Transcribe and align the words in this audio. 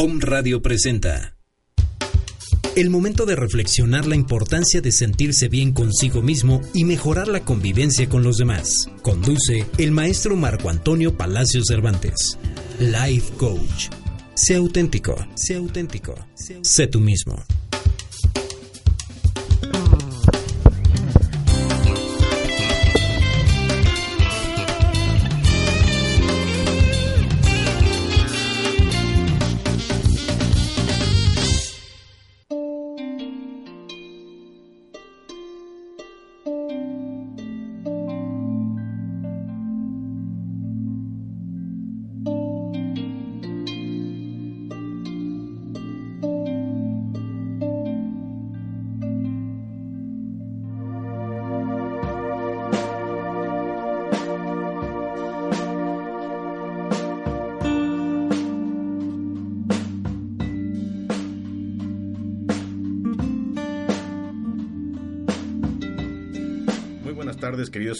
Om 0.00 0.20
Radio 0.20 0.62
presenta. 0.62 1.34
El 2.76 2.88
momento 2.88 3.26
de 3.26 3.34
reflexionar 3.34 4.06
la 4.06 4.14
importancia 4.14 4.80
de 4.80 4.92
sentirse 4.92 5.48
bien 5.48 5.72
consigo 5.72 6.22
mismo 6.22 6.60
y 6.72 6.84
mejorar 6.84 7.26
la 7.26 7.44
convivencia 7.44 8.08
con 8.08 8.22
los 8.22 8.36
demás. 8.36 8.88
Conduce 9.02 9.66
el 9.76 9.90
maestro 9.90 10.36
Marco 10.36 10.70
Antonio 10.70 11.16
Palacio 11.16 11.62
Cervantes. 11.64 12.38
Life 12.78 13.32
Coach. 13.38 13.88
Sé 14.36 14.54
auténtico, 14.54 15.16
sé 15.34 15.56
auténtico, 15.56 16.14
sé 16.62 16.86
tú 16.86 17.00
mismo. 17.00 17.44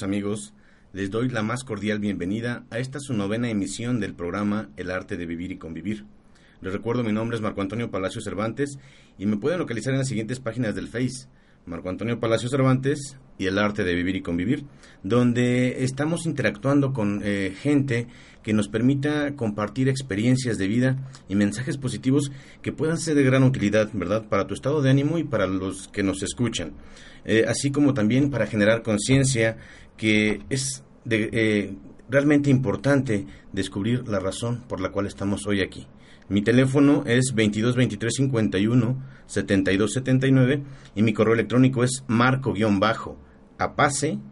Amigos. 0.02 0.54
Les 0.92 1.10
doy 1.10 1.28
la 1.28 1.42
más 1.42 1.64
cordial 1.64 1.98
bienvenida 1.98 2.64
a 2.70 2.78
esta 2.78 3.00
su 3.00 3.14
novena 3.14 3.50
emisión 3.50 4.00
del 4.00 4.14
programa 4.14 4.68
El 4.76 4.90
arte 4.90 5.16
de 5.16 5.26
vivir 5.26 5.52
y 5.52 5.58
convivir. 5.58 6.04
Les 6.60 6.72
recuerdo, 6.72 7.04
mi 7.04 7.12
nombre 7.12 7.36
es 7.36 7.42
Marco 7.42 7.60
Antonio 7.60 7.90
Palacio 7.90 8.20
Cervantes 8.20 8.78
y 9.18 9.26
me 9.26 9.36
pueden 9.36 9.58
localizar 9.58 9.92
en 9.92 9.98
las 9.98 10.08
siguientes 10.08 10.40
páginas 10.40 10.74
del 10.74 10.88
Face. 10.88 11.28
Marco 11.66 11.90
Antonio 11.90 12.18
Palacio 12.18 12.48
Cervantes 12.48 13.16
y 13.38 13.46
el 13.46 13.58
arte 13.58 13.84
de 13.84 13.94
vivir 13.94 14.16
y 14.16 14.22
convivir, 14.22 14.64
donde 15.02 15.84
estamos 15.84 16.26
interactuando 16.26 16.92
con 16.92 17.20
eh, 17.22 17.54
gente 17.60 18.08
que 18.42 18.52
nos 18.52 18.68
permita 18.68 19.34
compartir 19.36 19.88
experiencias 19.88 20.58
de 20.58 20.66
vida 20.66 20.96
y 21.28 21.34
mensajes 21.34 21.76
positivos 21.76 22.32
que 22.62 22.72
puedan 22.72 22.98
ser 22.98 23.14
de 23.14 23.22
gran 23.22 23.42
utilidad, 23.42 23.90
¿verdad?, 23.92 24.24
para 24.28 24.46
tu 24.46 24.54
estado 24.54 24.80
de 24.80 24.90
ánimo 24.90 25.18
y 25.18 25.24
para 25.24 25.46
los 25.46 25.88
que 25.88 26.02
nos 26.02 26.22
escuchan. 26.22 26.72
Eh, 27.24 27.44
así 27.46 27.70
como 27.70 27.92
también 27.92 28.30
para 28.30 28.46
generar 28.46 28.82
conciencia 28.82 29.58
que 29.98 30.40
es 30.48 30.82
eh, 31.10 31.74
realmente 32.08 32.48
importante 32.48 33.26
descubrir 33.52 34.08
la 34.08 34.18
razón 34.18 34.64
por 34.66 34.80
la 34.80 34.88
cual 34.90 35.06
estamos 35.06 35.46
hoy 35.46 35.60
aquí. 35.60 35.86
Mi 36.30 36.40
teléfono 36.42 37.04
es 37.06 37.34
22 37.34 37.76
23 37.76 38.14
51 38.14 39.02
72 39.26 39.92
79 39.92 40.62
y 40.94 41.02
mi 41.02 41.12
correo 41.12 41.34
electrónico 41.34 41.84
es 41.84 42.04
marco-apase 42.06 42.98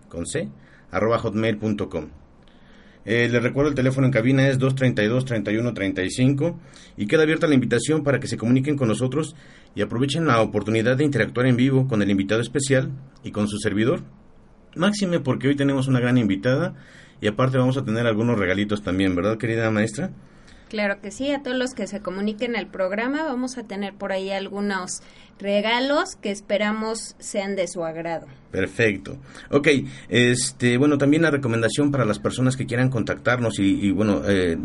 con 0.09 0.25
c 0.27 0.49
arroba 0.91 1.19
hotmail.com. 1.19 2.09
Eh, 3.09 3.29
les 3.31 3.43
recuerdo 3.43 3.69
el 3.71 3.77
teléfono 3.77 4.07
en 4.09 4.13
cabina 4.13 4.49
es 4.49 4.59
232-3135 4.59 6.57
y 6.97 7.07
queda 7.07 7.23
abierta 7.23 7.47
la 7.47 7.55
invitación 7.55 8.03
para 8.03 8.19
que 8.19 8.27
se 8.27 8.37
comuniquen 8.37 8.77
con 8.77 8.89
nosotros 8.89 9.37
y 9.77 9.83
aprovechen 9.83 10.27
la 10.27 10.43
oportunidad 10.43 10.97
de 10.97 11.05
interactuar 11.05 11.47
en 11.47 11.55
vivo 11.57 11.87
con 11.87 12.03
el 12.03 12.11
invitado 12.11 12.41
especial 12.41 12.91
y 13.23 13.31
con 13.31 13.47
su 13.47 13.59
servidor. 13.59 14.03
Máxime 14.77 15.21
porque 15.21 15.49
hoy 15.49 15.57
tenemos 15.57 15.89
una 15.89 16.01
gran 16.01 16.19
invitada 16.19 16.75
y 17.21 17.27
aparte 17.27 17.59
vamos 17.59 17.77
a 17.77 17.85
tener 17.85 18.07
algunos 18.07 18.39
regalitos 18.39 18.83
también, 18.83 19.17
¿verdad 19.17 19.39
querida 19.39 19.71
maestra? 19.71 20.11
Claro 20.69 21.01
que 21.01 21.13
sí, 21.13 21.31
a 21.31 21.43
todos 21.43 21.57
los 21.57 21.75
que 21.75 21.87
se 21.87 22.01
comuniquen 22.01 22.57
al 22.57 22.67
programa 22.67 23.23
vamos 23.23 23.57
a 23.57 23.63
tener 23.63 23.95
por 23.95 24.11
ahí 24.11 24.31
algunos 24.31 25.01
regalos 25.39 26.17
que 26.17 26.31
esperamos 26.31 27.15
sean 27.19 27.55
de 27.55 27.69
su 27.69 27.85
agrado. 27.85 28.27
Perfecto. 28.51 29.17
Ok, 29.51 29.69
este, 30.09 30.77
bueno, 30.77 30.99
también 30.99 31.23
la 31.23 31.31
recomendación 31.31 31.93
para 31.93 32.05
las 32.05 32.19
personas 32.19 32.57
que 32.57 32.67
quieran 32.67 32.91
contactarnos 32.91 33.61
y, 33.61 33.93
bueno, 33.93 34.23
eh, 34.27 34.59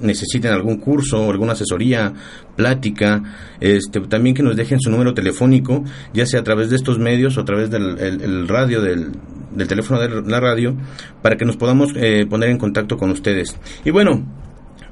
necesiten 0.00 0.52
algún 0.52 0.78
curso, 0.78 1.30
alguna 1.30 1.52
asesoría, 1.52 2.12
plática, 2.56 3.22
este, 3.60 4.00
también 4.00 4.34
que 4.34 4.42
nos 4.42 4.56
dejen 4.56 4.80
su 4.80 4.90
número 4.90 5.14
telefónico, 5.14 5.84
ya 6.12 6.26
sea 6.26 6.40
a 6.40 6.44
través 6.44 6.70
de 6.70 6.76
estos 6.76 6.98
medios 6.98 7.36
o 7.36 7.40
a 7.40 7.44
través 7.44 7.70
del 7.70 8.48
radio, 8.48 8.80
del, 8.80 9.12
del, 9.54 9.68
teléfono 9.68 10.00
de 10.00 10.22
la 10.22 10.40
radio, 10.40 10.76
para 11.22 11.36
que 11.36 11.44
nos 11.44 11.56
podamos 11.56 11.92
eh, 11.96 12.26
poner 12.28 12.50
en 12.50 12.58
contacto 12.58 12.96
con 12.96 13.10
ustedes. 13.10 13.56
Y 13.84 13.90
bueno, 13.90 14.24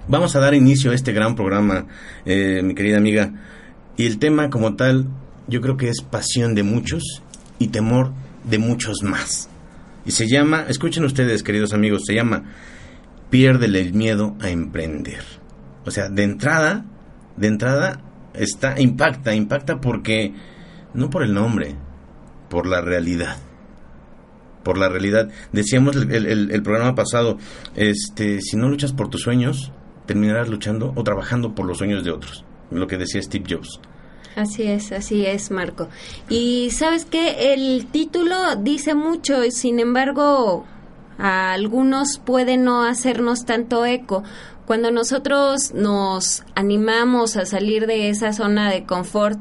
Vamos 0.09 0.35
a 0.35 0.41
dar 0.41 0.53
inicio 0.55 0.91
a 0.91 0.95
este 0.95 1.13
gran 1.13 1.37
programa, 1.37 1.87
eh, 2.27 2.61
mi 2.65 2.75
querida 2.75 2.97
amiga. 2.97 3.33
Y 3.97 4.07
el 4.07 4.19
tema 4.19 4.51
como 4.51 4.75
tal, 4.75 5.07
yo 5.47 5.61
creo 5.61 5.77
que 5.77 5.89
es 5.89 6.03
pasión 6.03 6.57
de 6.57 6.65
muchos 6.65 7.23
y 7.61 7.69
temor 7.69 8.13
de 8.43 8.59
muchos 8.59 9.05
más. 9.05 9.49
Y 10.05 10.11
se 10.11 10.27
llama, 10.27 10.65
escuchen 10.69 11.05
ustedes, 11.05 11.45
queridos 11.45 11.73
amigos, 11.73 12.03
se 12.05 12.15
llama 12.15 12.43
Piérdele 13.33 13.81
el 13.81 13.95
miedo 13.95 14.37
a 14.41 14.51
emprender. 14.51 15.25
O 15.87 15.91
sea, 15.91 16.11
de 16.11 16.23
entrada, 16.23 16.85
de 17.39 17.47
entrada, 17.49 18.03
está, 18.35 18.79
impacta, 18.79 19.35
impacta 19.35 19.81
porque, 19.81 20.35
no 20.93 21.09
por 21.09 21.23
el 21.23 21.33
nombre, 21.33 21.75
por 22.51 22.67
la 22.67 22.83
realidad 22.83 23.39
por 24.63 24.79
la 24.79 24.89
realidad. 24.89 25.29
Decíamos 25.51 25.97
el, 25.97 26.51
el, 26.53 26.63
programa 26.63 26.95
pasado, 26.95 27.37
este, 27.75 28.41
si 28.41 28.57
no 28.57 28.69
luchas 28.69 28.93
por 28.93 29.09
tus 29.09 29.23
sueños, 29.23 29.73
terminarás 30.07 30.49
luchando 30.49 30.93
o 30.95 31.03
trabajando 31.03 31.53
por 31.55 31.67
los 31.67 31.79
sueños 31.79 32.05
de 32.05 32.13
otros, 32.13 32.45
lo 32.71 32.87
que 32.87 32.97
decía 32.97 33.21
Steve 33.23 33.45
Jobs. 33.49 33.81
Así 34.37 34.63
es, 34.63 34.93
así 34.93 35.27
es, 35.27 35.51
Marco. 35.51 35.89
Y 36.29 36.71
sabes 36.71 37.05
que 37.05 37.53
el 37.53 37.87
título 37.87 38.57
dice 38.57 38.95
mucho, 38.95 39.43
sin 39.51 39.79
embargo, 39.79 40.65
a 41.19 41.53
algunos 41.53 42.19
puede 42.19 42.57
no 42.57 42.85
hacernos 42.85 43.45
tanto 43.45 43.85
eco. 43.85 44.23
Cuando 44.67 44.91
nosotros 44.91 45.73
nos 45.75 46.45
animamos 46.55 47.37
a 47.37 47.47
salir 47.47 47.87
de 47.87 48.09
esa 48.09 48.33
zona 48.33 48.71
de 48.71 48.85
confort 48.85 49.39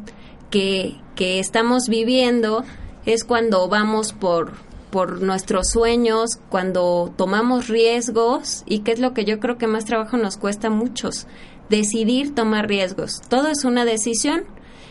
que, 0.50 0.98
que 1.16 1.40
estamos 1.40 1.88
viviendo, 1.88 2.64
es 3.06 3.24
cuando 3.24 3.68
vamos 3.68 4.14
por, 4.14 4.54
por 4.92 5.22
nuestros 5.22 5.70
sueños, 5.70 6.40
cuando 6.50 7.14
tomamos 7.16 7.68
riesgos 7.68 8.64
y 8.66 8.80
qué 8.80 8.92
es 8.92 9.00
lo 9.00 9.14
que 9.14 9.26
yo 9.26 9.40
creo 9.40 9.58
que 9.58 9.68
más 9.68 9.86
trabajo 9.86 10.18
nos 10.18 10.38
cuesta 10.38 10.68
a 10.68 10.72
muchos, 10.72 11.28
decidir 11.70 12.36
tomar 12.36 12.68
riesgos. 12.68 13.22
Todo 13.30 13.48
es 13.48 13.64
una 13.64 13.86
decisión 13.86 14.44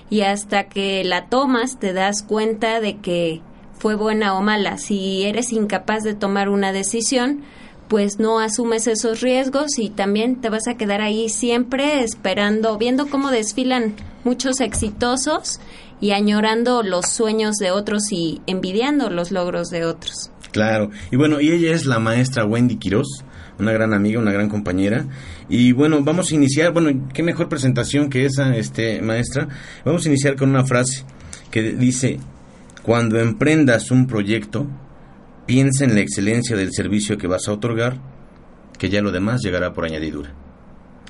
y 0.09 0.23
hasta 0.23 0.69
que 0.69 1.05
la 1.05 1.27
tomas 1.27 1.79
te 1.79 1.93
das 1.93 2.23
cuenta 2.23 2.81
de 2.81 2.99
que 2.99 3.43
fue 3.81 3.95
buena 3.95 4.35
o 4.35 4.43
mala. 4.43 4.77
Si 4.77 5.25
eres 5.25 5.53
incapaz 5.53 6.03
de 6.03 6.15
tomar 6.15 6.51
una 6.51 6.71
decisión, 6.71 7.41
pues 7.89 8.21
no 8.21 8.39
asumes 8.39 8.87
esos 8.87 9.21
riesgos 9.21 9.79
y 9.79 9.89
también 9.89 10.41
te 10.41 10.51
vas 10.51 10.69
a 10.69 10.77
quedar 10.77 11.01
ahí 11.01 11.29
siempre 11.29 12.05
esperando, 12.05 12.79
viendo 12.79 13.09
cómo 13.09 13.31
desfilan 13.31 13.95
muchos 14.23 14.61
exitosos 14.61 15.61
y 15.99 16.13
añorando 16.13 16.83
los 16.83 17.07
sueños 17.07 17.57
de 17.57 17.71
otros 17.71 18.13
y 18.13 18.43
envidiando 18.47 19.11
los 19.11 19.33
logros 19.33 19.71
de 19.71 19.87
otros. 19.87 20.31
Claro, 20.53 20.91
y 21.11 21.17
bueno, 21.17 21.41
y 21.41 21.51
ella 21.51 21.73
es 21.73 21.87
la 21.87 21.99
maestra 21.99 22.45
Wendy 22.45 22.77
Quiroz, 22.77 23.25
una 23.59 23.73
gran 23.73 23.95
amiga, 23.95 24.21
una 24.21 24.33
gran 24.33 24.49
compañera. 24.49 25.07
Y 25.49 25.73
bueno, 25.73 26.03
vamos 26.03 26.31
a 26.31 26.35
iniciar, 26.35 26.73
bueno, 26.73 27.09
qué 27.15 27.23
mejor 27.23 27.49
presentación 27.49 28.11
que 28.11 28.27
esa, 28.27 28.55
este, 28.57 29.00
maestra. 29.00 29.49
Vamos 29.85 30.05
a 30.05 30.09
iniciar 30.09 30.37
con 30.37 30.50
una 30.50 30.65
frase 30.65 31.05
que 31.50 31.73
dice, 31.73 32.19
cuando 32.82 33.19
emprendas 33.19 33.91
un 33.91 34.06
proyecto, 34.06 34.67
piensa 35.47 35.85
en 35.85 35.94
la 35.94 36.00
excelencia 36.00 36.56
del 36.56 36.73
servicio 36.73 37.19
que 37.19 37.27
vas 37.27 37.49
a 37.49 37.53
otorgar, 37.53 38.00
que 38.79 38.88
ya 38.88 39.03
lo 39.03 39.12
demás 39.12 39.41
llegará 39.43 39.73
por 39.73 39.85
añadidura. 39.85 40.35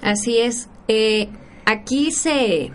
Así 0.03 0.39
es. 0.39 0.69
Eh, 0.89 1.29
aquí 1.67 2.11
se 2.11 2.73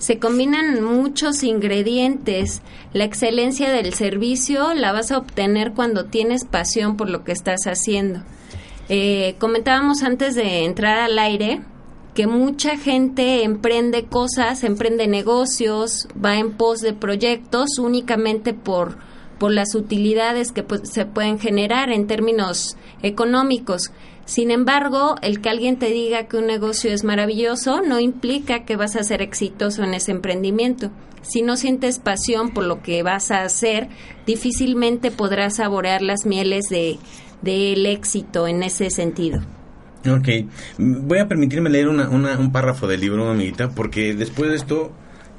se 0.00 0.18
combinan 0.18 0.82
muchos 0.82 1.42
ingredientes. 1.42 2.62
La 2.94 3.04
excelencia 3.04 3.70
del 3.70 3.92
servicio 3.92 4.72
la 4.72 4.92
vas 4.92 5.12
a 5.12 5.18
obtener 5.18 5.72
cuando 5.72 6.06
tienes 6.06 6.46
pasión 6.46 6.96
por 6.96 7.10
lo 7.10 7.22
que 7.22 7.32
estás 7.32 7.66
haciendo. 7.66 8.22
Eh, 8.88 9.36
comentábamos 9.38 10.02
antes 10.02 10.34
de 10.34 10.64
entrar 10.64 10.98
al 10.98 11.18
aire 11.18 11.60
que 12.20 12.26
mucha 12.26 12.76
gente 12.76 13.44
emprende 13.44 14.04
cosas, 14.04 14.62
emprende 14.62 15.06
negocios, 15.06 16.06
va 16.22 16.36
en 16.36 16.52
pos 16.52 16.82
de 16.82 16.92
proyectos 16.92 17.78
únicamente 17.78 18.52
por, 18.52 18.98
por 19.38 19.52
las 19.52 19.74
utilidades 19.74 20.52
que 20.52 20.62
pues, 20.62 20.82
se 20.90 21.06
pueden 21.06 21.38
generar 21.38 21.90
en 21.90 22.06
términos 22.06 22.76
económicos. 23.00 23.90
Sin 24.26 24.50
embargo, 24.50 25.14
el 25.22 25.40
que 25.40 25.48
alguien 25.48 25.78
te 25.78 25.86
diga 25.86 26.28
que 26.28 26.36
un 26.36 26.46
negocio 26.46 26.92
es 26.92 27.04
maravilloso 27.04 27.80
no 27.80 27.98
implica 27.98 28.66
que 28.66 28.76
vas 28.76 28.96
a 28.96 29.02
ser 29.02 29.22
exitoso 29.22 29.82
en 29.82 29.94
ese 29.94 30.10
emprendimiento. 30.10 30.90
Si 31.22 31.40
no 31.40 31.56
sientes 31.56 32.00
pasión 32.00 32.50
por 32.50 32.64
lo 32.64 32.82
que 32.82 33.02
vas 33.02 33.30
a 33.30 33.44
hacer, 33.44 33.88
difícilmente 34.26 35.10
podrás 35.10 35.56
saborear 35.56 36.02
las 36.02 36.26
mieles 36.26 36.66
de 36.68 36.98
del 37.40 37.86
éxito 37.86 38.46
en 38.46 38.62
ese 38.62 38.90
sentido. 38.90 39.40
Ok, 40.08 40.28
voy 40.78 41.18
a 41.18 41.28
permitirme 41.28 41.68
leer 41.68 41.88
un 41.88 42.52
párrafo 42.52 42.86
del 42.86 43.00
libro, 43.00 43.30
amiguita, 43.30 43.70
porque 43.70 44.14
después 44.14 44.50
de 44.50 44.56
esto, 44.56 44.92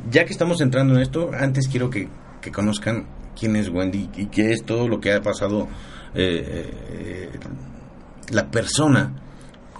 ya 0.10 0.26
que 0.26 0.34
estamos 0.34 0.62
entrando 0.62 0.94
en 0.94 1.02
esto, 1.02 1.32
antes 1.34 1.68
quiero 1.68 1.90
que, 1.90 2.10
conozcan 2.54 3.08
quién 3.40 3.56
es 3.56 3.70
Wendy 3.70 4.10
y 4.16 4.28
qué 4.28 4.52
es 4.52 4.64
todo 4.64 4.88
lo 4.88 5.00
que 5.00 5.14
ha 5.14 5.22
pasado 5.22 5.68
eh, 6.14 6.70
eh, 6.92 7.30
la 8.30 8.52
persona 8.52 9.14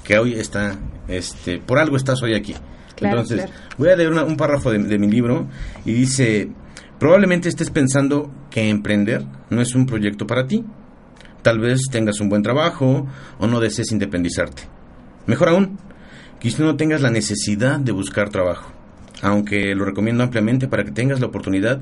que 0.04 0.18
hoy 0.18 0.34
está, 0.34 0.76
este, 1.08 1.60
por 1.60 1.78
algo 1.78 1.96
estás 1.96 2.22
hoy 2.24 2.34
aquí. 2.34 2.56
Entonces, 3.00 3.46
voy 3.78 3.90
a 3.90 3.96
leer 3.96 4.12
un 4.12 4.38
párrafo 4.38 4.72
de, 4.72 5.00
mi 5.00 5.10
libro 5.10 5.48
y 5.86 5.94
dice, 5.94 6.50
probablemente 7.00 7.50
estés 7.50 7.70
pensando 7.70 8.32
que 8.50 8.70
emprender 8.70 9.26
no 9.50 9.62
es 9.62 9.76
un 9.76 9.86
proyecto 9.86 10.28
para 10.28 10.46
ti. 10.48 10.64
Tal 11.42 11.60
vez 11.60 11.82
tengas 11.92 12.20
un 12.20 12.30
buen 12.30 12.44
trabajo 12.44 13.08
o 13.40 13.48
no 13.48 13.60
desees 13.60 13.92
independizarte. 13.92 14.71
Mejor 15.28 15.50
aún, 15.50 15.78
quizás 16.40 16.62
no 16.62 16.76
tengas 16.76 17.02
la 17.02 17.12
necesidad 17.12 17.80
de 17.80 17.92
buscar 17.92 18.30
trabajo, 18.30 18.72
aunque 19.22 19.76
lo 19.76 19.86
recomiendo 19.86 20.24
ampliamente 20.24 20.68
para 20.68 20.84
que 20.84 20.92
tengas 20.92 21.20
la 21.20 21.28
oportunidad 21.28 21.80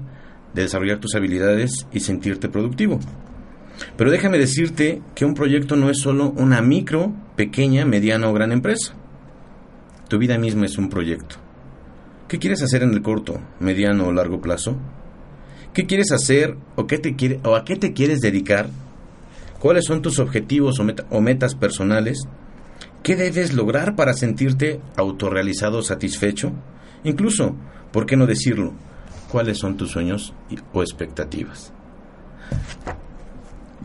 de 0.54 0.64
desarrollar 0.64 1.00
tus 1.00 1.16
habilidades 1.16 1.88
y 1.94 2.02
sentirte 2.02 2.50
productivo. 2.50 3.00
Pero 3.96 4.12
déjame 4.12 4.38
decirte 4.38 5.02
que 5.16 5.26
un 5.26 5.34
proyecto 5.34 5.76
no 5.76 5.90
es 5.90 6.00
solo 6.00 6.32
una 6.32 6.62
micro, 6.62 7.14
pequeña, 7.36 7.86
mediana 7.86 8.28
o 8.28 8.34
gran 8.34 8.52
empresa. 8.52 8.94
Tu 10.10 10.18
vida 10.18 10.38
misma 10.38 10.66
es 10.66 10.78
un 10.78 10.90
proyecto. 10.90 11.38
¿Qué 12.28 12.40
quieres 12.40 12.62
hacer 12.62 12.84
en 12.84 12.92
el 12.92 13.02
corto, 13.02 13.40
mediano 13.60 14.08
o 14.08 14.12
largo 14.12 14.42
plazo? 14.42 14.76
¿Qué 15.74 15.86
quieres 15.86 16.12
hacer 16.12 16.58
o, 16.76 16.88
qué 16.88 16.98
te 16.98 17.16
quiere, 17.16 17.40
o 17.44 17.56
a 17.56 17.64
qué 17.64 17.76
te 17.76 17.94
quieres 17.94 18.20
dedicar? 18.20 18.70
¿Cuáles 19.60 19.86
son 19.86 20.02
tus 20.02 20.20
objetivos 20.20 20.80
o 20.80 21.22
metas 21.22 21.56
personales? 21.56 22.28
¿Qué 23.04 23.16
debes 23.16 23.54
lograr 23.54 23.96
para 23.96 24.14
sentirte 24.14 24.80
autorrealizado, 24.98 25.82
satisfecho? 25.82 26.52
Incluso, 27.04 27.56
¿por 27.92 28.06
qué 28.06 28.18
no 28.18 28.26
decirlo? 28.28 28.74
¿Cuáles 29.32 29.58
son 29.58 29.78
tus 29.78 29.92
sueños 29.92 30.34
o 30.74 30.82
expectativas? 30.82 31.72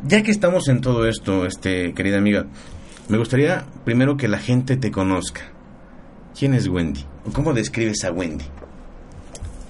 Ya 0.07 0.23
que 0.23 0.31
estamos 0.31 0.69
en 0.69 0.81
todo 0.81 1.07
esto, 1.07 1.47
este, 1.47 1.95
querida 1.95 2.19
amiga, 2.19 2.47
me 3.09 3.19
gustaría 3.19 3.65
primero 3.85 4.17
que 4.17 4.29
la 4.29 4.39
gente 4.39 4.77
te 4.77 4.91
conozca. 4.91 5.43
¿Quién 6.39 6.55
es 6.55 6.69
Wendy? 6.69 7.05
¿Cómo 7.33 7.53
describes 7.53 8.05
a 8.05 8.11
Wendy? 8.11 8.45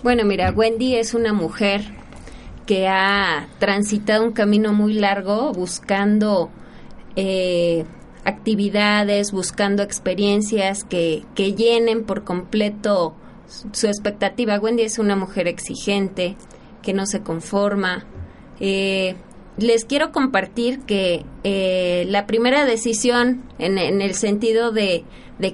Bueno, 0.03 0.25
mira, 0.25 0.51
Wendy 0.51 0.97
es 0.97 1.15
una 1.15 1.33
mujer 1.33 1.83
que 2.67 2.89
ha 2.89 3.49
transitado 3.59 4.25
un 4.25 4.33
camino 4.33 4.73
muy 4.73 4.95
largo 4.95 5.53
buscando 5.53 6.51
eh, 7.17 7.85
actividades, 8.25 9.33
buscando 9.33 9.83
experiencias 9.83 10.85
que, 10.85 11.25
que 11.35 11.55
llenen 11.55 12.05
por 12.05 12.25
completo 12.25 13.15
su 13.73 13.87
expectativa. 13.87 14.59
Wendy 14.59 14.83
es 14.83 14.99
una 14.99 15.17
mujer 15.17 15.49
exigente, 15.49 16.37
que 16.83 16.93
no 16.93 17.07
se 17.07 17.21
conforma, 17.21 18.07
eh, 18.61 19.17
les 19.57 19.85
quiero 19.85 20.11
compartir 20.11 20.81
que 20.81 21.25
eh, 21.45 22.05
la 22.09 22.27
primera 22.27 22.65
decisión 22.65 23.43
en, 23.59 23.79
el 23.79 24.15
sentido 24.15 24.73
de, 24.73 25.05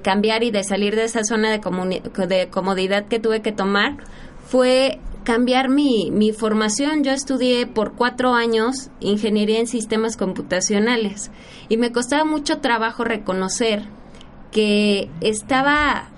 cambiar 0.03 0.43
y 0.43 0.51
de 0.51 0.65
salir 0.65 0.97
de 0.97 1.05
esa 1.05 1.25
zona 1.25 1.51
de, 1.51 2.27
de 2.27 2.49
comodidad 2.49 3.07
que 3.07 3.19
tuve 3.19 3.43
que 3.43 3.53
tomar 3.53 3.99
fue 4.47 4.99
cambiar 5.31 5.69
mi, 5.69 6.11
mi 6.11 6.33
formación. 6.33 7.05
Yo 7.05 7.13
estudié 7.13 7.65
por 7.65 7.93
cuatro 7.93 8.35
años 8.35 8.91
ingeniería 8.99 9.61
en 9.61 9.69
sistemas 9.69 10.17
computacionales 10.17 11.31
y 11.69 11.77
me 11.77 11.93
costaba 11.93 12.25
mucho 12.25 12.59
trabajo 12.59 13.05
reconocer 13.05 13.85
que 14.51 15.09
estaba 15.21 16.09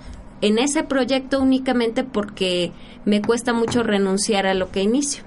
en 0.41 0.57
ese 0.57 0.81
proyecto 0.81 1.39
únicamente 1.39 2.03
porque 2.03 2.71
me 3.05 3.21
cuesta 3.21 3.53
mucho 3.53 3.83
renunciar 3.83 4.47
a 4.47 4.55
lo 4.55 4.71
que 4.71 4.81
inicio. 4.81 5.23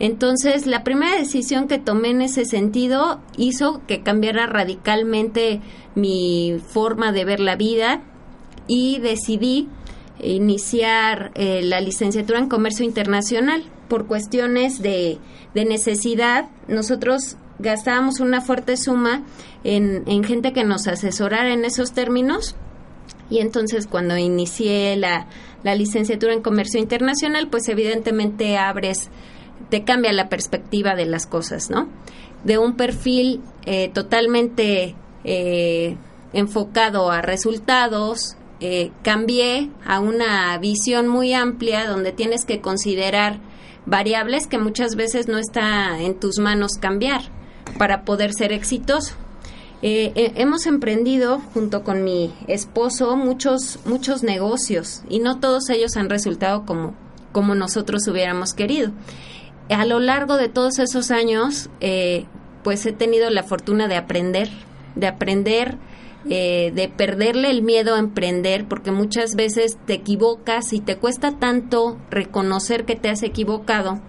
Entonces, 0.00 0.66
la 0.66 0.82
primera 0.82 1.16
decisión 1.16 1.68
que 1.68 1.78
tomé 1.78 2.10
en 2.10 2.22
ese 2.22 2.44
sentido 2.44 3.20
hizo 3.36 3.82
que 3.86 4.02
cambiara 4.02 4.46
radicalmente 4.46 5.60
mi 5.94 6.56
forma 6.58 7.12
de 7.12 7.24
ver 7.24 7.38
la 7.38 7.54
vida 7.54 8.02
y 8.66 8.98
decidí 8.98 9.68
iniciar 10.22 11.32
eh, 11.34 11.62
la 11.62 11.80
licenciatura 11.80 12.38
en 12.38 12.48
comercio 12.48 12.84
internacional 12.84 13.64
por 13.88 14.06
cuestiones 14.06 14.80
de, 14.82 15.18
necesidad. 15.54 16.48
Nosotros 16.68 17.36
gastábamos 17.58 18.20
una 18.20 18.40
fuerte 18.40 18.76
suma 18.76 19.22
en, 19.64 20.04
en, 20.06 20.24
gente 20.24 20.52
que 20.52 20.64
nos 20.64 20.86
asesorara 20.86 21.52
en 21.52 21.64
esos 21.64 21.92
términos. 21.92 22.56
Y 23.28 23.40
entonces 23.40 23.86
cuando 23.86 24.16
inicié 24.16 24.96
la, 24.96 25.26
la 25.62 25.74
licenciatura 25.74 26.32
en 26.32 26.42
comercio 26.42 26.80
internacional, 26.80 27.48
pues 27.48 27.68
evidentemente 27.68 28.56
abres 28.56 29.10
te 29.68 29.84
cambia 29.84 30.12
la 30.12 30.28
perspectiva 30.28 30.94
de 30.94 31.06
las 31.06 31.26
cosas, 31.26 31.70
¿no? 31.70 31.88
De 32.44 32.58
un 32.58 32.76
perfil 32.76 33.40
eh, 33.64 33.88
totalmente 33.88 34.94
eh, 35.24 35.96
enfocado 36.32 37.10
a 37.10 37.22
resultados, 37.22 38.36
eh, 38.62 38.92
cambié 39.02 39.70
a 39.84 40.00
una 40.00 40.56
visión 40.58 41.08
muy 41.08 41.34
amplia 41.34 41.86
donde 41.86 42.12
tienes 42.12 42.44
que 42.44 42.60
considerar 42.60 43.40
variables 43.84 44.46
que 44.46 44.58
muchas 44.58 44.94
veces 44.94 45.28
no 45.28 45.38
está 45.38 46.00
en 46.00 46.18
tus 46.18 46.38
manos 46.38 46.72
cambiar 46.80 47.22
para 47.78 48.04
poder 48.04 48.32
ser 48.32 48.52
exitoso. 48.52 49.14
hemos 49.82 50.66
emprendido 50.66 51.40
junto 51.52 51.82
con 51.82 52.04
mi 52.04 52.32
esposo 52.46 53.16
muchos 53.16 53.80
muchos 53.84 54.22
negocios 54.22 55.02
y 55.08 55.18
no 55.18 55.40
todos 55.40 55.68
ellos 55.70 55.96
han 55.96 56.08
resultado 56.08 56.64
como 56.64 56.94
como 57.32 57.54
nosotros 57.56 58.06
hubiéramos 58.06 58.54
querido 58.54 58.92
a 59.68 59.84
lo 59.84 60.00
largo 60.00 60.36
de 60.36 60.48
todos 60.48 60.78
esos 60.78 61.10
años, 61.10 61.70
eh, 61.80 62.26
pues 62.62 62.84
he 62.86 62.92
tenido 62.92 63.30
la 63.30 63.42
fortuna 63.42 63.88
de 63.88 63.96
aprender, 63.96 64.50
de 64.94 65.06
aprender, 65.06 65.76
eh, 66.28 66.72
de 66.74 66.88
perderle 66.88 67.50
el 67.50 67.62
miedo 67.62 67.94
a 67.94 67.98
emprender, 67.98 68.66
porque 68.68 68.90
muchas 68.90 69.34
veces 69.34 69.78
te 69.86 69.94
equivocas 69.94 70.72
y 70.72 70.80
te 70.80 70.96
cuesta 70.96 71.38
tanto 71.38 71.98
reconocer 72.10 72.84
que 72.84 72.96
te 72.96 73.08
has 73.08 73.22
equivocado, 73.22 74.00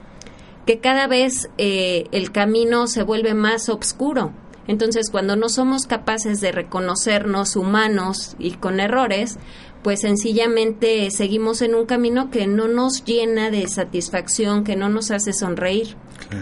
que 0.66 0.80
cada 0.80 1.08
vez 1.08 1.50
eh, 1.58 2.06
el 2.12 2.32
camino 2.32 2.88
se 2.88 3.04
vuelve 3.04 3.34
más 3.34 3.70
oscuro. 3.70 4.32
Entonces, 4.68 5.10
cuando 5.10 5.36
no 5.36 5.50
somos 5.50 5.88
capaces 5.88 6.40
de 6.40 6.52
reconocernos 6.52 7.56
humanos 7.56 8.36
y 8.40 8.52
con 8.52 8.80
errores, 8.80 9.38
pues 9.84 10.00
sencillamente 10.00 11.12
seguimos 11.12 11.62
en 11.62 11.76
un 11.76 11.86
camino 11.86 12.32
que 12.32 12.48
no 12.48 12.70
nos 12.70 13.04
llena 13.04 13.52
de 13.52 13.68
satisfacción, 13.68 14.64
que 14.64 14.78
no 14.78 14.88
nos 14.88 15.12
hace 15.12 15.34
sonreír. 15.34 15.98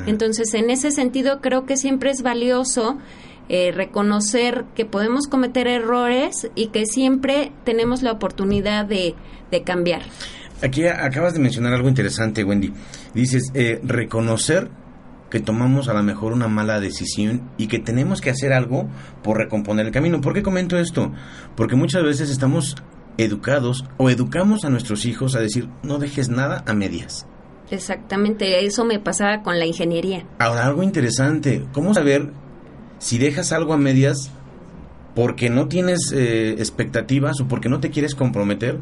Entonces, 0.05 0.53
en 0.53 0.69
ese 0.69 0.91
sentido, 0.91 1.41
creo 1.41 1.65
que 1.65 1.75
siempre 1.75 2.11
es 2.11 2.21
valioso 2.21 2.97
eh, 3.53 3.73
reconocer 3.73 4.63
que 4.75 4.85
podemos 4.85 5.27
cometer 5.27 5.67
errores 5.67 6.49
y 6.55 6.67
que 6.67 6.85
siempre 6.85 7.51
tenemos 7.65 8.01
la 8.01 8.13
oportunidad 8.13 8.85
de, 8.85 9.13
cambiar. 9.65 10.03
Aquí 10.63 10.87
acabas 10.87 11.33
de 11.33 11.41
mencionar 11.41 11.73
algo 11.73 11.89
interesante, 11.89 12.45
Wendy. 12.45 12.71
Dices, 13.13 13.51
eh, 13.53 13.81
reconocer 13.83 14.69
que 15.29 15.41
tomamos 15.41 15.89
a 15.89 15.93
lo 15.93 16.01
mejor 16.01 16.31
una 16.31 16.47
mala 16.47 16.79
decisión 16.79 17.51
y 17.57 17.67
que 17.67 17.79
tenemos 17.79 18.21
que 18.21 18.29
hacer 18.29 18.53
algo 18.53 18.87
por 19.21 19.35
recomponer 19.37 19.85
el 19.85 19.91
camino. 19.91 20.21
¿Por 20.21 20.33
qué 20.33 20.43
comento 20.43 20.79
esto? 20.79 21.11
Porque 21.57 21.75
muchas 21.75 22.03
veces 22.03 22.29
estamos 22.29 22.77
educados 23.17 23.83
o 23.97 24.09
educamos 24.09 24.63
a 24.63 24.69
nuestros 24.69 25.05
hijos 25.05 25.35
a 25.35 25.41
decir 25.41 25.67
no 25.83 25.97
dejes 25.97 26.29
nada 26.29 26.63
a 26.65 26.73
medias. 26.73 27.27
Exactamente, 27.69 28.65
eso 28.65 28.85
me 28.85 28.99
pasaba 28.99 29.43
con 29.43 29.59
la 29.59 29.65
ingeniería. 29.65 30.25
Ahora, 30.39 30.65
algo 30.65 30.83
interesante, 30.83 31.65
¿cómo 31.73 31.93
saber 31.93 32.31
si 33.01 33.17
dejas 33.17 33.51
algo 33.51 33.73
a 33.73 33.77
medias 33.77 34.29
porque 35.15 35.49
no 35.49 35.67
tienes 35.67 36.13
eh, 36.13 36.51
expectativas 36.51 37.41
o 37.41 37.47
porque 37.47 37.67
no 37.67 37.79
te 37.79 37.89
quieres 37.89 38.13
comprometer? 38.13 38.77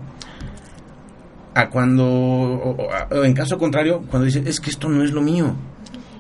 A 1.56 1.70
cuando, 1.70 2.06
o 2.06 3.24
en 3.24 3.34
caso 3.34 3.58
contrario, 3.58 4.04
cuando 4.10 4.26
dices, 4.26 4.46
es 4.46 4.60
que 4.60 4.70
esto 4.70 4.90
no 4.90 5.04
es 5.04 5.12
lo 5.12 5.22
mío. 5.22 5.56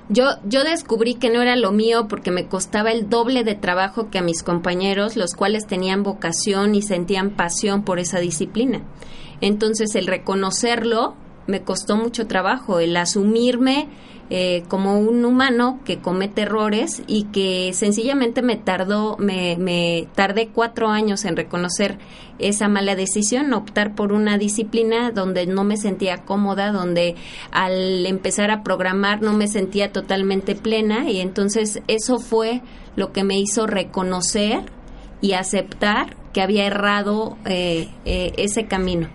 Yo, 0.08 0.24
yo 0.46 0.64
descubrí 0.64 1.16
que 1.16 1.30
no 1.30 1.42
era 1.42 1.56
lo 1.56 1.72
mío 1.72 2.08
porque 2.08 2.32
me 2.32 2.48
costaba 2.48 2.92
el 2.92 3.10
doble 3.10 3.44
de 3.44 3.54
trabajo 3.54 4.10
que 4.10 4.18
a 4.18 4.24
mis 4.24 4.44
compañeros, 4.44 5.18
los 5.18 5.34
cuales 5.34 5.68
tenían 5.68 6.02
vocación 6.02 6.74
y 6.76 6.82
sentían 6.82 7.32
pasión 7.32 7.84
por 7.84 8.00
esa 8.00 8.20
disciplina. 8.20 8.82
Entonces 9.42 9.94
el 9.94 10.08
reconocerlo 10.08 11.16
me 11.48 11.62
costó 11.62 11.98
mucho 11.98 12.28
trabajo 12.28 12.80
el 12.80 12.96
asumirme 12.96 13.90
eh, 14.32 14.64
como 14.68 15.00
un 15.00 15.26
humano 15.26 15.80
que 15.86 15.98
comete 15.98 16.44
errores 16.44 17.02
y 17.08 17.24
que 17.26 17.72
sencillamente 17.74 18.44
me 18.44 18.58
tardó, 18.58 19.18
me, 19.18 19.58
me 19.58 20.08
tardé 20.14 20.50
cuatro 20.50 20.90
años 20.90 21.26
en 21.26 21.36
reconocer 21.36 21.98
esa 22.38 22.68
mala 22.68 22.96
decisión, 22.96 23.54
optar 23.54 23.96
por 23.96 24.14
una 24.14 24.38
disciplina 24.38 25.12
donde 25.12 25.48
no 25.48 25.64
me 25.64 25.78
sentía 25.78 26.26
cómoda, 26.26 26.72
donde 26.72 27.16
al 27.52 28.06
empezar 28.06 28.52
a 28.52 28.64
programar 28.64 29.22
no 29.22 29.34
me 29.34 29.48
sentía 29.48 29.92
totalmente 29.92 30.56
plena 30.56 31.10
y 31.10 31.20
entonces 31.22 31.82
eso 31.88 32.20
fue 32.20 32.62
lo 32.96 33.12
que 33.12 33.24
me 33.24 33.40
hizo 33.40 33.66
reconocer 33.66 34.62
y 35.22 35.34
aceptar 35.34 36.16
que 36.34 36.42
había 36.42 36.66
errado 36.66 37.38
eh, 37.46 37.90
eh, 38.06 38.34
ese 38.38 38.68
camino 38.68 39.10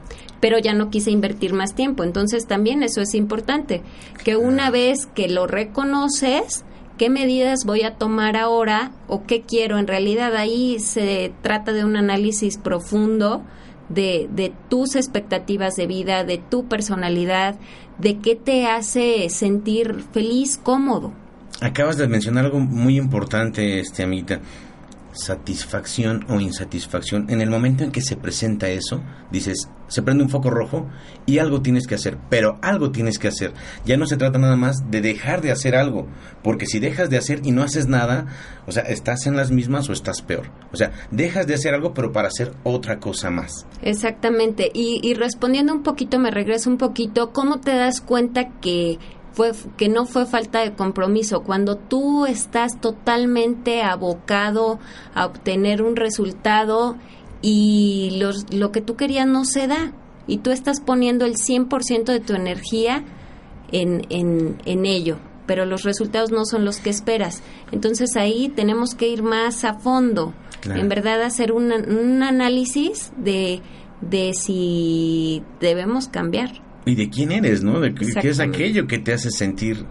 pero 0.45 0.59
ya 0.59 0.75
no 0.75 0.91
quise 0.91 1.11
invertir 1.11 1.55
más 1.55 1.75
tiempo. 1.75 2.05
Entonces 2.05 2.47
también 2.47 2.83
eso 2.83 3.01
es 3.01 3.15
importante, 3.15 3.81
que 4.25 4.37
una 4.37 4.71
vez 4.71 5.07
que 5.07 5.27
lo 5.27 5.47
reconoces, 5.47 6.67
qué 6.99 7.09
medidas 7.09 7.65
voy 7.65 7.81
a 7.81 7.95
tomar 7.95 8.37
ahora 8.37 8.93
o 9.09 9.25
qué 9.25 9.41
quiero. 9.41 9.79
En 9.79 9.87
realidad 9.87 10.37
ahí 10.37 10.81
se 10.81 11.33
trata 11.41 11.73
de 11.73 11.83
un 11.83 11.97
análisis 11.97 12.59
profundo 12.59 13.43
de, 13.89 14.29
de 14.35 14.53
tus 14.69 14.97
expectativas 14.97 15.77
de 15.77 15.87
vida, 15.87 16.25
de 16.25 16.37
tu 16.37 16.69
personalidad, 16.69 17.57
de 17.97 18.19
qué 18.19 18.37
te 18.37 18.67
hace 18.67 19.31
sentir 19.31 20.05
feliz, 20.13 20.61
cómodo. 20.63 21.15
Acabas 21.63 21.97
de 21.97 22.07
mencionar 22.07 22.45
algo 22.45 22.61
muy 22.61 22.99
importante, 22.99 23.81
este 23.81 24.03
Amita 24.03 24.43
satisfacción 25.14 26.25
o 26.28 26.40
insatisfacción, 26.40 27.30
en 27.30 27.40
el 27.40 27.50
momento 27.50 27.85
en 27.85 27.92
que 27.92 28.02
se 28.02 28.16
presenta 28.16 28.68
eso, 28.68 29.02
dices, 29.30 29.68
se 29.88 30.02
prende 30.02 30.25
un 30.25 30.30
foco 30.30 30.50
rojo 30.50 30.88
y 31.26 31.38
algo 31.38 31.62
tienes 31.62 31.87
que 31.87 31.94
hacer, 31.94 32.18
pero 32.28 32.59
algo 32.62 32.90
tienes 32.90 33.18
que 33.18 33.28
hacer. 33.28 33.52
Ya 33.85 33.97
no 33.97 34.06
se 34.06 34.16
trata 34.16 34.38
nada 34.38 34.56
más 34.56 34.90
de 34.90 35.00
dejar 35.00 35.40
de 35.40 35.52
hacer 35.52 35.76
algo, 35.76 36.09
porque 36.42 36.66
si 36.66 36.80
dejas 36.80 37.11
de 37.11 37.16
hacer 37.16 37.40
y 37.44 37.52
no 37.52 37.62
haces 37.62 37.87
nada, 37.87 38.26
o 38.66 38.73
sea, 38.73 38.83
estás 38.83 39.26
en 39.26 39.37
las 39.37 39.50
mismas 39.50 39.88
o 39.88 39.92
estás 39.92 40.23
peor. 40.23 40.50
O 40.73 40.76
sea, 40.76 40.92
dejas 41.11 41.47
de 41.47 41.54
hacer 41.54 41.75
algo, 41.75 41.94
pero 41.94 42.12
para 42.12 42.28
hacer 42.28 42.52
otra 42.64 42.99
cosa 42.99 43.30
más. 43.30 43.66
Exactamente. 43.83 44.71
Y, 44.75 45.00
y 45.02 45.14
respondiendo 45.14 45.73
un 45.73 45.83
poquito, 45.83 46.18
me 46.18 46.30
regreso 46.30 46.71
un 46.71 46.78
poquito, 46.78 47.33
¿cómo 47.33 47.61
te 47.61 47.75
das 47.75 48.00
cuenta 48.00 48.50
que 48.61 48.99
fue 49.35 49.53
que 49.76 49.88
no 49.88 50.07
fue 50.07 50.26
falta 50.26 50.61
de 50.61 50.75
compromiso. 50.75 51.43
Cuando 51.43 51.76
tú 51.76 52.25
estás 52.25 52.81
totalmente 52.81 53.83
abocado 53.83 54.79
a 55.14 55.26
obtener 55.26 55.83
un 55.83 55.97
resultado 55.97 56.97
y 57.43 58.23
lo 58.53 58.73
que 58.73 58.81
tú 58.81 58.97
querías 58.97 59.26
no 59.26 59.45
se 59.45 59.67
da 59.67 59.93
y 60.26 60.38
tú 60.38 60.50
estás 60.50 60.81
poniendo 60.81 61.26
el 61.26 61.35
100% 61.35 62.05
de 62.05 62.21
tu 62.21 62.35
energía 62.35 63.05
en, 63.73 64.07
en, 64.09 64.59
en 64.64 64.87
ello, 64.87 65.19
pero 65.47 65.67
los 65.67 65.83
resultados 65.83 66.31
no 66.31 66.45
son 66.47 66.64
los 66.64 66.79
que 66.79 66.91
esperas. 66.91 67.43
Entonces 67.73 68.17
ahí 68.17 68.50
tenemos 68.55 68.95
que 68.95 69.09
ir 69.09 69.23
más 69.23 69.64
a 69.64 69.75
fondo, 69.75 70.33
en 70.64 70.88
verdad 70.88 71.21
hacer 71.23 71.53
un, 71.53 71.73
un 71.73 72.23
análisis 72.23 73.12
de, 73.19 73.61
de 74.00 74.33
si 74.33 75.43
debemos 75.61 76.09
cambiar 76.09 76.63
y 76.87 76.95
de 76.95 77.09
quién 77.11 77.33
eres, 77.33 77.62
¿no? 77.62 77.81
De 77.81 77.95
qué 77.95 78.29
es 78.29 78.41
aquello 78.41 78.87
que 78.87 78.99
te 78.99 79.12
hace 79.12 79.31
sentir 79.31 79.87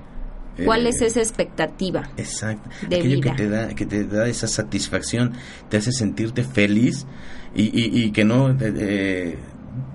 ¿Cuál 0.65 0.87
es 0.87 1.01
eh, 1.01 1.07
esa 1.07 1.19
expectativa? 1.19 2.09
Exacto. 2.17 2.69
Aquello 2.85 3.21
que 3.21 3.31
te 3.31 3.49
da 3.49 3.69
que 3.69 3.85
te 3.85 4.05
da 4.05 4.27
esa 4.27 4.47
satisfacción, 4.47 5.33
te 5.69 5.77
hace 5.77 5.91
sentirte 5.91 6.43
feliz 6.43 7.05
y, 7.55 7.71
y, 8.03 8.11
que 8.11 8.23
no 8.23 8.51
eh, 8.51 8.55
eh, 8.61 9.37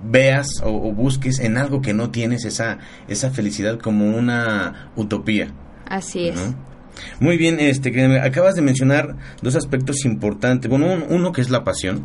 veas 0.03 0.47
o, 0.63 0.93
busques 0.93 1.39
en 1.39 1.57
algo 1.57 1.81
que 1.81 1.93
no 1.93 2.09
tienes 2.09 2.45
esa 2.45 2.79
esa 3.07 3.31
felicidad 3.31 3.79
como 3.79 4.09
una 4.09 4.91
utopía. 4.95 5.53
Así 5.85 6.27
es. 6.27 6.53
Muy 7.21 7.37
bien, 7.37 7.59
este 7.59 8.19
acabas 8.19 8.55
de 8.55 8.61
mencionar 8.61 9.15
dos 9.41 9.55
aspectos 9.55 10.03
importantes. 10.03 10.69
Bueno, 10.69 11.05
uno 11.09 11.31
que 11.31 11.41
es 11.41 11.49
la 11.49 11.63
pasión 11.63 12.03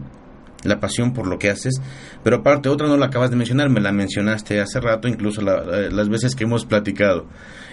la 0.65 0.81
pasión 0.81 1.13
por 1.13 1.27
lo 1.27 1.39
que 1.39 1.51
haces, 1.51 1.81
pero 2.23 2.37
aparte 2.37 2.69
otra 2.69 2.89
no 2.89 2.97
la 2.97 3.07
acabas 3.07 3.31
de 3.31 3.37
mencionar, 3.37 3.71
me 3.71 3.81
la 3.81 3.93
mencionaste 3.93 4.61
hace 4.61 4.81
rato, 4.81 5.09
incluso 5.09 5.43
las 5.43 6.09
veces 6.09 6.35
que 6.35 6.45
hemos 6.45 6.65
platicado, 6.65 7.27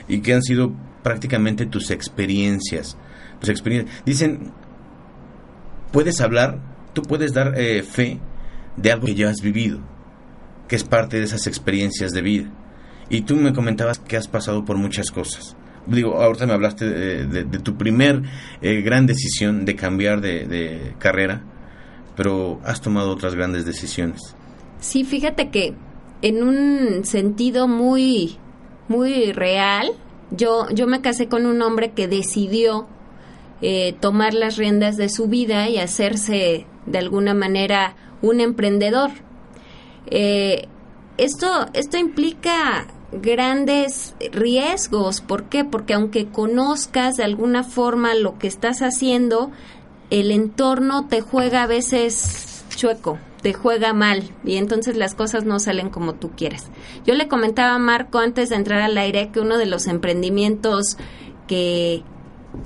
y 0.07 0.19
que 0.19 0.33
han 0.33 0.43
sido 0.43 0.73
prácticamente 1.03 1.65
tus 1.65 1.89
experiencias. 1.91 2.97
Tus 3.39 3.49
experiencias. 3.49 4.03
Dicen, 4.05 4.51
puedes 5.91 6.21
hablar, 6.21 6.59
tú 6.93 7.01
puedes 7.01 7.33
dar 7.33 7.59
eh, 7.59 7.81
fe 7.83 8.19
de 8.77 8.91
algo 8.91 9.07
que 9.07 9.15
ya 9.15 9.29
has 9.29 9.41
vivido, 9.41 9.79
que 10.67 10.75
es 10.75 10.83
parte 10.83 11.17
de 11.17 11.23
esas 11.23 11.47
experiencias 11.47 12.11
de 12.11 12.21
vida. 12.21 12.51
Y 13.09 13.21
tú 13.21 13.35
me 13.35 13.53
comentabas 13.53 13.99
que 13.99 14.17
has 14.17 14.27
pasado 14.27 14.63
por 14.63 14.77
muchas 14.77 15.11
cosas. 15.11 15.55
Digo, 15.87 16.21
ahorita 16.21 16.45
me 16.45 16.53
hablaste 16.53 16.85
de, 16.87 17.43
tu 17.59 17.75
primer 17.75 18.21
eh, 18.61 18.81
gran 18.81 19.07
decisión 19.07 19.65
de 19.65 19.75
cambiar 19.75 20.21
de 20.21 20.93
carrera 20.99 21.43
pero 22.15 22.59
has 22.63 22.81
tomado 22.81 23.11
otras 23.11 23.35
grandes 23.35 23.65
decisiones. 23.65 24.35
Sí, 24.79 25.03
fíjate 25.03 25.49
que 25.49 25.75
en 26.21 26.43
un 26.43 27.05
sentido 27.05 27.67
muy, 27.67 28.37
muy 28.87 29.31
real, 29.31 29.91
yo, 30.31 30.69
yo 30.69 30.87
me 30.87 31.01
casé 31.01 31.27
con 31.27 31.45
un 31.45 31.61
hombre 31.61 31.91
que 31.91 32.07
decidió 32.07 32.87
eh, 33.61 33.95
tomar 33.99 34.33
las 34.33 34.57
riendas 34.57 34.97
de 34.97 35.09
su 35.09 35.27
vida 35.27 35.69
y 35.69 35.77
hacerse 35.77 36.65
de 36.85 36.97
alguna 36.97 37.33
manera 37.33 37.95
un 38.21 38.39
emprendedor. 38.39 39.11
Eh, 40.07 40.67
esto, 41.17 41.67
esto 41.73 41.97
implica 41.97 42.87
grandes 43.11 44.15
riesgos. 44.31 45.21
¿Por 45.21 45.43
qué? 45.45 45.63
Porque 45.63 45.93
aunque 45.93 46.27
conozcas 46.27 47.17
de 47.17 47.23
alguna 47.23 47.63
forma 47.63 48.15
lo 48.15 48.39
que 48.39 48.47
estás 48.47 48.81
haciendo, 48.81 49.51
el 50.11 50.29
entorno 50.29 51.07
te 51.07 51.21
juega 51.21 51.63
a 51.63 51.67
veces 51.67 52.63
chueco, 52.75 53.17
te 53.41 53.53
juega 53.53 53.93
mal 53.93 54.29
y 54.43 54.57
entonces 54.57 54.97
las 54.97 55.15
cosas 55.15 55.45
no 55.45 55.57
salen 55.57 55.89
como 55.89 56.15
tú 56.15 56.31
quieres. 56.35 56.65
Yo 57.05 57.15
le 57.15 57.29
comentaba 57.29 57.75
a 57.75 57.79
Marco 57.79 58.19
antes 58.19 58.49
de 58.49 58.57
entrar 58.57 58.81
al 58.81 58.97
aire 58.97 59.29
que 59.31 59.39
uno 59.39 59.57
de 59.57 59.65
los 59.65 59.87
emprendimientos 59.87 60.97
que, 61.47 62.03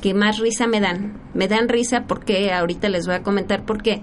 que 0.01 0.15
más 0.15 0.39
risa 0.39 0.65
me 0.65 0.81
dan, 0.81 1.21
me 1.35 1.47
dan 1.47 1.69
risa 1.69 2.05
porque 2.07 2.51
ahorita 2.51 2.89
les 2.89 3.05
voy 3.05 3.15
a 3.15 3.23
comentar 3.23 3.63
por 3.63 3.83
qué. 3.83 4.01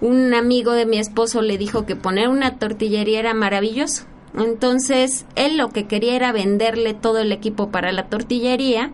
Un 0.00 0.34
amigo 0.34 0.72
de 0.72 0.84
mi 0.84 0.98
esposo 0.98 1.40
le 1.40 1.58
dijo 1.58 1.86
que 1.86 1.94
poner 1.94 2.28
una 2.28 2.58
tortillería 2.58 3.20
era 3.20 3.34
maravilloso. 3.34 4.06
Entonces, 4.36 5.24
él 5.36 5.56
lo 5.56 5.68
que 5.68 5.86
quería 5.86 6.16
era 6.16 6.32
venderle 6.32 6.94
todo 6.94 7.18
el 7.18 7.30
equipo 7.30 7.70
para 7.70 7.92
la 7.92 8.08
tortillería 8.08 8.90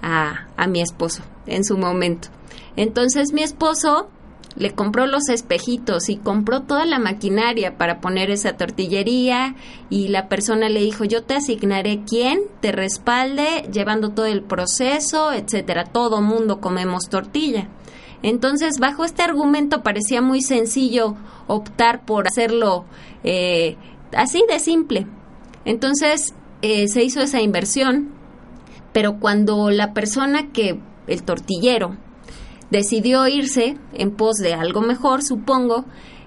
a, 0.00 0.46
a 0.56 0.66
mi 0.66 0.80
esposo 0.80 1.22
en 1.46 1.64
su 1.64 1.76
momento. 1.76 2.28
Entonces 2.76 3.32
mi 3.32 3.42
esposo 3.42 4.08
le 4.56 4.72
compró 4.72 5.06
los 5.06 5.28
espejitos 5.28 6.08
y 6.08 6.16
compró 6.16 6.62
toda 6.62 6.86
la 6.86 6.98
maquinaria 6.98 7.76
para 7.76 8.00
poner 8.00 8.30
esa 8.30 8.56
tortillería 8.56 9.54
y 9.90 10.08
la 10.08 10.28
persona 10.28 10.68
le 10.68 10.80
dijo 10.80 11.04
yo 11.04 11.22
te 11.24 11.34
asignaré 11.34 12.02
quien 12.06 12.40
te 12.60 12.72
respalde 12.72 13.68
llevando 13.70 14.10
todo 14.10 14.26
el 14.26 14.42
proceso, 14.42 15.32
etcétera. 15.32 15.84
Todo 15.84 16.22
mundo 16.22 16.60
comemos 16.60 17.08
tortilla. 17.08 17.68
Entonces, 18.22 18.78
bajo 18.78 19.04
este 19.04 19.22
argumento 19.22 19.82
parecía 19.82 20.22
muy 20.22 20.40
sencillo 20.40 21.16
optar 21.46 22.04
por 22.04 22.26
hacerlo 22.26 22.86
eh, 23.24 23.76
así 24.14 24.42
de 24.48 24.58
simple. 24.58 25.06
Entonces, 25.64 26.34
eh, 26.62 26.88
se 26.88 27.04
hizo 27.04 27.20
esa 27.20 27.42
inversión, 27.42 28.12
pero 28.92 29.20
cuando 29.20 29.70
la 29.70 29.92
persona 29.92 30.50
que, 30.52 30.80
el 31.06 31.22
tortillero, 31.22 31.96
decidió 32.70 33.26
irse 33.28 33.78
en 33.94 34.10
pos 34.10 34.36
de 34.36 34.54
algo 34.54 34.80
mejor, 34.80 35.22
supongo, 35.22 35.84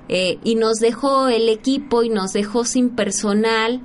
eh, 0.08 0.39
y 0.43 0.55
nos 0.55 0.79
dejó 0.79 1.27
el 1.27 1.50
equipo 1.50 2.03
y 2.03 2.10
nos 2.10 2.34
dejó 2.34 2.65
sin 2.65 2.89
personal. 2.89 3.81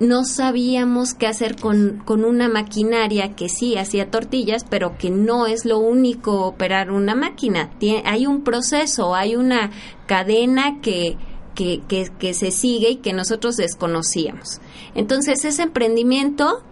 No 0.00 0.24
sabíamos 0.24 1.14
qué 1.14 1.26
hacer 1.26 1.56
con, 1.56 2.02
con 2.04 2.24
una 2.24 2.48
maquinaria 2.48 3.34
que 3.34 3.48
sí 3.48 3.76
hacía 3.76 4.10
tortillas, 4.10 4.64
pero 4.68 4.96
que 4.96 5.10
no 5.10 5.46
es 5.46 5.64
lo 5.64 5.78
único 5.78 6.44
operar 6.44 6.92
una 6.92 7.14
máquina. 7.14 7.70
hay 8.04 8.26
un 8.26 8.44
proceso, 8.44 9.14
hay 9.14 9.34
una 9.34 9.70
cadena 10.06 10.80
que, 10.82 11.16
que, 11.54 11.82
que, 11.88 12.10
que 12.16 12.34
se 12.34 12.52
sigue 12.52 12.90
y 12.90 12.96
que 12.96 13.12
nosotros 13.12 13.56
desconocíamos. 13.56 14.60
Entonces, 14.94 15.44
ese 15.44 15.62
emprendimiento 15.62 16.62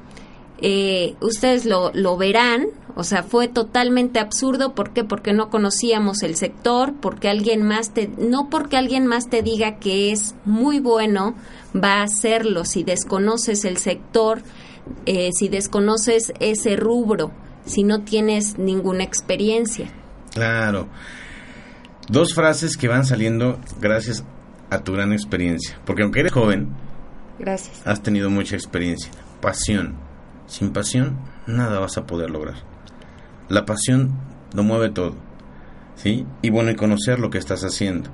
eh, 0.59 1.15
ustedes 1.21 1.65
lo, 1.65 1.93
lo 1.93 2.17
verán, 2.17 2.67
o 2.95 3.05
sea, 3.05 3.23
fue 3.23 3.49
totalmente 3.49 4.19
absurdo. 4.19 4.75
¿Por 4.75 4.93
qué? 4.93 5.05
Porque 5.05 5.33
no 5.33 5.51
conocíamos 5.51 6.23
el 6.23 6.37
sector, 6.37 6.95
porque 7.01 7.29
alguien 7.29 7.63
más 7.63 7.93
te, 7.93 8.09
no 8.19 8.49
porque 8.49 8.77
alguien 8.77 9.07
más 9.07 9.29
te 9.29 9.43
diga 9.43 9.79
que 9.79 10.13
es 10.13 10.35
muy 10.45 10.81
bueno, 10.81 11.35
va 11.75 12.01
a 12.01 12.05
hacerlo. 12.05 12.65
Si 12.65 12.85
desconoces 12.85 13.65
el 13.65 13.77
sector, 13.77 14.43
eh, 15.05 15.31
si 15.33 15.49
desconoces 15.49 16.33
ese 16.41 16.77
rubro, 16.77 17.33
si 17.67 17.83
no 17.83 18.03
tienes 18.03 18.59
ninguna 18.59 19.05
experiencia. 19.05 19.91
Claro. 20.33 20.89
Dos 22.09 22.35
frases 22.35 22.77
que 22.77 22.89
van 22.89 23.05
saliendo 23.05 23.59
gracias 23.81 24.25
a 24.71 24.83
tu 24.83 24.93
gran 24.93 25.13
experiencia. 25.13 25.79
Porque 25.85 26.03
aunque 26.03 26.21
eres 26.21 26.33
joven, 26.33 26.69
Gracias. 27.39 27.83
Has 27.87 28.03
tenido 28.03 28.31
mucha 28.31 28.57
experiencia. 28.57 29.11
Pasión. 29.41 30.06
Sin 30.47 30.73
pasión, 30.73 31.19
nada 31.47 31.79
vas 31.81 31.99
a 31.99 32.07
poder 32.07 32.31
lograr. 32.31 32.57
La 33.49 33.65
pasión 33.65 34.12
lo 34.55 34.62
mueve 34.62 34.91
todo. 34.91 35.15
¿Sí? 35.97 36.26
Y 36.43 36.50
bueno, 36.50 36.71
y 36.71 36.76
conocer 36.76 37.19
lo 37.19 37.31
que 37.31 37.38
estás 37.38 37.62
haciendo. 37.62 38.11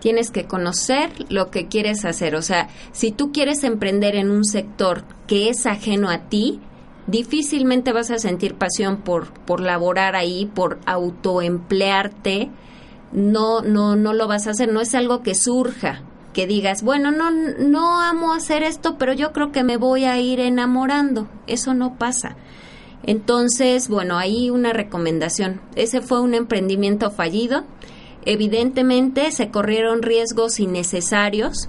Tienes 0.00 0.30
que 0.30 0.46
conocer 0.46 1.10
lo 1.28 1.50
que 1.50 1.68
quieres 1.68 2.04
hacer. 2.04 2.34
O 2.34 2.42
sea, 2.42 2.68
si 2.92 3.12
tú 3.12 3.32
quieres 3.32 3.64
emprender 3.64 4.16
en 4.16 4.30
un 4.30 4.44
sector 4.44 5.04
que 5.26 5.48
es 5.48 5.64
ajeno 5.66 6.10
a 6.10 6.28
ti, 6.28 6.60
difícilmente 7.06 7.92
vas 7.92 8.10
a 8.10 8.18
sentir 8.18 8.56
pasión 8.56 8.98
por, 8.98 9.32
por 9.32 9.60
laborar 9.60 10.14
ahí, 10.16 10.50
por 10.54 10.78
autoemplearte. 10.86 12.50
No, 13.12 13.62
no, 13.62 13.96
no 13.96 14.12
lo 14.12 14.28
vas 14.28 14.46
a 14.46 14.50
hacer. 14.50 14.72
No 14.72 14.80
es 14.80 14.94
algo 14.94 15.22
que 15.22 15.34
surja 15.34 16.02
que 16.32 16.46
digas, 16.46 16.82
bueno, 16.82 17.12
no, 17.12 17.30
no 17.30 18.00
amo 18.00 18.32
hacer 18.32 18.62
esto, 18.62 18.96
pero 18.98 19.12
yo 19.12 19.32
creo 19.32 19.52
que 19.52 19.64
me 19.64 19.76
voy 19.76 20.04
a 20.04 20.18
ir 20.18 20.40
enamorando. 20.40 21.28
Eso 21.46 21.74
no 21.74 21.98
pasa. 21.98 22.36
Entonces, 23.04 23.88
bueno, 23.88 24.16
ahí 24.16 24.50
una 24.50 24.72
recomendación. 24.72 25.60
Ese 25.74 26.00
fue 26.00 26.20
un 26.20 26.34
emprendimiento 26.34 27.10
fallido. 27.10 27.64
Evidentemente 28.24 29.30
se 29.32 29.50
corrieron 29.50 30.02
riesgos 30.02 30.60
innecesarios. 30.60 31.68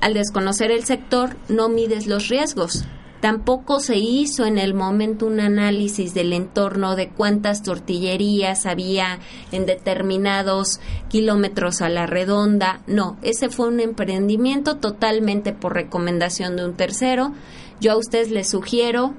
Al 0.00 0.14
desconocer 0.14 0.70
el 0.70 0.84
sector, 0.84 1.36
no 1.48 1.68
mides 1.68 2.06
los 2.06 2.28
riesgos. 2.28 2.84
Tampoco 3.20 3.80
se 3.80 3.98
hizo 3.98 4.46
en 4.46 4.56
el 4.56 4.72
momento 4.72 5.26
un 5.26 5.40
análisis 5.40 6.14
del 6.14 6.32
entorno 6.32 6.96
de 6.96 7.10
cuántas 7.10 7.62
tortillerías 7.62 8.64
había 8.64 9.18
en 9.52 9.66
determinados 9.66 10.80
kilómetros 11.08 11.82
a 11.82 11.90
la 11.90 12.06
redonda. 12.06 12.80
No, 12.86 13.18
ese 13.22 13.50
fue 13.50 13.68
un 13.68 13.80
emprendimiento 13.80 14.78
totalmente 14.78 15.52
por 15.52 15.74
recomendación 15.74 16.56
de 16.56 16.64
un 16.64 16.74
tercero. 16.74 17.32
Yo 17.78 17.92
a 17.92 17.98
ustedes 17.98 18.30
les 18.30 18.48
sugiero 18.48 19.14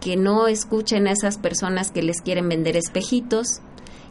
que 0.00 0.16
no 0.16 0.46
escuchen 0.46 1.06
a 1.06 1.12
esas 1.12 1.38
personas 1.38 1.90
que 1.90 2.02
les 2.02 2.20
quieren 2.20 2.48
vender 2.48 2.76
espejitos, 2.76 3.60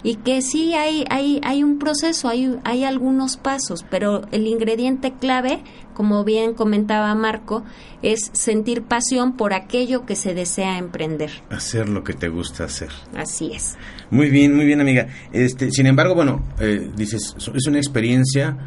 y 0.03 0.15
que 0.15 0.41
sí 0.41 0.73
hay, 0.73 1.05
hay, 1.09 1.41
hay 1.43 1.63
un 1.63 1.79
proceso, 1.79 2.29
hay, 2.29 2.57
hay 2.63 2.83
algunos 2.83 3.37
pasos, 3.37 3.85
pero 3.89 4.21
el 4.31 4.47
ingrediente 4.47 5.13
clave, 5.19 5.63
como 5.93 6.23
bien 6.23 6.53
comentaba 6.53 7.13
Marco, 7.15 7.63
es 8.01 8.29
sentir 8.33 8.83
pasión 8.83 9.35
por 9.35 9.53
aquello 9.53 10.05
que 10.05 10.15
se 10.15 10.33
desea 10.33 10.77
emprender. 10.77 11.31
Hacer 11.49 11.89
lo 11.89 12.03
que 12.03 12.13
te 12.13 12.29
gusta 12.29 12.65
hacer. 12.65 12.89
Así 13.15 13.51
es. 13.53 13.77
Muy 14.11 14.29
bien, 14.29 14.55
muy 14.55 14.65
bien 14.65 14.81
amiga. 14.81 15.07
Este, 15.31 15.71
sin 15.71 15.87
embargo, 15.87 16.15
bueno, 16.15 16.43
eh, 16.59 16.91
dices, 16.95 17.35
es 17.53 17.67
una 17.67 17.77
experiencia 17.77 18.57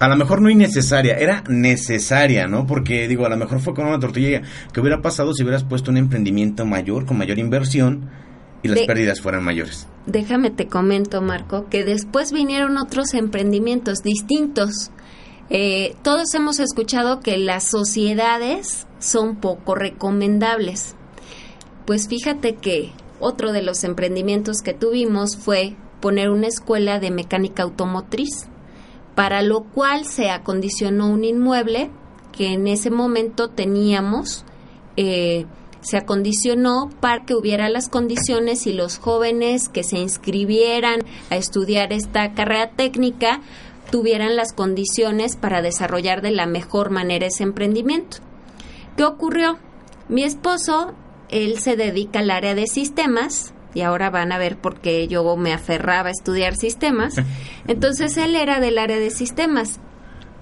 a 0.00 0.08
lo 0.08 0.16
mejor 0.16 0.40
no 0.40 0.48
innecesaria, 0.48 1.18
era 1.18 1.44
necesaria, 1.46 2.46
¿no? 2.46 2.66
Porque 2.66 3.06
digo, 3.06 3.26
a 3.26 3.28
lo 3.28 3.36
mejor 3.36 3.60
fue 3.60 3.74
con 3.74 3.86
una 3.86 4.00
tortilla 4.00 4.40
que 4.72 4.80
hubiera 4.80 5.02
pasado 5.02 5.34
si 5.34 5.42
hubieras 5.42 5.62
puesto 5.62 5.90
un 5.90 5.98
emprendimiento 5.98 6.64
mayor, 6.64 7.04
con 7.04 7.18
mayor 7.18 7.38
inversión 7.38 8.08
y 8.62 8.68
las 8.68 8.80
pérdidas 8.80 9.20
fueran 9.20 9.44
mayores. 9.44 9.86
Déjame 10.06 10.50
te 10.50 10.66
comento, 10.66 11.20
Marco, 11.20 11.66
que 11.68 11.84
después 11.84 12.32
vinieron 12.32 12.78
otros 12.78 13.14
emprendimientos 13.14 13.98
distintos. 14.02 14.90
Eh, 15.50 15.96
todos 16.02 16.34
hemos 16.34 16.58
escuchado 16.58 17.20
que 17.20 17.36
las 17.36 17.64
sociedades 17.64 18.86
son 18.98 19.36
poco 19.36 19.74
recomendables. 19.74 20.94
Pues 21.86 22.08
fíjate 22.08 22.54
que 22.54 22.92
otro 23.18 23.52
de 23.52 23.62
los 23.62 23.84
emprendimientos 23.84 24.62
que 24.62 24.72
tuvimos 24.72 25.36
fue 25.36 25.76
poner 26.00 26.30
una 26.30 26.46
escuela 26.46 26.98
de 26.98 27.10
mecánica 27.10 27.62
automotriz, 27.62 28.46
para 29.14 29.42
lo 29.42 29.64
cual 29.64 30.06
se 30.06 30.30
acondicionó 30.30 31.10
un 31.10 31.24
inmueble 31.24 31.90
que 32.32 32.54
en 32.54 32.66
ese 32.68 32.90
momento 32.90 33.48
teníamos 33.48 34.44
eh, 34.96 35.46
se 35.82 35.96
acondicionó 35.96 36.90
para 37.00 37.24
que 37.24 37.34
hubiera 37.34 37.68
las 37.68 37.88
condiciones 37.88 38.66
y 38.66 38.72
los 38.72 38.98
jóvenes 38.98 39.68
que 39.68 39.82
se 39.82 39.98
inscribieran 39.98 41.00
a 41.30 41.36
estudiar 41.36 41.92
esta 41.92 42.32
carrera 42.34 42.70
técnica 42.70 43.40
tuvieran 43.90 44.36
las 44.36 44.52
condiciones 44.52 45.36
para 45.36 45.62
desarrollar 45.62 46.22
de 46.22 46.30
la 46.30 46.46
mejor 46.46 46.90
manera 46.90 47.26
ese 47.26 47.42
emprendimiento. 47.42 48.18
¿Qué 48.96 49.04
ocurrió? 49.04 49.58
Mi 50.08 50.22
esposo, 50.22 50.94
él 51.28 51.58
se 51.60 51.76
dedica 51.76 52.20
al 52.20 52.30
área 52.30 52.54
de 52.54 52.66
sistemas, 52.66 53.54
y 53.74 53.82
ahora 53.82 54.10
van 54.10 54.32
a 54.32 54.38
ver 54.38 54.56
por 54.56 54.80
qué 54.80 55.06
yo 55.06 55.36
me 55.36 55.52
aferraba 55.52 56.08
a 56.08 56.12
estudiar 56.12 56.56
sistemas. 56.56 57.14
Entonces 57.68 58.16
él 58.16 58.34
era 58.34 58.60
del 58.60 58.78
área 58.78 58.98
de 58.98 59.10
sistemas 59.10 59.80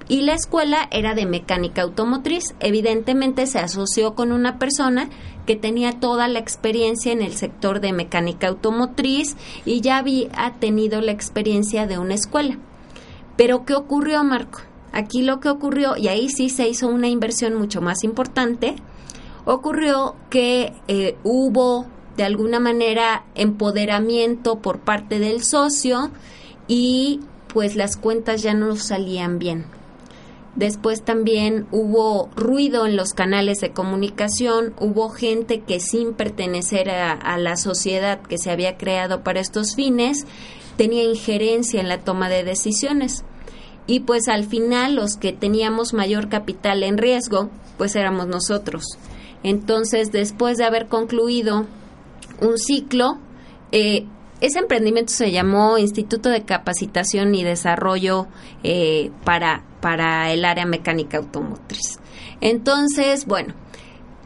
y 0.09 0.23
la 0.23 0.33
escuela 0.35 0.89
era 0.91 1.15
de 1.15 1.27
mecánica 1.27 1.83
automotriz. 1.83 2.55
Evidentemente 2.61 3.47
se 3.47 3.59
asoció 3.59 4.15
con 4.15 4.33
una 4.33 4.59
persona 4.59 5.11
que 5.47 5.57
tenía 5.57 6.01
toda 6.01 6.29
la 6.29 6.39
experiencia 6.39 7.13
en 7.13 7.23
el 7.23 7.35
sector 7.35 7.81
de 7.81 7.93
mecánica 7.93 8.49
automotriz 8.49 9.37
y 9.65 9.81
ya 9.81 9.99
había 9.99 10.55
tenido 10.59 11.01
la 11.01 11.13
experiencia 11.13 11.87
de 11.87 11.99
una 11.99 12.15
escuela. 12.15 12.59
Pero 13.37 13.65
¿qué 13.65 13.75
ocurrió, 13.75 14.25
Marco? 14.25 14.61
Aquí 14.93 15.23
lo 15.23 15.41
que 15.41 15.51
ocurrió, 15.51 15.97
y 15.97 16.09
ahí 16.09 16.29
sí 16.29 16.49
se 16.49 16.69
hizo 16.69 16.89
una 16.89 17.09
inversión 17.09 17.55
mucho 17.55 17.81
más 17.83 18.03
importante, 18.03 18.77
ocurrió 19.45 20.17
que 20.31 20.73
eh, 20.89 21.17
hubo 21.25 21.87
de 22.17 22.25
alguna 22.25 22.59
manera 22.59 23.25
empoderamiento 23.35 24.59
por 24.59 24.81
parte 24.81 25.19
del 25.19 25.45
socio 25.45 26.11
y 26.67 27.21
pues 27.53 27.77
las 27.77 27.97
cuentas 27.97 28.43
ya 28.43 28.55
no 28.55 28.75
salían 28.77 29.39
bien. 29.39 29.78
Después 30.57 31.03
también 31.03 31.67
hubo 31.71 32.31
ruido 32.35 32.87
en 32.87 32.97
los 32.97 33.13
canales 33.13 33.61
de 33.61 33.73
comunicación, 33.73 34.75
hubo 34.81 35.09
gente 35.09 35.61
que 35.61 35.79
sin 35.79 36.15
pertenecer 36.15 36.91
a, 36.91 37.39
la 37.39 37.57
sociedad 37.57 38.21
que 38.23 38.39
se 38.39 38.51
había 38.51 38.77
creado 38.77 39.23
para 39.23 39.41
estos 39.41 39.77
fines, 39.77 40.27
tenía 40.77 41.05
injerencia 41.05 41.81
en 41.81 41.89
la 41.89 41.99
toma 41.99 42.29
de 42.29 42.45
decisiones. 42.45 43.25
Y 43.87 44.01
pues 44.01 44.29
al 44.29 44.45
final 44.45 44.97
los 44.97 45.17
que 45.17 45.33
teníamos 45.33 45.95
mayor 45.95 46.29
capital 46.29 46.83
en 46.83 46.99
riesgo, 46.99 47.51
pues 47.77 47.95
éramos 47.95 48.27
nosotros. 48.27 48.85
Entonces, 49.43 50.11
después 50.11 50.59
de 50.59 50.65
haber 50.65 50.89
concluido 50.89 51.67
un 52.41 52.59
ciclo, 52.59 53.19
eh, 53.71 54.07
ese 54.41 54.59
emprendimiento 54.61 55.13
se 55.13 55.31
llamó 55.31 55.79
Instituto 55.79 56.29
de 56.29 56.45
Capacitación 56.45 57.35
y 57.35 57.45
Desarrollo 57.45 58.29
eh, 58.63 59.11
para 59.25 59.65
para 59.81 60.33
el 60.33 60.45
área 60.45 60.67
mecánica 60.67 61.19
automotriz. 61.19 61.99
Entonces, 62.41 63.27
bueno, 63.27 63.55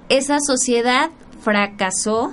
esa 0.08 0.38
sociedad 0.40 1.10
fracasó 1.40 2.32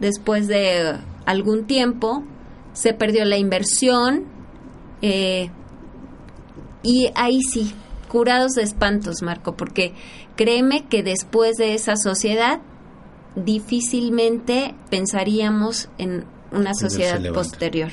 después 0.00 0.48
de 0.48 0.96
algún 1.26 1.66
tiempo, 1.66 2.24
se 2.72 2.94
perdió 2.94 3.24
la 3.24 3.36
inversión 3.36 4.24
eh, 5.02 5.50
y 6.82 7.10
ahí 7.14 7.40
sí, 7.42 7.74
curados 8.08 8.52
de 8.52 8.62
espantos, 8.62 9.22
Marco, 9.22 9.56
porque 9.56 9.94
créeme 10.36 10.86
que 10.86 11.02
después 11.02 11.56
de 11.56 11.74
esa 11.74 11.96
sociedad 11.96 12.60
difícilmente 13.34 14.74
pensaríamos 14.90 15.88
en 15.98 16.24
una 16.52 16.74
sociedad 16.74 17.20
posterior. 17.32 17.90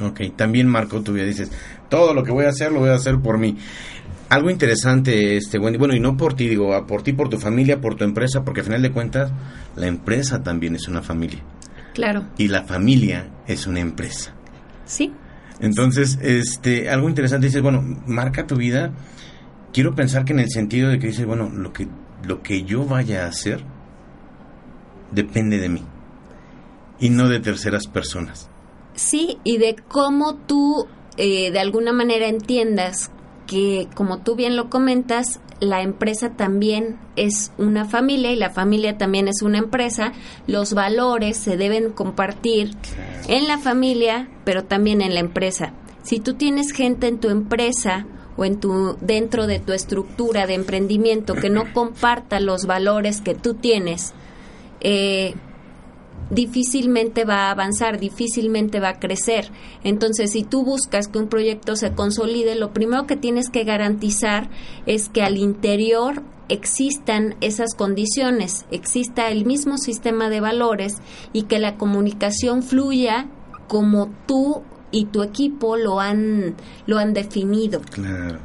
Ok, 0.00 0.20
también 0.34 0.66
Marco, 0.66 1.02
tú 1.02 1.16
ya 1.16 1.24
dices, 1.24 1.50
todo 1.88 2.14
lo 2.14 2.22
que 2.24 2.32
voy 2.32 2.46
a 2.46 2.48
hacer 2.48 2.72
lo 2.72 2.80
voy 2.80 2.90
a 2.90 2.94
hacer 2.94 3.18
por 3.18 3.38
mí. 3.38 3.58
Algo 4.30 4.48
interesante, 4.48 5.36
este, 5.36 5.58
bueno, 5.58 5.94
y 5.94 6.00
no 6.00 6.16
por 6.16 6.34
ti, 6.34 6.48
digo, 6.48 6.86
por 6.86 7.02
ti, 7.02 7.12
por 7.12 7.28
tu 7.28 7.38
familia, 7.38 7.80
por 7.80 7.96
tu 7.96 8.04
empresa, 8.04 8.44
porque 8.44 8.60
al 8.60 8.66
final 8.66 8.82
de 8.82 8.92
cuentas, 8.92 9.32
la 9.76 9.88
empresa 9.88 10.42
también 10.42 10.76
es 10.76 10.88
una 10.88 11.02
familia. 11.02 11.40
Claro. 11.94 12.24
Y 12.38 12.48
la 12.48 12.62
familia 12.62 13.28
es 13.46 13.66
una 13.66 13.80
empresa. 13.80 14.32
Sí. 14.84 15.12
Entonces, 15.58 16.18
este, 16.22 16.88
algo 16.88 17.08
interesante, 17.08 17.48
dices, 17.48 17.60
bueno, 17.60 17.82
marca 18.06 18.46
tu 18.46 18.56
vida. 18.56 18.92
Quiero 19.72 19.94
pensar 19.94 20.24
que 20.24 20.32
en 20.32 20.40
el 20.40 20.50
sentido 20.50 20.88
de 20.88 20.98
que 20.98 21.08
dices, 21.08 21.26
bueno, 21.26 21.50
lo 21.50 21.72
que, 21.72 21.88
lo 22.24 22.42
que 22.42 22.62
yo 22.62 22.84
vaya 22.84 23.24
a 23.24 23.28
hacer 23.28 23.62
depende 25.12 25.58
de 25.58 25.68
mí 25.68 25.84
y 27.00 27.10
no 27.10 27.28
de 27.28 27.40
terceras 27.40 27.86
personas. 27.86 28.48
Sí, 28.94 29.38
y 29.44 29.58
de 29.58 29.76
cómo 29.88 30.34
tú 30.34 30.86
eh, 31.16 31.50
de 31.50 31.58
alguna 31.58 31.92
manera 31.92 32.28
entiendas 32.28 33.10
que, 33.46 33.88
como 33.94 34.18
tú 34.22 34.36
bien 34.36 34.56
lo 34.56 34.70
comentas, 34.70 35.40
la 35.60 35.82
empresa 35.82 36.30
también 36.30 36.98
es 37.16 37.52
una 37.58 37.84
familia 37.84 38.32
y 38.32 38.36
la 38.36 38.50
familia 38.50 38.96
también 38.96 39.28
es 39.28 39.42
una 39.42 39.58
empresa. 39.58 40.12
Los 40.46 40.72
valores 40.72 41.36
se 41.36 41.56
deben 41.56 41.90
compartir 41.90 42.70
en 43.28 43.48
la 43.48 43.58
familia, 43.58 44.28
pero 44.44 44.64
también 44.64 45.02
en 45.02 45.14
la 45.14 45.20
empresa. 45.20 45.74
Si 46.02 46.20
tú 46.20 46.34
tienes 46.34 46.72
gente 46.72 47.08
en 47.08 47.18
tu 47.18 47.28
empresa 47.28 48.06
o 48.36 48.44
en 48.44 48.58
tu 48.58 48.96
dentro 49.00 49.46
de 49.46 49.58
tu 49.58 49.72
estructura 49.72 50.46
de 50.46 50.54
emprendimiento 50.54 51.34
que 51.34 51.50
no 51.50 51.64
comparta 51.74 52.40
los 52.40 52.64
valores 52.64 53.20
que 53.20 53.34
tú 53.34 53.54
tienes, 53.54 54.14
eh, 54.80 55.34
difícilmente 56.30 57.24
va 57.24 57.48
a 57.48 57.50
avanzar, 57.50 57.98
difícilmente 57.98 58.80
va 58.80 58.90
a 58.90 58.98
crecer. 58.98 59.50
Entonces, 59.84 60.32
si 60.32 60.44
tú 60.44 60.64
buscas 60.64 61.08
que 61.08 61.18
un 61.18 61.28
proyecto 61.28 61.76
se 61.76 61.92
consolide, 61.92 62.54
lo 62.54 62.72
primero 62.72 63.06
que 63.06 63.16
tienes 63.16 63.50
que 63.50 63.64
garantizar 63.64 64.48
es 64.86 65.08
que 65.08 65.22
al 65.22 65.36
interior 65.36 66.22
existan 66.48 67.36
esas 67.40 67.74
condiciones, 67.74 68.66
exista 68.70 69.30
el 69.30 69.44
mismo 69.44 69.78
sistema 69.78 70.28
de 70.28 70.40
valores 70.40 70.96
y 71.32 71.42
que 71.42 71.58
la 71.58 71.76
comunicación 71.76 72.62
fluya 72.62 73.28
como 73.68 74.10
tú 74.26 74.62
y 74.90 75.06
tu 75.06 75.22
equipo 75.22 75.76
lo 75.76 76.00
han 76.00 76.56
lo 76.86 76.98
han 76.98 77.12
definido. 77.12 77.80
Claro. 77.82 78.40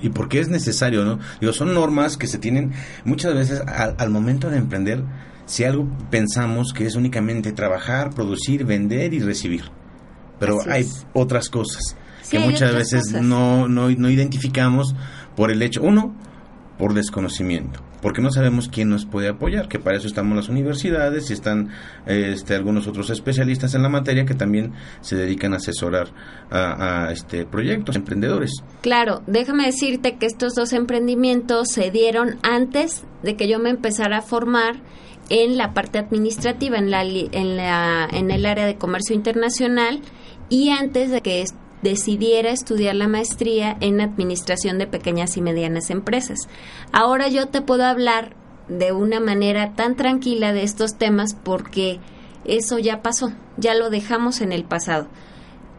Y 0.00 0.08
por 0.08 0.28
qué 0.28 0.40
es 0.40 0.48
necesario, 0.48 1.04
¿no? 1.04 1.20
Digo, 1.40 1.52
son 1.52 1.72
normas 1.72 2.16
que 2.16 2.26
se 2.26 2.38
tienen 2.38 2.72
muchas 3.04 3.34
veces 3.34 3.62
al 3.66 4.10
momento 4.10 4.50
de 4.50 4.58
emprender 4.58 5.04
si 5.46 5.64
algo 5.64 5.88
pensamos 6.10 6.72
que 6.72 6.86
es 6.86 6.96
únicamente 6.96 7.52
trabajar, 7.52 8.10
producir, 8.10 8.64
vender 8.64 9.14
y 9.14 9.20
recibir. 9.20 9.64
Pero 10.38 10.58
hay 10.68 10.86
otras 11.14 11.48
cosas 11.48 11.96
que 12.30 12.38
muchas 12.38 12.74
veces 12.74 13.12
No, 13.12 13.68
no, 13.68 13.88
no 13.88 14.10
identificamos 14.10 14.94
por 15.36 15.50
el 15.50 15.62
hecho, 15.62 15.82
uno, 15.82 16.14
por 16.78 16.92
desconocimiento, 16.92 17.80
porque 18.02 18.22
no 18.22 18.30
sabemos 18.30 18.68
quién 18.68 18.88
nos 18.88 19.06
puede 19.06 19.28
apoyar, 19.28 19.68
que 19.68 19.78
para 19.78 19.96
eso 19.96 20.06
estamos 20.06 20.36
las 20.36 20.48
universidades 20.48 21.30
y 21.30 21.32
están 21.32 21.70
este, 22.06 22.54
algunos 22.54 22.86
otros 22.86 23.10
especialistas 23.10 23.74
en 23.74 23.82
la 23.82 23.88
materia 23.88 24.24
que 24.24 24.34
también 24.34 24.72
se 25.00 25.16
dedican 25.16 25.52
a 25.52 25.56
asesorar 25.56 26.08
a, 26.50 27.06
a 27.06 27.12
este 27.12 27.46
proyectos, 27.46 27.96
emprendedores. 27.96 28.52
Claro, 28.82 29.22
déjame 29.26 29.66
decirte 29.66 30.16
que 30.16 30.26
estos 30.26 30.54
dos 30.54 30.72
emprendimientos 30.72 31.68
se 31.68 31.90
dieron 31.90 32.38
antes 32.42 33.04
de 33.22 33.36
que 33.36 33.48
yo 33.48 33.58
me 33.58 33.70
empezara 33.70 34.18
a 34.18 34.22
formar 34.22 34.82
en 35.28 35.56
la 35.56 35.74
parte 35.74 35.98
administrativa, 35.98 36.78
en, 36.78 36.90
la, 36.90 37.02
en, 37.02 37.56
la, 37.56 38.08
en 38.12 38.30
el 38.30 38.46
área 38.46 38.66
de 38.66 38.76
comercio 38.76 39.14
internacional 39.14 40.00
y 40.48 40.70
antes 40.70 41.10
de 41.10 41.20
que 41.20 41.44
decidiera 41.86 42.50
estudiar 42.50 42.96
la 42.96 43.06
maestría 43.06 43.76
en 43.80 44.00
administración 44.00 44.78
de 44.78 44.88
pequeñas 44.88 45.36
y 45.36 45.40
medianas 45.40 45.90
empresas. 45.90 46.48
Ahora 46.90 47.28
yo 47.28 47.46
te 47.46 47.62
puedo 47.62 47.84
hablar 47.84 48.34
de 48.68 48.90
una 48.90 49.20
manera 49.20 49.74
tan 49.74 49.94
tranquila 49.94 50.52
de 50.52 50.64
estos 50.64 50.96
temas 50.98 51.36
porque 51.44 52.00
eso 52.44 52.80
ya 52.80 53.02
pasó, 53.02 53.32
ya 53.56 53.74
lo 53.74 53.88
dejamos 53.88 54.40
en 54.40 54.50
el 54.50 54.64
pasado. 54.64 55.06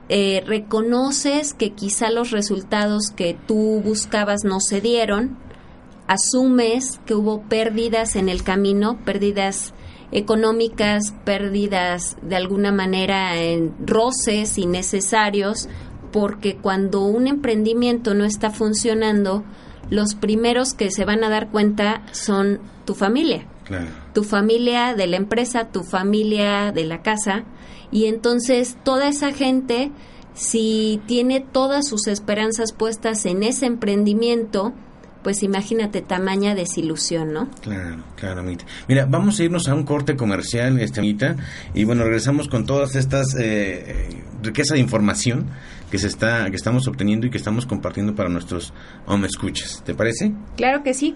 Eh, 0.07 0.41
reconoces 0.45 1.53
que 1.53 1.71
quizá 1.71 2.09
los 2.09 2.31
resultados 2.31 3.11
que 3.13 3.37
tú 3.45 3.81
buscabas 3.83 4.45
no 4.45 4.61
se 4.61 4.79
dieron, 4.79 5.37
asumes 6.07 7.01
que 7.05 7.15
hubo 7.15 7.41
pérdidas 7.41 8.15
en 8.15 8.29
el 8.29 8.43
camino, 8.43 8.97
pérdidas 9.03 9.73
económicas, 10.11 11.13
pérdidas 11.25 12.15
de 12.21 12.37
alguna 12.37 12.71
manera 12.71 13.35
en 13.41 13.75
roces 13.85 14.57
innecesarios, 14.57 15.67
porque 16.11 16.55
cuando 16.55 17.03
un 17.03 17.27
emprendimiento 17.27 18.13
no 18.13 18.25
está 18.25 18.49
funcionando, 18.49 19.43
los 19.89 20.15
primeros 20.15 20.73
que 20.73 20.91
se 20.91 21.05
van 21.05 21.23
a 21.23 21.29
dar 21.29 21.49
cuenta 21.49 22.03
son 22.11 22.59
tu 22.85 22.93
familia. 22.93 23.45
Tu 24.13 24.23
familia 24.23 24.95
de 24.95 25.07
la 25.07 25.17
empresa, 25.17 25.69
tu 25.71 25.83
familia 25.83 26.71
de 26.71 26.85
la 26.85 27.01
casa. 27.01 27.43
Y 27.91 28.05
entonces 28.05 28.77
toda 28.83 29.09
esa 29.09 29.33
gente, 29.33 29.91
si 30.33 31.01
tiene 31.05 31.41
todas 31.41 31.87
sus 31.87 32.07
esperanzas 32.07 32.71
puestas 32.71 33.25
en 33.25 33.43
ese 33.43 33.65
emprendimiento, 33.65 34.73
pues 35.27 35.43
imagínate 35.43 36.01
tamaña 36.01 36.55
desilusión, 36.55 37.33
¿no? 37.33 37.49
Claro, 37.59 38.01
claro, 38.15 38.45
Mira, 38.87 39.05
vamos 39.07 39.37
a 39.37 39.43
irnos 39.43 39.67
a 39.67 39.75
un 39.75 39.83
corte 39.83 40.15
comercial, 40.15 40.79
este, 40.79 41.01
y 41.73 41.83
bueno, 41.83 42.05
regresamos 42.05 42.47
con 42.47 42.65
todas 42.65 42.95
estas 42.95 43.35
eh, 43.37 44.23
riqueza 44.41 44.75
de 44.75 44.79
información 44.79 45.47
que 45.91 45.97
se 45.97 46.07
está, 46.07 46.49
que 46.49 46.55
estamos 46.55 46.87
obteniendo 46.87 47.27
y 47.27 47.29
que 47.29 47.37
estamos 47.37 47.65
compartiendo 47.65 48.15
para 48.15 48.29
nuestros 48.29 48.73
home 49.05 49.27
escuchas. 49.27 49.83
¿Te 49.85 49.93
parece? 49.93 50.31
Claro 50.55 50.81
que 50.81 50.93
sí. 50.93 51.13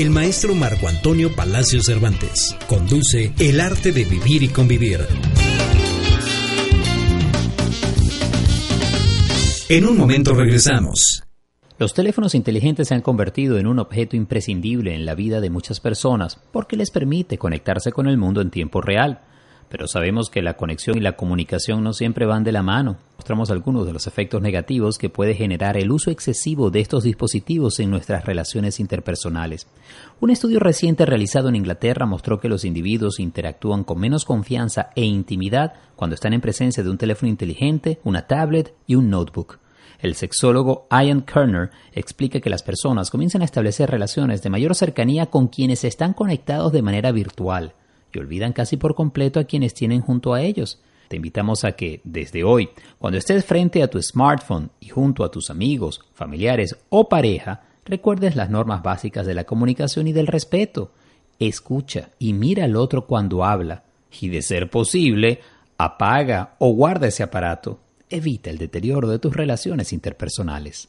El 0.00 0.08
maestro 0.08 0.54
Marco 0.54 0.88
Antonio 0.88 1.30
Palacio 1.36 1.82
Cervantes. 1.82 2.56
Conduce 2.66 3.34
El 3.38 3.60
arte 3.60 3.92
de 3.92 4.04
vivir 4.04 4.42
y 4.42 4.48
convivir. 4.48 5.00
En 9.68 9.84
un 9.84 9.98
momento 9.98 10.32
regresamos. 10.32 11.22
Los 11.78 11.92
teléfonos 11.92 12.34
inteligentes 12.34 12.88
se 12.88 12.94
han 12.94 13.02
convertido 13.02 13.58
en 13.58 13.66
un 13.66 13.78
objeto 13.78 14.16
imprescindible 14.16 14.94
en 14.94 15.04
la 15.04 15.14
vida 15.14 15.42
de 15.42 15.50
muchas 15.50 15.80
personas 15.80 16.40
porque 16.50 16.78
les 16.78 16.90
permite 16.90 17.36
conectarse 17.36 17.92
con 17.92 18.06
el 18.06 18.16
mundo 18.16 18.40
en 18.40 18.50
tiempo 18.50 18.80
real 18.80 19.20
pero 19.70 19.86
sabemos 19.86 20.30
que 20.30 20.42
la 20.42 20.56
conexión 20.56 20.98
y 20.98 21.00
la 21.00 21.16
comunicación 21.16 21.84
no 21.84 21.92
siempre 21.92 22.26
van 22.26 22.42
de 22.42 22.50
la 22.50 22.62
mano. 22.62 22.96
Mostramos 23.16 23.52
algunos 23.52 23.86
de 23.86 23.92
los 23.92 24.08
efectos 24.08 24.42
negativos 24.42 24.98
que 24.98 25.10
puede 25.10 25.34
generar 25.34 25.76
el 25.76 25.92
uso 25.92 26.10
excesivo 26.10 26.70
de 26.70 26.80
estos 26.80 27.04
dispositivos 27.04 27.78
en 27.78 27.88
nuestras 27.88 28.24
relaciones 28.24 28.80
interpersonales. 28.80 29.68
Un 30.20 30.30
estudio 30.30 30.58
reciente 30.58 31.06
realizado 31.06 31.48
en 31.48 31.54
Inglaterra 31.54 32.04
mostró 32.04 32.40
que 32.40 32.48
los 32.48 32.64
individuos 32.64 33.20
interactúan 33.20 33.84
con 33.84 34.00
menos 34.00 34.24
confianza 34.24 34.90
e 34.96 35.04
intimidad 35.04 35.74
cuando 35.94 36.14
están 36.14 36.32
en 36.32 36.40
presencia 36.40 36.82
de 36.82 36.90
un 36.90 36.98
teléfono 36.98 37.30
inteligente, 37.30 38.00
una 38.02 38.26
tablet 38.26 38.74
y 38.88 38.96
un 38.96 39.08
notebook. 39.08 39.60
El 40.00 40.16
sexólogo 40.16 40.88
Ian 40.90 41.22
Kerner 41.22 41.70
explica 41.92 42.40
que 42.40 42.50
las 42.50 42.64
personas 42.64 43.10
comienzan 43.10 43.42
a 43.42 43.44
establecer 43.44 43.88
relaciones 43.88 44.42
de 44.42 44.50
mayor 44.50 44.74
cercanía 44.74 45.26
con 45.26 45.46
quienes 45.46 45.84
están 45.84 46.12
conectados 46.12 46.72
de 46.72 46.82
manera 46.82 47.12
virtual 47.12 47.74
y 48.12 48.18
olvidan 48.18 48.52
casi 48.52 48.76
por 48.76 48.94
completo 48.94 49.40
a 49.40 49.44
quienes 49.44 49.74
tienen 49.74 50.00
junto 50.00 50.34
a 50.34 50.42
ellos. 50.42 50.80
Te 51.08 51.16
invitamos 51.16 51.64
a 51.64 51.72
que, 51.72 52.00
desde 52.04 52.44
hoy, 52.44 52.68
cuando 52.98 53.18
estés 53.18 53.44
frente 53.44 53.82
a 53.82 53.88
tu 53.88 54.00
smartphone 54.00 54.70
y 54.78 54.88
junto 54.88 55.24
a 55.24 55.30
tus 55.30 55.50
amigos, 55.50 56.00
familiares 56.14 56.76
o 56.88 57.08
pareja, 57.08 57.62
recuerdes 57.84 58.36
las 58.36 58.48
normas 58.48 58.82
básicas 58.82 59.26
de 59.26 59.34
la 59.34 59.44
comunicación 59.44 60.06
y 60.06 60.12
del 60.12 60.28
respeto. 60.28 60.92
Escucha 61.38 62.10
y 62.18 62.32
mira 62.32 62.64
al 62.64 62.76
otro 62.76 63.06
cuando 63.06 63.44
habla 63.44 63.82
y, 64.20 64.28
de 64.28 64.42
ser 64.42 64.70
posible, 64.70 65.40
apaga 65.78 66.54
o 66.58 66.72
guarda 66.72 67.08
ese 67.08 67.22
aparato. 67.22 67.80
Evita 68.08 68.50
el 68.50 68.58
deterioro 68.58 69.08
de 69.08 69.18
tus 69.18 69.34
relaciones 69.34 69.92
interpersonales. 69.92 70.88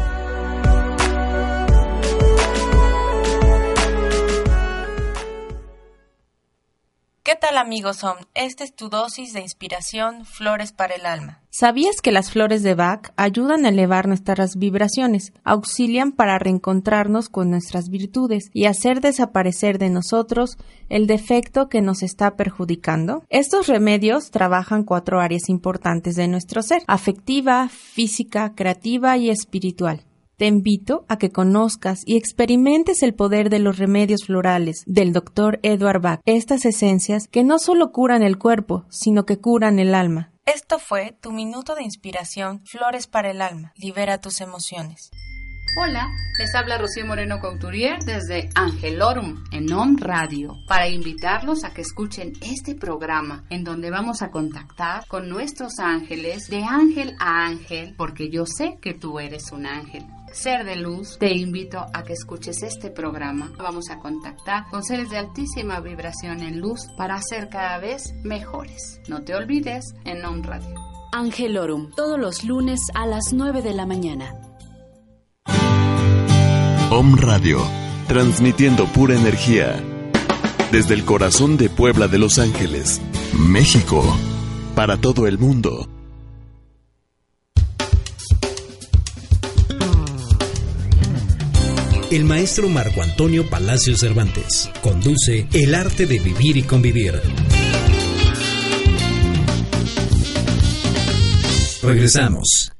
¿Qué 7.31 7.37
tal 7.37 7.57
amigos 7.57 8.03
Om? 8.03 8.17
Esta 8.33 8.65
es 8.65 8.75
tu 8.75 8.89
dosis 8.89 9.31
de 9.31 9.39
inspiración, 9.39 10.25
flores 10.25 10.73
para 10.73 10.95
el 10.95 11.05
alma. 11.05 11.39
¿Sabías 11.49 12.01
que 12.01 12.11
las 12.11 12.29
flores 12.29 12.61
de 12.61 12.75
Bach 12.75 13.13
ayudan 13.15 13.63
a 13.63 13.69
elevar 13.69 14.09
nuestras 14.09 14.57
vibraciones, 14.57 15.31
auxilian 15.45 16.11
para 16.11 16.39
reencontrarnos 16.39 17.29
con 17.29 17.49
nuestras 17.49 17.87
virtudes 17.87 18.49
y 18.51 18.65
hacer 18.65 18.99
desaparecer 18.99 19.77
de 19.77 19.89
nosotros 19.89 20.57
el 20.89 21.07
defecto 21.07 21.69
que 21.69 21.79
nos 21.79 22.03
está 22.03 22.35
perjudicando? 22.35 23.23
Estos 23.29 23.67
remedios 23.67 24.29
trabajan 24.29 24.83
cuatro 24.83 25.21
áreas 25.21 25.47
importantes 25.47 26.17
de 26.17 26.27
nuestro 26.27 26.61
ser, 26.61 26.83
afectiva, 26.87 27.69
física, 27.69 28.55
creativa 28.55 29.15
y 29.15 29.29
espiritual. 29.29 30.03
Te 30.41 30.47
invito 30.47 31.05
a 31.07 31.19
que 31.19 31.29
conozcas 31.29 32.01
y 32.03 32.17
experimentes 32.17 33.03
el 33.03 33.13
poder 33.13 33.51
de 33.51 33.59
los 33.59 33.77
remedios 33.77 34.25
florales 34.25 34.81
del 34.87 35.13
Dr. 35.13 35.59
Edward 35.61 36.01
Bach, 36.01 36.19
estas 36.25 36.65
esencias 36.65 37.27
que 37.27 37.43
no 37.43 37.59
solo 37.59 37.91
curan 37.91 38.23
el 38.23 38.39
cuerpo, 38.39 38.87
sino 38.89 39.23
que 39.25 39.37
curan 39.37 39.77
el 39.77 39.93
alma. 39.93 40.31
Esto 40.47 40.79
fue 40.79 41.15
tu 41.21 41.31
minuto 41.31 41.75
de 41.75 41.83
inspiración, 41.83 42.63
Flores 42.65 43.05
para 43.05 43.29
el 43.29 43.39
alma. 43.39 43.71
Libera 43.75 44.19
tus 44.19 44.41
emociones. 44.41 45.11
Hola, 45.79 46.07
les 46.39 46.55
habla 46.55 46.79
Rocío 46.79 47.05
Moreno 47.05 47.39
Couturier 47.39 47.99
desde 48.03 48.49
Angelorum 48.55 49.43
en 49.51 49.71
OM 49.71 49.95
Radio 49.99 50.55
para 50.67 50.89
invitarlos 50.89 51.63
a 51.63 51.71
que 51.71 51.81
escuchen 51.81 52.33
este 52.41 52.73
programa 52.73 53.45
en 53.51 53.63
donde 53.63 53.91
vamos 53.91 54.23
a 54.23 54.31
contactar 54.31 55.05
con 55.07 55.29
nuestros 55.29 55.77
ángeles 55.77 56.47
de 56.47 56.63
ángel 56.63 57.15
a 57.19 57.45
ángel 57.45 57.93
porque 57.95 58.31
yo 58.31 58.47
sé 58.47 58.79
que 58.81 58.95
tú 58.95 59.19
eres 59.19 59.51
un 59.51 59.67
ángel. 59.67 60.03
Ser 60.31 60.63
de 60.63 60.77
luz, 60.77 61.17
te 61.19 61.33
invito 61.35 61.85
a 61.93 62.03
que 62.03 62.13
escuches 62.13 62.63
este 62.63 62.89
programa. 62.89 63.51
Vamos 63.57 63.89
a 63.89 63.99
contactar 63.99 64.63
con 64.71 64.81
seres 64.81 65.09
de 65.09 65.17
altísima 65.17 65.81
vibración 65.81 66.39
en 66.39 66.61
luz 66.61 66.87
para 66.97 67.21
ser 67.21 67.49
cada 67.49 67.79
vez 67.79 68.13
mejores. 68.23 69.01
No 69.09 69.23
te 69.23 69.35
olvides 69.35 69.93
en 70.05 70.23
OM 70.23 70.41
Radio. 70.41 70.73
Angelorum, 71.11 71.91
todos 71.91 72.17
los 72.17 72.45
lunes 72.45 72.79
a 72.95 73.05
las 73.05 73.33
9 73.33 73.61
de 73.61 73.73
la 73.73 73.85
mañana. 73.85 74.33
Om 76.89 77.17
Radio, 77.17 77.59
transmitiendo 78.07 78.85
pura 78.85 79.15
energía. 79.15 79.83
Desde 80.71 80.93
el 80.93 81.03
corazón 81.03 81.57
de 81.57 81.69
Puebla 81.69 82.07
de 82.07 82.19
Los 82.19 82.39
Ángeles, 82.39 83.01
México, 83.37 84.01
para 84.75 84.95
todo 84.95 85.27
el 85.27 85.37
mundo. 85.37 85.90
El 92.11 92.25
maestro 92.25 92.67
Marco 92.67 93.01
Antonio 93.01 93.49
Palacio 93.49 93.95
Cervantes 93.95 94.69
conduce 94.81 95.47
El 95.53 95.73
arte 95.73 96.05
de 96.05 96.19
vivir 96.19 96.57
y 96.57 96.63
convivir. 96.63 97.13
Regresamos. 101.81 102.73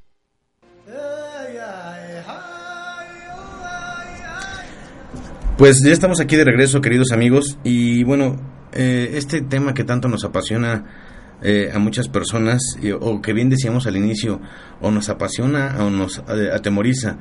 Pues 5.57 5.81
ya 5.81 5.93
estamos 5.93 6.19
aquí 6.19 6.35
de 6.35 6.43
regreso, 6.43 6.81
queridos 6.81 7.13
amigos, 7.13 7.57
y 7.63 8.03
bueno, 8.03 8.35
eh, 8.73 9.11
este 9.13 9.39
tema 9.39 9.73
que 9.73 9.85
tanto 9.85 10.09
nos 10.09 10.25
apasiona 10.25 11.37
eh, 11.41 11.71
a 11.73 11.79
muchas 11.79 12.09
personas, 12.09 12.61
o 12.99 13.21
que 13.21 13.31
bien 13.31 13.49
decíamos 13.49 13.87
al 13.87 13.95
inicio, 13.95 14.41
o 14.81 14.91
nos 14.91 15.07
apasiona 15.07 15.77
o 15.79 15.89
nos 15.89 16.17
eh, 16.17 16.49
atemoriza, 16.53 17.17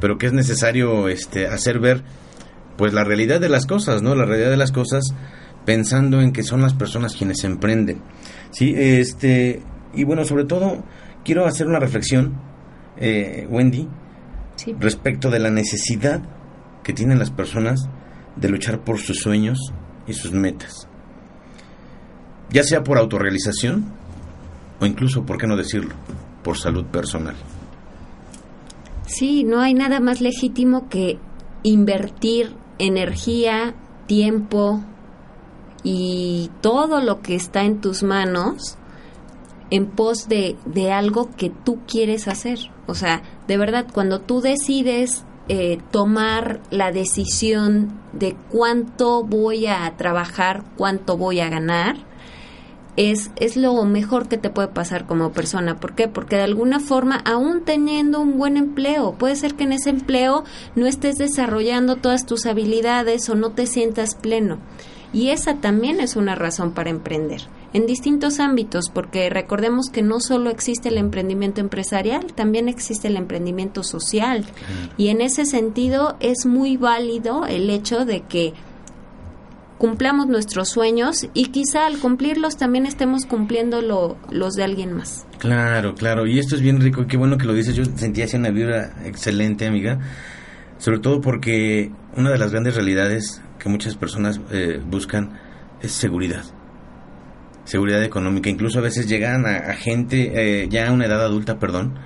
pero 0.00 0.18
que 0.18 0.26
es 0.26 0.32
necesario 0.32 1.08
este, 1.08 1.46
hacer 1.46 1.78
ver, 1.78 2.02
pues 2.76 2.92
la 2.92 3.04
realidad 3.04 3.40
de 3.40 3.48
las 3.48 3.66
cosas, 3.66 4.02
¿no? 4.02 4.14
La 4.14 4.24
realidad 4.24 4.50
de 4.50 4.56
las 4.56 4.72
cosas 4.72 5.14
pensando 5.64 6.20
en 6.20 6.32
que 6.32 6.42
son 6.42 6.60
las 6.60 6.74
personas 6.74 7.16
quienes 7.16 7.44
emprenden, 7.44 8.00
¿sí? 8.50 8.74
Este, 8.76 9.62
y 9.94 10.04
bueno, 10.04 10.24
sobre 10.24 10.44
todo, 10.44 10.84
quiero 11.24 11.46
hacer 11.46 11.66
una 11.66 11.78
reflexión, 11.78 12.34
Wendy, 13.48 13.88
respecto 14.78 15.30
de 15.30 15.38
la 15.38 15.50
necesidad 15.50 16.22
que 16.82 16.92
tienen 16.92 17.18
las 17.18 17.30
personas 17.30 17.88
de 18.36 18.48
luchar 18.48 18.80
por 18.80 18.98
sus 18.98 19.18
sueños 19.18 19.58
y 20.06 20.12
sus 20.12 20.32
metas. 20.32 20.88
Ya 22.50 22.62
sea 22.62 22.82
por 22.82 22.98
autorrealización 22.98 23.86
o 24.80 24.86
incluso, 24.86 25.24
¿por 25.24 25.38
qué 25.38 25.46
no 25.46 25.56
decirlo?, 25.56 25.94
por 26.42 26.58
salud 26.58 26.84
personal. 26.86 27.36
Sí, 29.06 29.44
no 29.44 29.60
hay 29.60 29.74
nada 29.74 30.00
más 30.00 30.20
legítimo 30.20 30.88
que 30.88 31.18
invertir 31.62 32.54
energía, 32.78 33.74
tiempo 34.06 34.82
y 35.82 36.50
todo 36.60 37.00
lo 37.00 37.20
que 37.20 37.34
está 37.34 37.64
en 37.64 37.80
tus 37.80 38.02
manos 38.02 38.78
en 39.70 39.86
pos 39.86 40.28
de, 40.28 40.56
de 40.66 40.92
algo 40.92 41.30
que 41.36 41.50
tú 41.50 41.80
quieres 41.86 42.28
hacer. 42.28 42.58
O 42.86 42.94
sea, 42.94 43.22
de 43.46 43.56
verdad, 43.56 43.86
cuando 43.92 44.20
tú 44.20 44.40
decides 44.40 45.24
eh, 45.48 45.78
tomar 45.90 46.60
la 46.70 46.90
decisión 46.90 48.00
de 48.12 48.36
cuánto 48.50 49.24
voy 49.24 49.66
a 49.66 49.92
trabajar, 49.96 50.64
cuánto 50.76 51.18
voy 51.18 51.40
a 51.40 51.50
ganar, 51.50 51.96
es, 52.96 53.30
es 53.36 53.56
lo 53.56 53.84
mejor 53.84 54.28
que 54.28 54.38
te 54.38 54.50
puede 54.50 54.68
pasar 54.68 55.06
como 55.06 55.32
persona. 55.32 55.76
¿Por 55.76 55.94
qué? 55.94 56.08
Porque 56.08 56.36
de 56.36 56.42
alguna 56.42 56.80
forma, 56.80 57.16
aún 57.24 57.64
teniendo 57.64 58.20
un 58.20 58.38
buen 58.38 58.56
empleo, 58.56 59.14
puede 59.14 59.36
ser 59.36 59.54
que 59.54 59.64
en 59.64 59.72
ese 59.72 59.90
empleo 59.90 60.44
no 60.74 60.86
estés 60.86 61.16
desarrollando 61.16 61.96
todas 61.96 62.26
tus 62.26 62.46
habilidades 62.46 63.28
o 63.28 63.34
no 63.34 63.50
te 63.50 63.66
sientas 63.66 64.14
pleno. 64.14 64.58
Y 65.12 65.30
esa 65.30 65.56
también 65.56 66.00
es 66.00 66.16
una 66.16 66.34
razón 66.34 66.72
para 66.72 66.90
emprender 66.90 67.42
en 67.74 67.86
distintos 67.86 68.38
ámbitos, 68.38 68.88
porque 68.88 69.28
recordemos 69.28 69.90
que 69.92 70.00
no 70.00 70.20
solo 70.20 70.48
existe 70.48 70.88
el 70.88 70.96
emprendimiento 70.96 71.60
empresarial, 71.60 72.32
también 72.32 72.68
existe 72.68 73.08
el 73.08 73.16
emprendimiento 73.16 73.82
social. 73.82 74.44
Y 74.96 75.08
en 75.08 75.20
ese 75.20 75.44
sentido 75.44 76.16
es 76.20 76.46
muy 76.46 76.76
válido 76.76 77.46
el 77.46 77.68
hecho 77.70 78.04
de 78.04 78.22
que 78.22 78.54
cumplamos 79.78 80.26
nuestros 80.26 80.68
sueños 80.68 81.26
y 81.34 81.46
quizá 81.46 81.86
al 81.86 81.98
cumplirlos 81.98 82.56
también 82.56 82.86
estemos 82.86 83.26
cumpliendo 83.26 83.80
los 83.82 84.54
de 84.54 84.64
alguien 84.64 84.92
más. 84.92 85.26
Claro, 85.38 85.94
claro, 85.94 86.26
y 86.26 86.38
esto 86.38 86.54
es 86.54 86.62
bien 86.62 86.80
rico, 86.80 87.06
qué 87.06 87.16
bueno 87.16 87.36
que 87.36 87.46
lo 87.46 87.54
dices, 87.54 87.74
yo 87.74 87.84
sentía 87.84 88.24
así 88.24 88.36
una 88.36 88.50
vibra 88.50 88.94
excelente, 89.04 89.66
amiga, 89.66 89.98
sobre 90.78 90.98
todo 90.98 91.20
porque 91.20 91.92
una 92.16 92.30
de 92.30 92.38
las 92.38 92.52
grandes 92.52 92.74
realidades 92.74 93.42
que 93.58 93.68
muchas 93.68 93.96
personas 93.96 94.40
eh, 94.50 94.80
buscan 94.84 95.38
es 95.82 95.92
seguridad 95.92 96.44
seguridad 97.64 98.02
económica. 98.04 98.50
Incluso 98.50 98.78
a 98.78 98.82
veces 98.82 99.08
llegan 99.08 99.46
a, 99.46 99.72
gente 99.74 100.62
eh, 100.62 100.68
ya 100.68 100.88
a 100.88 100.92
una 100.92 101.06
edad 101.06 101.22
adulta, 101.22 101.58
perdón, 101.58 101.98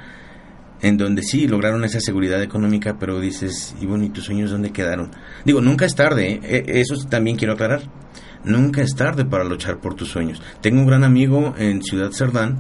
en 0.81 0.97
donde 0.97 1.23
sí 1.23 1.49
lograron 1.49 1.85
esa 1.85 2.01
seguridad 2.01 2.43
económica, 2.43 2.97
pero 2.99 3.21
dices, 3.21 3.75
y 3.81 3.87
bueno, 3.87 4.05
¿y 4.05 4.11
tus 4.11 4.25
sueños 4.25 4.51
dónde 4.51 4.71
quedaron? 4.71 5.11
Digo, 5.45 5.61
nunca 5.61 5.85
es 5.85 5.95
tarde, 5.95 6.41
¿eh? 6.43 6.64
E, 6.67 6.81
eso 6.81 6.95
también 7.09 7.37
quiero 7.37 7.55
aclarar. 7.55 7.83
Nunca 8.45 8.83
es 8.83 8.95
tarde 8.95 9.25
para 9.25 9.45
luchar 9.45 9.79
por 9.79 9.95
tus 9.95 10.09
sueños. 10.09 10.41
Tengo 10.61 10.81
un 10.81 10.87
gran 10.87 11.05
amigo 11.05 11.55
en 11.59 11.83
Ciudad 11.83 12.12
Cerdán, 12.12 12.59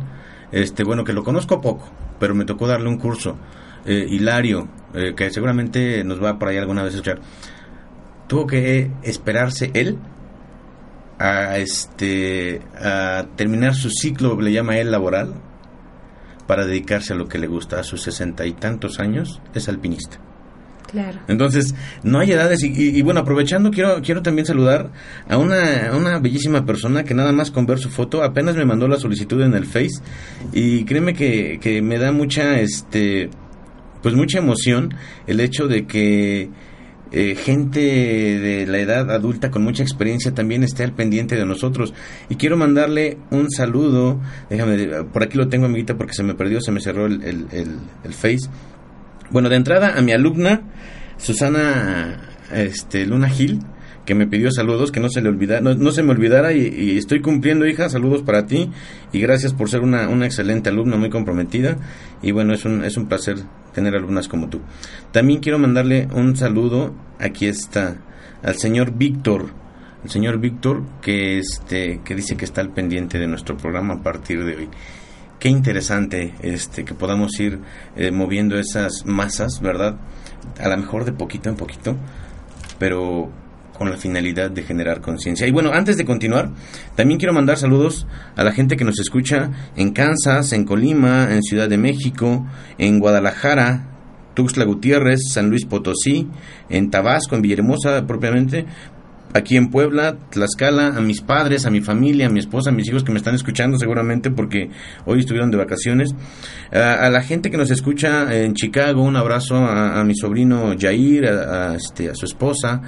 este, 0.50 0.82
bueno, 0.82 1.04
que 1.04 1.12
lo 1.12 1.22
conozco 1.22 1.60
poco, 1.60 1.88
pero 2.18 2.34
me 2.34 2.44
tocó 2.44 2.66
darle 2.66 2.88
un 2.88 2.98
curso. 2.98 3.38
Eh, 3.86 4.06
Hilario, 4.10 4.68
que 5.16 5.30
seguramente 5.30 6.02
nos 6.04 6.22
va 6.22 6.38
por 6.38 6.48
ahí 6.48 6.58
alguna 6.58 6.82
vez 6.82 6.94
a 6.94 6.96
escuchar. 6.96 7.20
Tuvo 8.26 8.46
que 8.46 8.90
esperarse 9.02 9.70
él 9.72 9.98
a 11.18 11.58
este 11.58 12.60
a 12.80 13.26
terminar 13.36 13.74
su 13.74 13.90
ciclo 13.90 14.40
le 14.40 14.52
llama 14.52 14.78
él 14.78 14.90
laboral 14.90 15.34
para 16.48 16.66
dedicarse 16.66 17.12
a 17.12 17.16
lo 17.16 17.28
que 17.28 17.38
le 17.38 17.46
gusta 17.46 17.78
a 17.78 17.84
sus 17.84 18.02
sesenta 18.02 18.44
y 18.44 18.52
tantos 18.52 18.98
años 18.98 19.40
es 19.54 19.68
alpinista 19.68 20.18
Claro. 20.90 21.18
Entonces, 21.28 21.74
no 22.02 22.18
hay 22.18 22.32
edades. 22.32 22.62
Y, 22.62 23.02
bueno, 23.02 23.20
aprovechando, 23.20 23.70
quiero, 23.70 24.00
quiero 24.00 24.22
también 24.22 24.46
saludar 24.46 24.90
a 25.28 25.36
una, 25.36 25.92
una 25.94 26.18
bellísima 26.18 26.64
persona 26.64 27.04
que 27.04 27.12
nada 27.12 27.30
más 27.30 27.50
con 27.50 27.66
ver 27.66 27.78
su 27.78 27.90
foto 27.90 28.22
apenas 28.22 28.56
me 28.56 28.64
mandó 28.64 28.88
la 28.88 28.96
solicitud 28.96 29.42
en 29.42 29.52
el 29.52 29.66
Face. 29.66 30.00
Y 30.54 30.84
créeme 30.84 31.12
que, 31.12 31.58
que 31.60 31.82
me 31.82 31.98
da 31.98 32.10
mucha, 32.10 32.58
este, 32.58 33.28
pues 34.02 34.14
mucha 34.14 34.38
emoción 34.38 34.94
el 35.26 35.40
hecho 35.40 35.68
de 35.68 35.86
que 35.86 36.48
eh, 37.10 37.34
gente 37.34 37.80
de 37.80 38.66
la 38.66 38.78
edad 38.78 39.10
adulta 39.10 39.50
con 39.50 39.62
mucha 39.62 39.82
experiencia 39.82 40.34
también 40.34 40.62
esté 40.62 40.84
al 40.84 40.92
pendiente 40.92 41.36
de 41.36 41.46
nosotros. 41.46 41.94
Y 42.28 42.36
quiero 42.36 42.56
mandarle 42.56 43.18
un 43.30 43.50
saludo, 43.50 44.20
déjame, 44.50 45.04
por 45.04 45.22
aquí 45.22 45.38
lo 45.38 45.48
tengo 45.48 45.66
amiguita 45.66 45.96
porque 45.96 46.12
se 46.12 46.22
me 46.22 46.34
perdió, 46.34 46.60
se 46.60 46.72
me 46.72 46.80
cerró 46.80 47.06
el, 47.06 47.22
el, 47.22 48.12
face. 48.12 48.48
Bueno, 49.30 49.48
de 49.48 49.56
entrada 49.56 49.94
a 49.96 50.02
mi 50.02 50.12
alumna, 50.12 50.62
Susana 51.16 52.20
este, 52.52 53.06
Luna 53.06 53.28
Gil, 53.28 53.60
que 54.08 54.14
me 54.14 54.26
pidió 54.26 54.50
saludos, 54.50 54.90
que 54.90 55.00
no 55.00 55.10
se 55.10 55.20
le 55.20 55.28
olvida, 55.28 55.60
no, 55.60 55.90
se 55.90 56.02
me 56.02 56.12
olvidara 56.12 56.54
y, 56.54 56.96
estoy 56.96 57.20
cumpliendo, 57.20 57.66
hija, 57.66 57.90
saludos 57.90 58.22
para 58.22 58.46
ti 58.46 58.70
y 59.12 59.20
gracias 59.20 59.52
por 59.52 59.68
ser 59.68 59.82
una, 59.82 60.08
una 60.08 60.24
excelente 60.24 60.70
alumna, 60.70 60.96
muy 60.96 61.10
comprometida 61.10 61.76
y 62.22 62.30
bueno, 62.30 62.54
es 62.54 62.64
un, 62.64 62.84
es 62.84 62.96
un 62.96 63.06
placer 63.06 63.36
tener 63.74 63.94
alumnas 63.94 64.26
como 64.26 64.48
tú. 64.48 64.62
También 65.12 65.40
quiero 65.40 65.58
mandarle 65.58 66.08
un 66.14 66.36
saludo, 66.36 66.94
aquí 67.18 67.48
está, 67.48 67.98
al 68.42 68.54
señor 68.54 68.92
Víctor, 68.96 69.50
el 70.02 70.08
señor 70.08 70.38
Víctor 70.40 70.84
que, 71.02 71.38
este, 71.38 72.00
que 72.02 72.14
dice 72.14 72.34
que 72.34 72.46
está 72.46 72.62
al 72.62 72.70
pendiente 72.70 73.18
de 73.18 73.26
nuestro 73.26 73.58
programa 73.58 73.96
a 73.96 74.02
partir 74.02 74.42
de 74.42 74.56
hoy 74.56 74.68
qué 75.38 75.50
interesante 75.50 76.32
este 76.40 76.86
que 76.86 76.94
podamos 76.94 77.38
ir 77.38 77.60
eh, 77.94 78.10
moviendo 78.10 78.58
esas 78.58 79.04
masas, 79.04 79.60
¿verdad? 79.60 79.96
A 80.58 80.66
lo 80.66 80.78
mejor 80.78 81.04
de 81.04 81.12
poquito 81.12 81.50
en 81.50 81.56
poquito, 81.56 81.94
pero 82.78 83.30
con 83.78 83.90
la 83.90 83.96
finalidad 83.96 84.50
de 84.50 84.64
generar 84.64 85.00
conciencia. 85.00 85.46
Y 85.46 85.52
bueno, 85.52 85.70
antes 85.72 85.96
de 85.96 86.04
continuar, 86.04 86.50
también 86.96 87.18
quiero 87.18 87.32
mandar 87.32 87.56
saludos 87.56 88.06
a 88.36 88.42
la 88.42 88.52
gente 88.52 88.76
que 88.76 88.84
nos 88.84 88.98
escucha 88.98 89.50
en 89.76 89.92
Kansas, 89.92 90.52
en 90.52 90.64
Colima, 90.64 91.28
en 91.32 91.42
Ciudad 91.42 91.68
de 91.68 91.78
México, 91.78 92.46
en 92.76 92.98
Guadalajara, 92.98 93.88
Tuxtla 94.34 94.64
Gutiérrez, 94.64 95.20
San 95.32 95.48
Luis 95.48 95.64
Potosí, 95.64 96.28
en 96.68 96.90
Tabasco, 96.90 97.36
en 97.36 97.42
Villahermosa 97.42 98.06
propiamente, 98.06 98.66
aquí 99.34 99.56
en 99.56 99.70
Puebla, 99.70 100.16
Tlaxcala, 100.30 100.88
a 100.88 101.00
mis 101.00 101.20
padres, 101.20 101.66
a 101.66 101.70
mi 101.70 101.80
familia, 101.80 102.26
a 102.26 102.30
mi 102.30 102.38
esposa, 102.38 102.70
a 102.70 102.72
mis 102.72 102.88
hijos 102.88 103.04
que 103.04 103.12
me 103.12 103.18
están 103.18 103.34
escuchando 103.34 103.78
seguramente 103.78 104.30
porque 104.30 104.70
hoy 105.04 105.20
estuvieron 105.20 105.50
de 105.50 105.58
vacaciones, 105.58 106.14
a, 106.72 107.08
la 107.10 107.22
gente 107.22 107.50
que 107.50 107.56
nos 107.56 107.70
escucha 107.70 108.34
en 108.34 108.54
Chicago, 108.54 109.02
un 109.02 109.16
abrazo 109.16 109.56
a, 109.56 110.02
mi 110.04 110.14
sobrino 110.14 110.74
Jair, 110.78 111.26
a, 111.26 111.74
este, 111.74 112.10
a 112.10 112.14
su 112.14 112.26
esposa, 112.26 112.82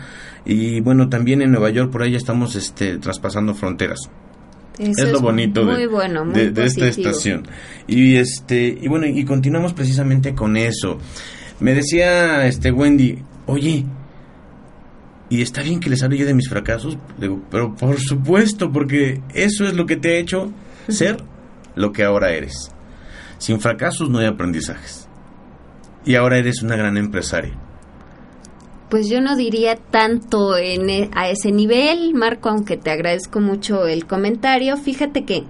y 0.44 0.80
bueno, 0.80 1.08
también 1.08 1.42
en 1.42 1.52
Nueva 1.52 1.70
York 1.70 1.90
por 1.90 2.02
ahí 2.02 2.12
ya 2.12 2.18
estamos 2.18 2.56
este, 2.56 2.98
traspasando 2.98 3.54
fronteras. 3.54 4.10
es 4.78 5.12
lo 5.12 5.20
bonito 5.20 5.64
de, 5.66 6.50
de, 6.50 6.64
esta 6.64 6.88
estación. 6.88 7.46
Y 7.86 8.16
este 8.16 8.78
y 8.80 8.88
bueno, 8.88 9.06
y 9.06 9.24
continuamos 9.24 9.74
precisamente 9.74 10.34
con 10.34 10.56
eso. 10.56 10.98
Me 11.60 11.74
decía 11.74 12.46
este 12.46 12.72
Wendy, 12.72 13.18
"Oye, 13.46 13.84
y 15.30 15.42
está 15.42 15.62
bien 15.62 15.78
que 15.78 15.88
les 15.88 16.02
hable 16.02 16.18
yo 16.18 16.26
de 16.26 16.34
mis 16.34 16.48
fracasos, 16.48 16.98
digo, 17.16 17.40
pero 17.50 17.74
por 17.76 17.98
supuesto, 18.00 18.72
porque 18.72 19.22
eso 19.32 19.64
es 19.64 19.74
lo 19.74 19.86
que 19.86 19.96
te 19.96 20.16
ha 20.16 20.18
hecho 20.18 20.52
ser 20.88 21.18
lo 21.76 21.92
que 21.92 22.02
ahora 22.02 22.32
eres. 22.32 22.72
Sin 23.38 23.60
fracasos 23.60 24.10
no 24.10 24.18
hay 24.18 24.26
aprendizajes. 24.26 25.08
Y 26.04 26.16
ahora 26.16 26.36
eres 26.36 26.62
una 26.62 26.74
gran 26.74 26.96
empresaria. 26.96 27.56
Pues 28.90 29.08
yo 29.08 29.20
no 29.20 29.36
diría 29.36 29.76
tanto 29.76 30.56
en, 30.56 30.90
e, 30.90 31.10
a 31.14 31.28
ese 31.30 31.52
nivel, 31.52 32.12
Marco, 32.12 32.48
aunque 32.48 32.76
te 32.76 32.90
agradezco 32.90 33.38
mucho 33.38 33.86
el 33.86 34.06
comentario. 34.06 34.76
Fíjate 34.76 35.24
que 35.24 35.44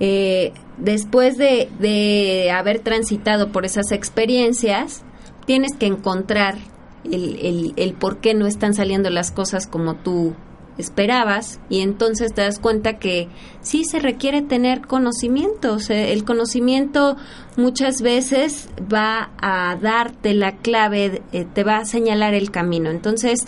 eh, 0.00 0.52
después 0.78 1.38
de, 1.38 1.68
de 1.78 2.50
haber 2.50 2.80
transitado 2.80 3.52
por 3.52 3.64
esas 3.64 3.92
experiencias, 3.92 5.04
tienes 5.46 5.76
que 5.78 5.86
encontrar 5.86 6.56
el, 7.04 7.72
el, 7.76 7.94
por 7.94 8.18
qué 8.18 8.34
no 8.34 8.46
están 8.46 8.74
saliendo 8.74 9.10
las 9.10 9.30
cosas 9.30 9.66
como 9.66 9.96
tú 9.96 10.34
esperabas 10.78 11.60
y 11.68 11.80
entonces 11.80 12.32
te 12.32 12.40
das 12.40 12.58
cuenta 12.58 12.98
que 12.98 13.28
sí 13.60 13.84
se 13.84 13.98
requiere 13.98 14.42
tener 14.42 14.86
conocimiento. 14.86 15.76
el 15.88 16.24
conocimiento 16.24 17.16
muchas 17.56 18.00
veces 18.00 18.70
va 18.92 19.32
a 19.40 19.76
darte 19.76 20.32
la 20.32 20.56
clave, 20.56 21.22
eh, 21.32 21.44
te 21.52 21.64
va 21.64 21.78
a 21.78 21.84
señalar 21.84 22.34
el 22.34 22.50
camino. 22.50 22.90
Entonces, 22.90 23.46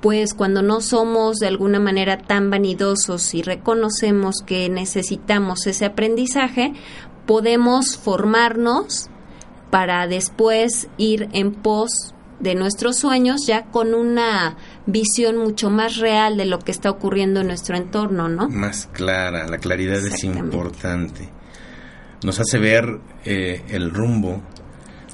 pues 0.00 0.34
cuando 0.34 0.60
no 0.60 0.80
somos 0.80 1.38
de 1.38 1.46
alguna 1.46 1.80
manera 1.80 2.18
tan 2.18 2.50
vanidosos 2.50 3.34
y 3.34 3.42
reconocemos 3.42 4.42
que 4.44 4.68
necesitamos 4.68 5.66
ese 5.66 5.86
aprendizaje, 5.86 6.74
podemos 7.26 7.96
formarnos 7.96 9.08
para 9.70 10.06
después 10.06 10.88
ir 10.98 11.28
en 11.32 11.52
pos 11.52 12.13
de 12.40 12.54
nuestros 12.54 12.96
sueños 12.98 13.42
ya 13.46 13.66
con 13.66 13.94
una 13.94 14.56
visión 14.86 15.36
mucho 15.36 15.70
más 15.70 15.96
real 15.96 16.36
de 16.36 16.46
lo 16.46 16.58
que 16.58 16.72
está 16.72 16.90
ocurriendo 16.90 17.40
en 17.40 17.48
nuestro 17.48 17.76
entorno, 17.76 18.28
¿no? 18.28 18.48
Más 18.48 18.88
clara, 18.92 19.46
la 19.46 19.58
claridad 19.58 20.04
es 20.04 20.24
importante. 20.24 21.28
Nos 22.22 22.40
hace 22.40 22.58
ver 22.58 23.00
eh, 23.24 23.62
el 23.68 23.90
rumbo, 23.90 24.42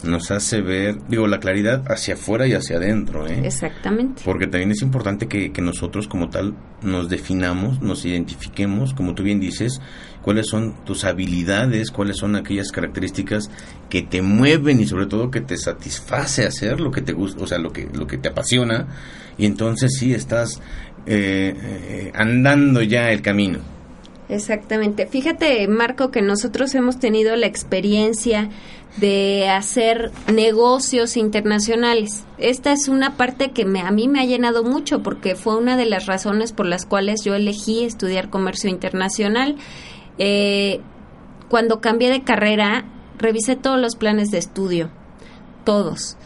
nos 0.04 0.30
hace 0.30 0.60
ver, 0.60 0.96
digo, 1.08 1.26
la 1.26 1.40
claridad 1.40 1.84
hacia 1.88 2.14
afuera 2.14 2.46
y 2.46 2.54
hacia 2.54 2.76
adentro, 2.76 3.26
¿eh? 3.26 3.40
Exactamente. 3.44 4.22
Porque 4.24 4.46
también 4.46 4.70
es 4.70 4.82
importante 4.82 5.26
que, 5.26 5.52
que 5.52 5.60
nosotros 5.60 6.08
como 6.08 6.30
tal 6.30 6.54
nos 6.82 7.08
definamos, 7.08 7.80
nos 7.82 8.04
identifiquemos, 8.04 8.94
como 8.94 9.14
tú 9.14 9.22
bien 9.22 9.40
dices, 9.40 9.80
cuáles 10.22 10.48
son 10.48 10.74
tus 10.84 11.04
habilidades, 11.04 11.90
cuáles 11.90 12.16
son 12.16 12.36
aquellas 12.36 12.72
características 12.72 13.50
que 13.88 14.02
te 14.02 14.22
mueven 14.22 14.80
y 14.80 14.86
sobre 14.86 15.06
todo 15.06 15.30
que 15.30 15.40
te 15.40 15.56
satisface 15.56 16.46
hacer 16.46 16.80
lo 16.80 16.90
que 16.90 17.02
te 17.02 17.12
gusta, 17.12 17.42
o 17.42 17.46
sea, 17.46 17.58
lo 17.58 17.72
que, 17.72 17.88
lo 17.92 18.06
que 18.06 18.18
te 18.18 18.28
apasiona, 18.28 18.86
y 19.38 19.46
entonces 19.46 19.96
sí 19.98 20.12
estás 20.12 20.60
eh, 21.06 21.54
eh, 21.56 22.12
andando 22.14 22.82
ya 22.82 23.10
el 23.10 23.22
camino. 23.22 23.58
Exactamente. 24.28 25.06
Fíjate, 25.06 25.66
Marco, 25.66 26.12
que 26.12 26.22
nosotros 26.22 26.72
hemos 26.76 27.00
tenido 27.00 27.34
la 27.34 27.46
experiencia 27.46 28.48
de 28.96 29.48
hacer 29.48 30.12
negocios 30.32 31.16
internacionales. 31.16 32.24
Esta 32.38 32.72
es 32.72 32.88
una 32.88 33.16
parte 33.16 33.50
que 33.50 33.64
me, 33.64 33.80
a 33.80 33.90
mí 33.90 34.06
me 34.06 34.20
ha 34.20 34.24
llenado 34.24 34.62
mucho 34.62 35.02
porque 35.02 35.34
fue 35.34 35.56
una 35.56 35.76
de 35.76 35.86
las 35.86 36.06
razones 36.06 36.52
por 36.52 36.66
las 36.66 36.86
cuales 36.86 37.24
yo 37.24 37.34
elegí 37.34 37.84
estudiar 37.84 38.30
comercio 38.30 38.70
internacional 38.70 39.56
eh, 40.22 40.80
cuando 41.48 41.80
cambié 41.80 42.10
de 42.10 42.22
carrera, 42.22 42.84
revisé 43.18 43.56
todos 43.56 43.80
los 43.80 43.96
planes 43.96 44.30
de 44.30 44.36
estudio, 44.36 44.90
todos. 45.64 46.18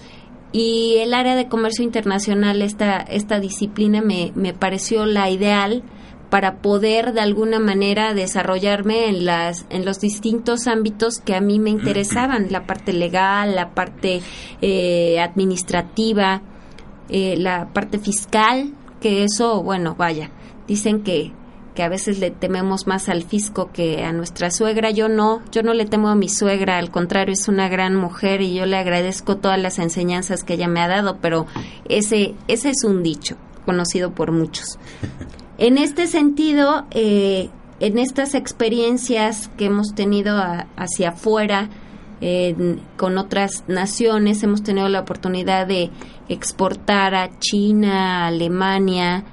Y 0.50 0.96
el 0.98 1.14
área 1.14 1.36
de 1.36 1.48
comercio 1.48 1.84
internacional, 1.84 2.60
esta, 2.60 2.98
esta 2.98 3.38
disciplina 3.38 4.02
me, 4.02 4.32
me 4.34 4.52
pareció 4.52 5.06
la 5.06 5.30
ideal 5.30 5.84
para 6.28 6.56
poder 6.56 7.12
de 7.12 7.20
alguna 7.20 7.60
manera 7.60 8.14
desarrollarme 8.14 9.08
en 9.08 9.24
las 9.24 9.66
en 9.70 9.84
los 9.84 10.00
distintos 10.00 10.66
ámbitos 10.66 11.20
que 11.20 11.36
a 11.36 11.40
mí 11.40 11.60
me 11.60 11.70
interesaban 11.70 12.50
la 12.50 12.66
parte 12.66 12.92
legal 12.92 13.54
la 13.54 13.72
parte 13.74 14.20
eh, 14.60 15.20
administrativa 15.20 16.42
eh, 17.08 17.36
la 17.36 17.72
parte 17.72 17.98
fiscal 17.98 18.72
que 19.00 19.22
eso 19.22 19.62
bueno 19.62 19.94
vaya 19.94 20.30
dicen 20.66 21.04
que 21.04 21.30
que 21.74 21.82
a 21.82 21.88
veces 21.88 22.18
le 22.18 22.30
tememos 22.30 22.86
más 22.86 23.08
al 23.08 23.22
fisco 23.22 23.70
que 23.72 24.04
a 24.04 24.12
nuestra 24.12 24.50
suegra. 24.50 24.90
Yo 24.90 25.08
no, 25.08 25.42
yo 25.50 25.62
no 25.62 25.74
le 25.74 25.86
temo 25.86 26.08
a 26.08 26.14
mi 26.14 26.28
suegra, 26.28 26.78
al 26.78 26.90
contrario, 26.90 27.34
es 27.34 27.48
una 27.48 27.68
gran 27.68 27.96
mujer 27.96 28.40
y 28.40 28.54
yo 28.54 28.66
le 28.66 28.76
agradezco 28.76 29.36
todas 29.36 29.60
las 29.60 29.78
enseñanzas 29.78 30.44
que 30.44 30.54
ella 30.54 30.68
me 30.68 30.80
ha 30.80 30.88
dado, 30.88 31.18
pero 31.20 31.46
ese, 31.88 32.34
ese 32.48 32.70
es 32.70 32.84
un 32.84 33.02
dicho 33.02 33.36
conocido 33.64 34.12
por 34.12 34.32
muchos. 34.32 34.78
En 35.56 35.78
este 35.78 36.08
sentido, 36.08 36.84
eh, 36.90 37.48
en 37.78 37.98
estas 37.98 38.34
experiencias 38.34 39.52
que 39.56 39.66
hemos 39.66 39.94
tenido 39.94 40.36
hacia 40.76 41.10
afuera, 41.10 41.70
con 42.96 43.18
otras 43.18 43.64
naciones, 43.68 44.42
hemos 44.42 44.62
tenido 44.62 44.88
la 44.88 45.00
oportunidad 45.00 45.66
de 45.66 45.90
exportar 46.28 47.14
a 47.14 47.38
China, 47.38 48.24
a 48.24 48.26
Alemania, 48.28 49.24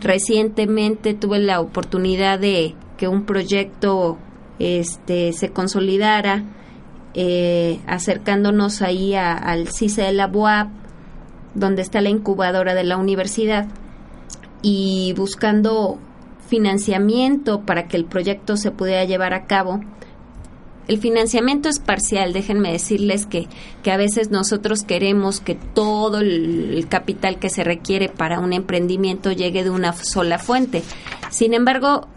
Recientemente 0.00 1.14
tuve 1.14 1.40
la 1.40 1.60
oportunidad 1.60 2.38
de 2.38 2.74
que 2.96 3.08
un 3.08 3.24
proyecto 3.24 4.18
este, 4.58 5.32
se 5.32 5.50
consolidara, 5.50 6.44
eh, 7.14 7.80
acercándonos 7.86 8.82
ahí 8.82 9.14
al 9.14 9.68
CISE 9.68 10.02
de 10.02 10.12
la 10.12 10.26
BUAP, 10.26 10.68
donde 11.54 11.82
está 11.82 12.00
la 12.00 12.10
incubadora 12.10 12.74
de 12.74 12.84
la 12.84 12.96
universidad, 12.96 13.66
y 14.62 15.14
buscando 15.16 15.98
financiamiento 16.48 17.60
para 17.60 17.88
que 17.88 17.96
el 17.96 18.04
proyecto 18.04 18.56
se 18.56 18.70
pudiera 18.70 19.04
llevar 19.04 19.34
a 19.34 19.46
cabo 19.46 19.80
el 20.88 20.98
financiamiento 20.98 21.68
es 21.68 21.78
parcial, 21.78 22.32
déjenme 22.32 22.72
decirles 22.72 23.26
que, 23.26 23.46
que 23.82 23.92
a 23.92 23.98
veces 23.98 24.30
nosotros 24.30 24.82
queremos 24.82 25.40
que 25.40 25.54
todo 25.54 26.18
el, 26.20 26.86
capital 26.88 27.38
que 27.38 27.50
se 27.50 27.62
requiere 27.62 28.08
para 28.08 28.40
un 28.40 28.54
emprendimiento 28.54 29.30
llegue 29.30 29.62
de 29.64 29.70
una 29.70 29.92
sola 29.92 30.38
fuente. 30.38 30.82
Sin 31.30 31.52
embargo, 31.52 32.08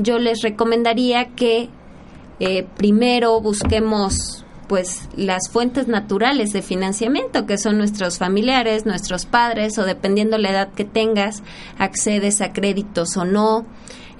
yo 0.00 0.18
les 0.18 0.42
recomendaría 0.42 1.28
que 1.36 1.68
eh, 2.40 2.66
primero 2.76 3.40
busquemos 3.40 4.44
pues 4.66 5.08
las 5.16 5.48
fuentes 5.50 5.88
naturales 5.88 6.52
de 6.52 6.60
financiamiento 6.60 7.46
que 7.46 7.56
son 7.56 7.78
nuestros 7.78 8.18
familiares, 8.18 8.84
nuestros 8.84 9.24
padres 9.24 9.78
o 9.78 9.84
dependiendo 9.84 10.36
la 10.38 10.50
edad 10.50 10.72
que 10.72 10.84
tengas, 10.84 11.42
accedes 11.78 12.40
a 12.40 12.52
créditos 12.52 13.16
o 13.16 13.24
no. 13.24 13.64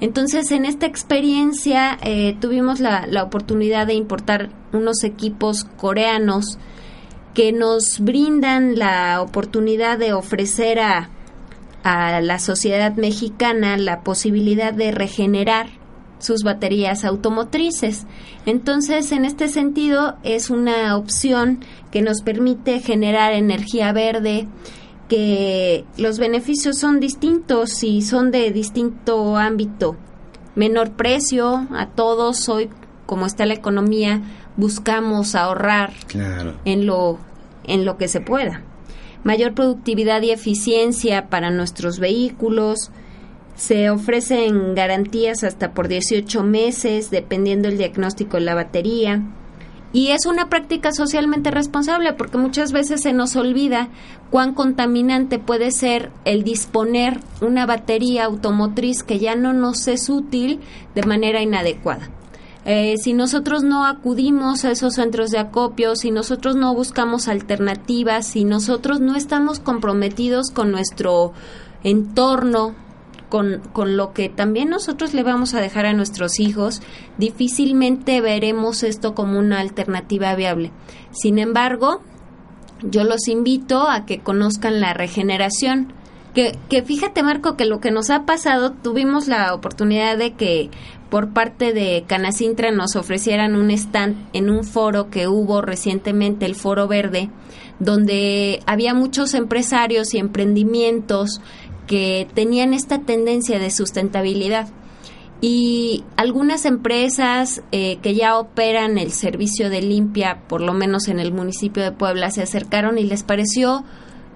Entonces, 0.00 0.52
en 0.52 0.64
esta 0.64 0.86
experiencia 0.86 1.98
eh, 2.02 2.36
tuvimos 2.40 2.80
la, 2.80 3.06
la, 3.06 3.24
oportunidad 3.24 3.86
de 3.86 3.94
importar 3.94 4.50
unos 4.72 5.02
equipos 5.02 5.64
coreanos 5.64 6.58
que 7.34 7.52
nos 7.52 7.98
brindan 8.00 8.78
la 8.78 9.20
oportunidad 9.22 9.98
de 9.98 10.12
ofrecer 10.12 10.78
a, 10.78 11.10
a 11.82 12.20
la 12.20 12.38
sociedad 12.38 12.96
mexicana 12.96 13.76
la 13.76 14.02
posibilidad 14.02 14.72
de 14.72 14.92
regenerar 14.92 15.68
sus 16.18 16.42
baterías 16.42 17.04
automotrices. 17.04 18.06
Entonces, 18.46 19.12
en 19.12 19.24
este 19.24 19.48
sentido, 19.48 20.16
es 20.22 20.50
una 20.50 20.96
opción 20.96 21.60
que 21.90 22.02
nos 22.02 22.22
permite 22.22 22.80
generar 22.80 23.32
energía 23.32 23.92
verde 23.92 24.48
que 25.08 25.84
los 25.96 26.18
beneficios 26.18 26.78
son 26.78 27.00
distintos 27.00 27.82
y 27.82 28.02
son 28.02 28.30
de 28.30 28.50
distinto 28.52 29.36
ámbito. 29.36 29.96
Menor 30.54 30.92
precio 30.92 31.66
a 31.74 31.86
todos, 31.86 32.48
hoy 32.48 32.68
como 33.06 33.24
está 33.24 33.46
la 33.46 33.54
economía, 33.54 34.20
buscamos 34.56 35.34
ahorrar 35.34 35.92
en 36.64 36.86
lo 36.86 37.18
en 37.64 37.84
lo 37.84 37.96
que 37.96 38.08
se 38.08 38.20
pueda. 38.20 38.62
Mayor 39.24 39.54
productividad 39.54 40.22
y 40.22 40.30
eficiencia 40.30 41.28
para 41.28 41.50
nuestros 41.50 41.98
vehículos. 41.98 42.90
Se 43.56 43.90
ofrecen 43.90 44.74
garantías 44.74 45.42
hasta 45.42 45.72
por 45.72 45.88
18 45.88 46.44
meses, 46.44 47.10
dependiendo 47.10 47.68
el 47.68 47.76
diagnóstico 47.76 48.36
de 48.36 48.44
la 48.44 48.54
batería 48.54 49.22
y 49.92 50.08
es 50.08 50.26
una 50.26 50.48
práctica 50.48 50.92
socialmente 50.92 51.50
responsable 51.50 52.12
porque 52.12 52.38
muchas 52.38 52.72
veces 52.72 53.02
se 53.02 53.12
nos 53.12 53.36
olvida 53.36 53.88
cuán 54.30 54.54
contaminante 54.54 55.38
puede 55.38 55.70
ser 55.70 56.10
el 56.24 56.44
disponer 56.44 57.20
una 57.40 57.64
batería 57.64 58.24
automotriz 58.24 59.02
que 59.02 59.18
ya 59.18 59.34
no 59.34 59.52
nos 59.52 59.88
es 59.88 60.10
útil 60.10 60.60
de 60.94 61.02
manera 61.04 61.40
inadecuada. 61.40 62.10
Eh, 62.66 62.96
si 62.98 63.14
nosotros 63.14 63.62
no 63.62 63.86
acudimos 63.86 64.66
a 64.66 64.70
esos 64.70 64.94
centros 64.94 65.30
de 65.30 65.38
acopio, 65.38 65.96
si 65.96 66.10
nosotros 66.10 66.54
no 66.54 66.74
buscamos 66.74 67.26
alternativas, 67.26 68.26
si 68.26 68.44
nosotros 68.44 69.00
no 69.00 69.16
estamos 69.16 69.58
comprometidos 69.58 70.50
con 70.50 70.70
nuestro 70.70 71.32
entorno, 71.82 72.74
con, 73.28 73.60
con, 73.72 73.96
lo 73.96 74.12
que 74.12 74.28
también 74.28 74.70
nosotros 74.70 75.14
le 75.14 75.22
vamos 75.22 75.54
a 75.54 75.60
dejar 75.60 75.86
a 75.86 75.92
nuestros 75.92 76.40
hijos, 76.40 76.82
difícilmente 77.18 78.20
veremos 78.20 78.82
esto 78.82 79.14
como 79.14 79.38
una 79.38 79.60
alternativa 79.60 80.34
viable. 80.34 80.70
Sin 81.10 81.38
embargo, 81.38 82.00
yo 82.82 83.04
los 83.04 83.28
invito 83.28 83.88
a 83.88 84.06
que 84.06 84.20
conozcan 84.20 84.80
la 84.80 84.94
regeneración. 84.94 85.92
Que, 86.34 86.56
que 86.68 86.82
fíjate, 86.82 87.22
Marco, 87.22 87.56
que 87.56 87.64
lo 87.64 87.80
que 87.80 87.90
nos 87.90 88.10
ha 88.10 88.24
pasado, 88.24 88.72
tuvimos 88.72 89.26
la 89.26 89.54
oportunidad 89.54 90.16
de 90.16 90.34
que 90.34 90.70
por 91.10 91.32
parte 91.32 91.72
de 91.72 92.04
Canacintra 92.06 92.70
nos 92.70 92.96
ofrecieran 92.96 93.56
un 93.56 93.70
stand 93.70 94.28
en 94.32 94.50
un 94.50 94.64
foro 94.64 95.10
que 95.10 95.26
hubo 95.26 95.62
recientemente, 95.62 96.44
el 96.46 96.54
Foro 96.54 96.86
Verde, 96.86 97.30
donde 97.78 98.60
había 98.66 98.92
muchos 98.92 99.34
empresarios 99.34 100.12
y 100.12 100.18
emprendimientos 100.18 101.40
que 101.88 102.28
tenían 102.34 102.74
esta 102.74 103.00
tendencia 103.00 103.58
de 103.58 103.72
sustentabilidad. 103.72 104.68
Y 105.40 106.04
algunas 106.16 106.64
empresas 106.64 107.62
eh, 107.72 107.98
que 108.02 108.14
ya 108.14 108.38
operan 108.38 108.98
el 108.98 109.12
servicio 109.12 109.70
de 109.70 109.82
limpia, 109.82 110.42
por 110.48 110.60
lo 110.60 110.72
menos 110.72 111.08
en 111.08 111.18
el 111.18 111.32
municipio 111.32 111.82
de 111.82 111.92
Puebla, 111.92 112.30
se 112.30 112.42
acercaron 112.42 112.98
y 112.98 113.04
les 113.04 113.22
pareció 113.24 113.84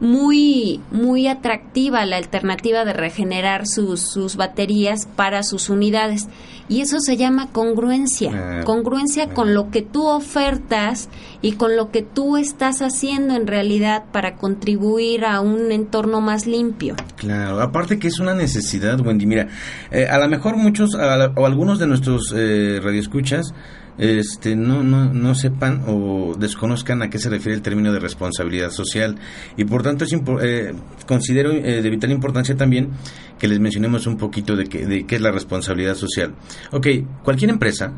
muy, 0.01 0.81
muy 0.91 1.29
atractiva 1.29 2.05
la 2.07 2.17
alternativa 2.17 2.85
de 2.85 2.93
regenerar 2.93 3.67
sus, 3.67 4.01
sus 4.01 4.37
baterías 4.37 5.07
para 5.17 5.43
sus 5.43 5.71
unidades. 5.71 6.29
Y 6.69 6.81
eso 6.81 7.01
se 7.01 7.17
llama 7.17 7.49
congruencia. 7.53 8.31
Ah, 8.33 8.65
congruencia 8.65 9.29
con 9.29 9.51
ah. 9.51 9.53
lo 9.53 9.71
que 9.71 9.83
tú 9.83 10.07
ofertas 10.07 11.09
y 11.43 11.53
con 11.53 11.77
lo 11.77 11.91
que 11.91 12.03
tú 12.03 12.37
estás 12.37 12.81
haciendo 12.81 13.35
en 13.35 13.47
realidad 13.47 14.05
para 14.11 14.37
contribuir 14.37 15.25
a 15.25 15.41
un 15.41 15.71
entorno 15.71 16.21
más 16.21 16.47
limpio. 16.47 16.97
Claro, 17.17 17.61
aparte 17.61 17.99
que 17.99 18.09
es 18.09 18.19
una 18.21 18.35
necesidad, 18.35 19.01
Wendy. 19.01 19.27
Mira, 19.27 19.49
eh, 19.91 20.07
a 20.07 20.19
lo 20.19 20.29
mejor 20.29 20.57
muchos 20.57 20.95
o 20.95 21.47
algunos 21.47 21.79
de 21.79 21.87
nuestros 21.87 22.33
eh, 22.35 22.81
radioescuchas 22.83 23.53
este, 23.99 24.57
no, 24.57 24.83
no, 24.83 25.13
no 25.13 25.35
sepan 25.35 25.83
o 25.87 26.35
desconozcan 26.39 27.03
a 27.03 27.11
qué 27.11 27.19
se 27.19 27.29
refiere 27.29 27.55
el 27.55 27.63
término 27.63 27.93
de 27.93 28.01
responsabilidad 28.01 28.71
social 28.71 29.17
y 29.57 29.65
por 29.65 29.83
tanto 29.83 30.05
es 30.05 30.13
eh, 30.43 30.73
considero 31.07 31.53
eh, 31.53 31.83
de 31.83 31.91
vital 31.91 32.11
importancia 32.11 32.57
también 32.57 32.91
que 33.39 33.49
les 33.49 33.61
mencionemos 33.61 34.07
un 34.07 34.17
poquito 34.17 34.57
de, 34.57 34.67
que, 34.67 34.87
de 34.87 35.05
qué 35.05 35.17
es 35.17 35.21
la 35.21 35.33
responsabilidad 35.33 35.95
social. 35.95 36.35
Ok, 36.71 36.87
cualquier 37.23 37.51
empresa, 37.51 37.93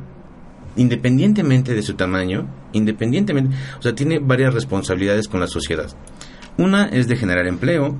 independientemente 0.76 1.74
de 1.74 1.82
su 1.82 1.94
tamaño, 1.94 2.48
independientemente, 2.72 3.54
o 3.78 3.82
sea, 3.82 3.94
tiene 3.94 4.18
varias 4.18 4.54
responsabilidades 4.54 5.28
con 5.28 5.40
la 5.40 5.46
sociedad. 5.46 5.94
Una 6.56 6.86
es 6.86 7.08
de 7.08 7.16
generar 7.16 7.46
empleo, 7.46 7.98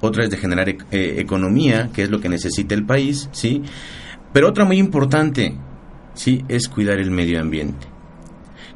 otra 0.00 0.24
es 0.24 0.30
de 0.30 0.36
generar 0.36 0.68
eh, 0.68 0.76
economía, 1.18 1.90
que 1.92 2.02
es 2.02 2.10
lo 2.10 2.20
que 2.20 2.28
necesita 2.28 2.74
el 2.74 2.86
país, 2.86 3.28
¿sí? 3.32 3.62
Pero 4.32 4.48
otra 4.48 4.64
muy 4.64 4.78
importante, 4.78 5.56
sí 6.16 6.44
es 6.48 6.68
cuidar 6.68 6.98
el 6.98 7.12
medio 7.12 7.40
ambiente. 7.40 7.86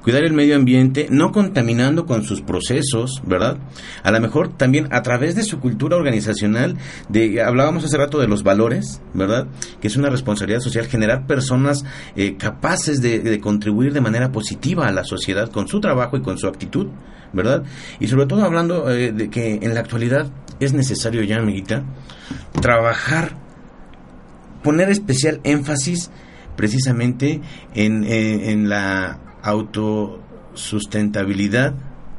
Cuidar 0.03 0.25
el 0.25 0.33
medio 0.33 0.57
ambiente, 0.57 1.09
no 1.11 1.31
contaminando 1.31 2.07
con 2.07 2.25
sus 2.25 2.41
procesos, 2.41 3.21
¿verdad? 3.27 3.59
A 4.03 4.11
lo 4.11 4.19
mejor 4.19 4.57
también 4.57 4.89
a 4.93 5.03
través 5.03 5.35
de 5.35 5.43
su 5.43 5.61
cultura 5.61 5.97
organizacional, 5.97 6.79
de, 7.11 7.43
hablábamos 7.43 7.85
hace 7.85 7.99
rato 7.99 8.19
de 8.19 8.27
los 8.27 8.43
valores, 8.43 9.03
¿verdad? 9.13 9.47
Que 9.79 9.89
es 9.89 9.97
una 9.97 10.09
responsabilidad 10.09 10.61
social 10.61 10.87
generar 10.87 11.27
personas 11.27 11.85
eh, 12.17 12.37
capaces 12.39 13.03
de, 13.03 13.39
contribuir 13.41 13.93
de 13.93 14.01
manera 14.01 14.33
positiva 14.33 14.89
a 14.89 14.93
la 14.93 15.05
sociedad 15.05 15.51
con 15.51 15.69
su 15.69 15.81
trabajo 15.81 16.17
y 16.17 16.23
con 16.23 16.39
su 16.39 16.47
actitud, 16.47 16.87
¿verdad? 17.35 17.65
Y 17.99 18.07
sobre 18.07 18.25
todo 18.25 18.43
hablando 18.43 18.91
eh, 18.91 19.13
de 19.13 19.29
que 19.29 19.59
en 19.61 19.75
la 19.75 19.81
actualidad 19.81 20.31
es 20.61 20.73
necesario 20.73 21.23
ya, 21.25 21.37
amiguita, 21.37 21.85
trabajar, 22.63 23.37
poner 24.63 24.89
especial 24.89 25.41
énfasis 25.45 26.11
precisamente 26.61 27.41
en, 27.75 28.05
eh, 28.05 28.51
en 28.51 28.69
la 28.69 29.19
autosustentabilidad 29.43 31.73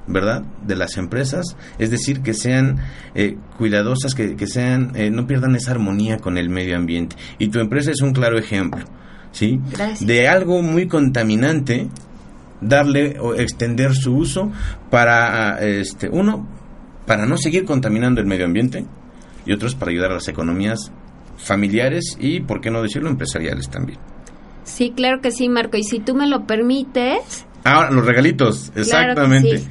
¿verdad? 0.07 0.41
de 0.65 0.75
las 0.75 0.97
empresas, 0.97 1.55
es 1.77 1.91
decir, 1.91 2.21
que 2.21 2.33
sean 2.33 2.79
eh, 3.13 3.37
cuidadosas, 3.59 4.15
que, 4.15 4.35
que 4.35 4.47
sean, 4.47 4.93
eh, 4.95 5.11
no 5.11 5.27
pierdan 5.27 5.55
esa 5.55 5.69
armonía 5.69 6.17
con 6.17 6.39
el 6.39 6.49
medio 6.49 6.75
ambiente. 6.75 7.15
Y 7.37 7.49
tu 7.49 7.59
empresa 7.59 7.91
es 7.91 8.01
un 8.01 8.13
claro 8.13 8.39
ejemplo, 8.39 8.83
¿sí? 9.31 9.59
De 9.99 10.27
algo 10.27 10.63
muy 10.63 10.87
contaminante, 10.87 11.87
darle 12.61 13.19
o 13.19 13.35
extender 13.35 13.93
su 13.93 14.15
uso 14.15 14.51
para, 14.89 15.59
este, 15.59 16.09
uno, 16.09 16.47
para 17.05 17.27
no 17.27 17.37
seguir 17.37 17.65
contaminando 17.65 18.21
el 18.21 18.25
medio 18.25 18.45
ambiente 18.45 18.87
y 19.45 19.53
otros 19.53 19.75
para 19.75 19.91
ayudar 19.91 20.09
a 20.09 20.15
las 20.15 20.27
economías 20.29 20.91
familiares 21.37 22.17
y, 22.19 22.39
por 22.39 22.59
qué 22.59 22.71
no 22.71 22.81
decirlo, 22.81 23.07
empresariales 23.07 23.69
también. 23.69 23.99
Sí, 24.63 24.91
claro 24.95 25.21
que 25.21 25.31
sí, 25.31 25.49
Marco. 25.49 25.77
Y 25.77 25.83
si 25.83 25.99
tú 25.99 26.15
me 26.15 26.27
lo 26.27 26.45
permites. 26.45 27.45
Ahora, 27.63 27.91
los 27.91 28.05
regalitos, 28.05 28.71
exactamente. 28.75 29.63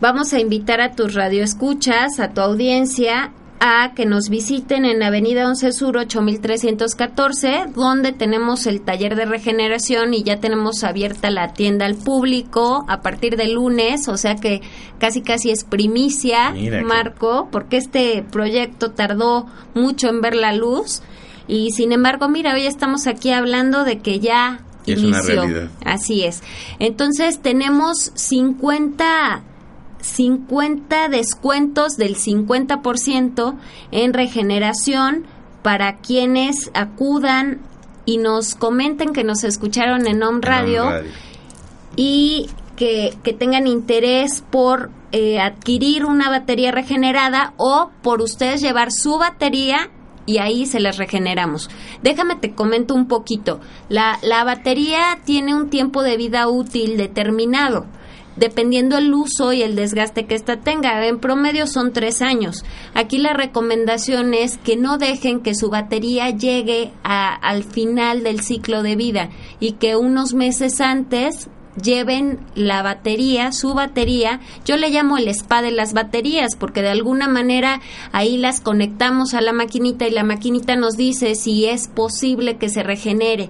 Vamos 0.00 0.32
a 0.32 0.40
invitar 0.40 0.80
a 0.80 0.92
tus 0.92 1.14
radioescuchas, 1.14 2.18
a 2.18 2.30
tu 2.30 2.40
audiencia, 2.40 3.32
a 3.64 3.92
que 3.94 4.06
nos 4.06 4.28
visiten 4.28 4.84
en 4.84 5.04
Avenida 5.04 5.46
11 5.46 5.70
Sur 5.70 5.96
8314, 5.96 7.66
donde 7.76 8.10
tenemos 8.10 8.66
el 8.66 8.80
taller 8.80 9.14
de 9.14 9.24
regeneración 9.24 10.14
y 10.14 10.24
ya 10.24 10.40
tenemos 10.40 10.82
abierta 10.82 11.30
la 11.30 11.52
tienda 11.52 11.86
al 11.86 11.94
público 11.94 12.84
a 12.88 13.02
partir 13.02 13.36
de 13.36 13.46
lunes, 13.46 14.08
o 14.08 14.16
sea 14.16 14.34
que 14.34 14.62
casi 14.98 15.22
casi 15.22 15.52
es 15.52 15.62
primicia, 15.62 16.52
Marco, 16.84 17.48
porque 17.52 17.76
este 17.76 18.24
proyecto 18.28 18.90
tardó 18.90 19.46
mucho 19.74 20.08
en 20.08 20.20
ver 20.20 20.34
la 20.34 20.52
luz 20.52 21.00
y 21.52 21.70
sin 21.70 21.92
embargo, 21.92 22.30
mira, 22.30 22.54
hoy 22.54 22.64
estamos 22.64 23.06
aquí 23.06 23.30
hablando 23.30 23.84
de 23.84 23.98
que 23.98 24.20
ya 24.20 24.60
inició. 24.86 25.68
Así 25.84 26.24
es. 26.24 26.42
Entonces 26.78 27.42
tenemos 27.42 28.10
50 28.14 29.42
50 30.00 31.08
descuentos 31.10 31.98
del 31.98 32.16
50% 32.16 33.54
en 33.90 34.14
regeneración 34.14 35.26
para 35.62 35.98
quienes 35.98 36.70
acudan 36.72 37.60
y 38.06 38.16
nos 38.16 38.54
comenten 38.54 39.12
que 39.12 39.22
nos 39.22 39.44
escucharon 39.44 40.06
en 40.06 40.22
Home 40.22 40.40
Radio, 40.40 40.90
y 41.96 42.48
que, 42.76 43.14
que, 43.22 43.34
tengan 43.34 43.66
interés 43.66 44.42
por 44.50 44.90
eh, 45.12 45.38
adquirir 45.38 46.06
una 46.06 46.30
batería 46.30 46.72
regenerada 46.72 47.52
o 47.58 47.90
por 48.00 48.22
ustedes 48.22 48.62
llevar 48.62 48.90
su 48.90 49.18
batería 49.18 49.90
y 50.26 50.38
ahí 50.38 50.66
se 50.66 50.80
las 50.80 50.98
regeneramos. 50.98 51.70
Déjame 52.02 52.36
te 52.36 52.54
comento 52.54 52.94
un 52.94 53.08
poquito. 53.08 53.60
La, 53.88 54.18
la 54.22 54.44
batería 54.44 55.18
tiene 55.24 55.54
un 55.54 55.70
tiempo 55.70 56.02
de 56.02 56.16
vida 56.16 56.48
útil 56.48 56.96
determinado 56.96 57.86
dependiendo 58.36 58.96
el 58.96 59.12
uso 59.12 59.52
y 59.52 59.62
el 59.62 59.76
desgaste 59.76 60.26
que 60.26 60.34
ésta 60.34 60.60
tenga. 60.60 61.06
En 61.06 61.18
promedio 61.18 61.66
son 61.66 61.92
tres 61.92 62.22
años. 62.22 62.64
Aquí 62.94 63.18
la 63.18 63.34
recomendación 63.34 64.34
es 64.34 64.58
que 64.58 64.76
no 64.76 64.98
dejen 64.98 65.40
que 65.40 65.54
su 65.54 65.70
batería 65.70 66.30
llegue 66.30 66.92
a, 67.04 67.34
al 67.34 67.64
final 67.64 68.22
del 68.22 68.40
ciclo 68.40 68.82
de 68.82 68.96
vida 68.96 69.30
y 69.60 69.72
que 69.72 69.96
unos 69.96 70.34
meses 70.34 70.80
antes 70.80 71.48
lleven 71.80 72.38
la 72.54 72.82
batería, 72.82 73.52
su 73.52 73.74
batería, 73.74 74.40
yo 74.64 74.76
le 74.76 74.90
llamo 74.90 75.18
el 75.18 75.28
spa 75.28 75.62
de 75.62 75.70
las 75.70 75.92
baterías, 75.92 76.56
porque 76.58 76.82
de 76.82 76.90
alguna 76.90 77.28
manera 77.28 77.80
ahí 78.12 78.36
las 78.36 78.60
conectamos 78.60 79.34
a 79.34 79.40
la 79.40 79.52
maquinita 79.52 80.06
y 80.06 80.10
la 80.10 80.24
maquinita 80.24 80.76
nos 80.76 80.96
dice 80.96 81.34
si 81.34 81.66
es 81.66 81.88
posible 81.88 82.56
que 82.56 82.68
se 82.68 82.82
regenere. 82.82 83.48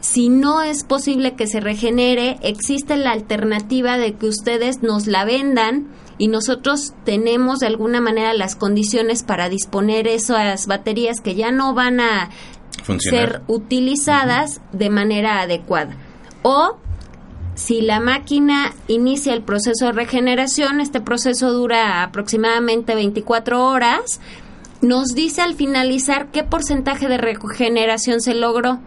Si 0.00 0.28
no 0.28 0.62
es 0.62 0.84
posible 0.84 1.34
que 1.34 1.46
se 1.46 1.60
regenere, 1.60 2.38
existe 2.42 2.96
la 2.96 3.12
alternativa 3.12 3.98
de 3.98 4.14
que 4.14 4.26
ustedes 4.26 4.82
nos 4.82 5.06
la 5.06 5.24
vendan 5.24 5.88
y 6.18 6.28
nosotros 6.28 6.94
tenemos 7.04 7.60
de 7.60 7.66
alguna 7.66 8.00
manera 8.00 8.32
las 8.34 8.56
condiciones 8.56 9.22
para 9.22 9.48
disponer 9.48 10.06
esas 10.06 10.66
baterías 10.66 11.20
que 11.20 11.34
ya 11.34 11.50
no 11.50 11.74
van 11.74 12.00
a 12.00 12.30
ser 12.98 13.42
utilizadas 13.48 14.60
de 14.72 14.90
manera 14.90 15.40
adecuada. 15.40 15.96
O 16.42 16.76
si 17.56 17.80
la 17.80 18.00
máquina 18.00 18.74
inicia 18.86 19.32
el 19.32 19.42
proceso 19.42 19.86
de 19.86 19.92
regeneración, 19.92 20.78
este 20.78 21.00
proceso 21.00 21.52
dura 21.52 22.02
aproximadamente 22.02 22.94
24 22.94 23.64
horas, 23.64 24.20
nos 24.82 25.14
dice 25.14 25.40
al 25.40 25.54
finalizar 25.54 26.30
qué 26.30 26.44
porcentaje 26.44 27.08
de 27.08 27.16
regeneración 27.16 28.20
se 28.20 28.34
logró. 28.34 28.78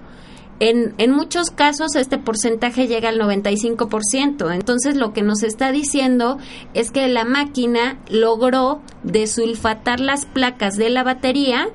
En, 0.60 0.94
en 1.00 1.12
muchos 1.12 1.50
casos 1.50 1.96
este 1.96 2.20
porcentaje 2.20 2.88
llega 2.88 3.10
al 3.10 3.20
95%. 3.20 4.54
Entonces 4.54 4.96
lo 4.96 5.14
que 5.14 5.24
nos 5.24 5.42
está 5.42 5.72
diciendo 5.72 6.38
es 6.76 6.92
que 6.92 7.08
la 7.08 7.26
máquina 7.26 7.98
logró 8.08 8.82
desulfatar 9.02 10.00
las 10.00 10.28
placas 10.28 10.78
de 10.78 10.92
la 10.92 11.04
batería 11.04 11.70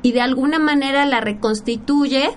y 0.00 0.12
de 0.12 0.22
alguna 0.22 0.58
manera 0.58 1.04
la 1.04 1.20
reconstituye 1.20 2.30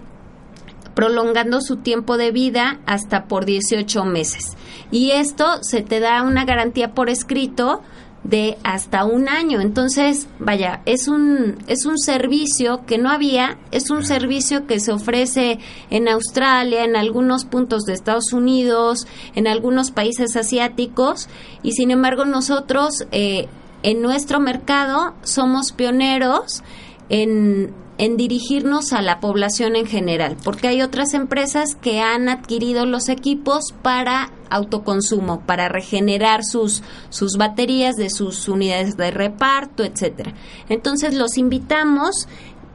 prolongando 1.02 1.62
su 1.62 1.78
tiempo 1.78 2.16
de 2.16 2.30
vida 2.30 2.80
hasta 2.86 3.26
por 3.26 3.46
18 3.46 4.06
meses. 4.06 4.56
Y 4.92 5.10
esto 5.10 5.64
se 5.64 5.82
te 5.82 6.00
da 6.00 6.22
una 6.22 6.46
garantía 6.46 6.94
por 6.94 7.10
escrito 7.10 7.82
de 8.24 8.60
hasta 8.64 9.04
un 9.04 9.28
año. 9.28 9.62
Entonces, 9.62 10.28
vaya, 10.38 10.84
es 10.86 11.08
un, 11.08 11.58
es 11.66 11.88
un 11.88 11.98
servicio 11.98 12.86
que 12.86 13.00
no 13.00 13.10
había, 13.10 13.58
es 13.72 13.90
un 13.90 14.06
servicio 14.06 14.68
que 14.68 14.80
se 14.80 14.92
ofrece 14.92 15.58
en 15.90 16.08
Australia, 16.08 16.84
en 16.84 16.96
algunos 16.96 17.46
puntos 17.46 17.86
de 17.86 17.94
Estados 17.94 18.32
Unidos, 18.32 19.08
en 19.34 19.48
algunos 19.48 19.90
países 19.90 20.36
asiáticos, 20.36 21.30
y 21.64 21.72
sin 21.72 21.90
embargo 21.90 22.26
nosotros 22.26 23.08
eh, 23.12 23.48
en 23.82 24.04
nuestro 24.04 24.40
mercado 24.40 25.16
somos 25.24 25.72
pioneros 25.72 26.62
en, 27.10 27.74
en 28.02 28.18
dirigirnos 28.18 28.94
a 28.94 29.04
la 29.04 29.20
población 29.20 29.76
en 29.76 29.86
general, 29.86 30.36
porque 30.44 30.68
hay 30.68 30.82
otras 30.82 31.14
empresas 31.14 31.76
que 31.76 32.00
han 32.00 32.30
adquirido 32.30 32.88
los 32.88 33.10
equipos 33.10 33.76
para 33.84 34.32
autoconsumo, 34.50 35.42
para 35.42 35.70
regenerar 35.70 36.44
sus, 36.44 36.82
sus 37.12 37.38
baterías 37.38 37.98
de 37.98 38.10
sus 38.10 38.48
unidades 38.48 38.98
de 38.98 39.12
reparto, 39.12 39.84
etcétera. 39.84 40.34
Entonces 40.68 41.14
los 41.14 41.38
invitamos 41.38 42.28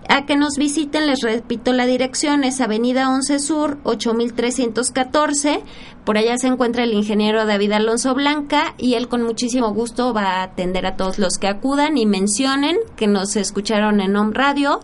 a 0.09 0.27
que 0.27 0.37
nos 0.37 0.59
visiten, 0.59 1.09
les 1.09 1.23
repito 1.23 1.73
la 1.73 1.87
dirección, 1.87 2.45
es 2.45 2.61
Avenida 2.61 3.11
11 3.11 3.41
Sur, 3.41 3.79
8314. 3.83 5.65
Por 6.05 6.19
allá 6.19 6.39
se 6.39 6.47
encuentra 6.47 6.85
el 6.85 6.93
ingeniero 6.93 7.45
David 7.47 7.73
Alonso 7.73 8.15
Blanca 8.15 8.77
y 8.79 8.95
él 8.95 9.09
con 9.09 9.25
muchísimo 9.25 9.75
gusto 9.75 10.15
va 10.15 10.35
a 10.35 10.43
atender 10.45 10.87
a 10.87 10.95
todos 10.95 11.19
los 11.19 11.39
que 11.39 11.49
acudan 11.49 11.99
y 11.99 12.07
mencionen 12.07 12.77
que 12.95 13.09
nos 13.09 13.35
escucharon 13.35 14.01
en 14.01 14.15
Home 14.15 14.33
Radio 14.33 14.79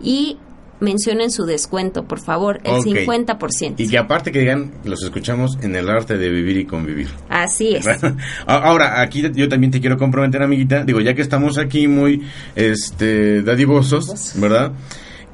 y 0.00 0.38
mencionen 0.80 1.30
su 1.30 1.44
descuento, 1.44 2.04
por 2.04 2.20
favor, 2.20 2.60
el 2.64 2.82
50%. 2.82 3.74
Y 3.78 3.88
que 3.88 3.98
aparte 3.98 4.32
que 4.32 4.40
digan, 4.40 4.72
los 4.84 5.02
escuchamos 5.02 5.58
en 5.62 5.76
el 5.76 5.88
arte 5.88 6.16
de 6.16 6.30
vivir 6.30 6.56
y 6.56 6.64
convivir. 6.64 7.08
Así 7.28 7.74
es. 7.74 7.86
Ahora, 8.46 9.00
aquí 9.02 9.22
yo 9.34 9.48
también 9.48 9.70
te 9.70 9.80
quiero 9.80 9.96
comprometer, 9.96 10.42
amiguita, 10.42 10.84
digo, 10.84 11.00
ya 11.00 11.14
que 11.14 11.22
estamos 11.22 11.58
aquí 11.58 11.86
muy 11.86 12.22
este 12.56 13.42
dadivosos, 13.42 14.34
¿verdad? 14.36 14.72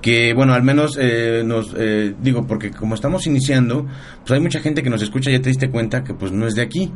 que 0.03 0.35
bueno, 0.35 0.55
al 0.55 0.63
menos 0.63 0.97
eh, 1.01 1.43
nos 1.45 1.75
eh, 1.77 2.15
digo 2.21 2.47
porque 2.47 2.71
como 2.71 2.95
estamos 2.95 3.27
iniciando, 3.27 3.87
pues 4.21 4.31
hay 4.31 4.41
mucha 4.41 4.61
gente 4.61 4.83
que 4.83 4.91
nos 4.91 5.03
escucha, 5.03 5.33
ya 5.33 5.41
te 5.41 5.49
diste 5.49 5.69
cuenta 5.69 6.05
que 6.05 6.15
pues 6.15 6.31
no 6.31 6.47
es 6.47 6.55
de 6.55 6.63
aquí. 6.63 6.93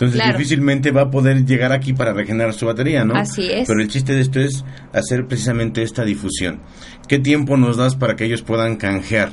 Entonces 0.00 0.24
difícilmente 0.24 0.92
va 0.92 1.02
a 1.02 1.10
poder 1.10 1.44
llegar 1.44 1.72
aquí 1.72 1.92
para 1.92 2.12
regenerar 2.12 2.54
su 2.54 2.66
batería, 2.66 3.04
¿no? 3.04 3.16
Así 3.16 3.50
es. 3.50 3.66
Pero 3.66 3.80
el 3.80 3.88
chiste 3.88 4.12
de 4.12 4.20
esto 4.20 4.38
es 4.38 4.64
hacer 4.92 5.26
precisamente 5.26 5.82
esta 5.82 6.04
difusión. 6.04 6.60
¿Qué 7.08 7.18
tiempo 7.18 7.56
nos 7.56 7.76
das 7.76 7.96
para 7.96 8.14
que 8.14 8.24
ellos 8.24 8.42
puedan 8.42 8.76
canjear? 8.76 9.32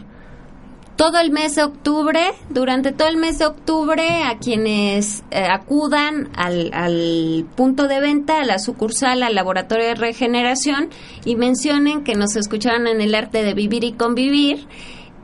todo 0.96 1.20
el 1.20 1.30
mes 1.30 1.56
de 1.56 1.64
octubre, 1.64 2.22
durante 2.50 2.94
todo 2.94 3.10
el 3.10 3.18
mes 3.18 3.38
de 3.40 3.48
octubre, 3.48 4.24
a 4.24 4.38
quienes 4.38 5.26
eh, 5.30 5.46
acudan 5.46 6.30
al, 6.38 6.72
al, 6.74 7.46
punto 7.56 7.90
de 7.90 8.00
venta, 8.00 8.40
a 8.40 8.46
la 8.46 8.60
sucursal, 8.60 9.22
al 9.22 9.36
laboratorio 9.36 9.88
de 9.88 9.96
regeneración 9.96 10.90
y 11.26 11.36
mencionen 11.36 12.06
que 12.06 12.16
nos 12.16 12.38
escucharon 12.38 12.88
en 12.88 13.02
el 13.02 13.14
arte 13.14 13.44
de 13.44 13.54
vivir 13.54 13.84
y 13.84 13.92
convivir 13.92 14.68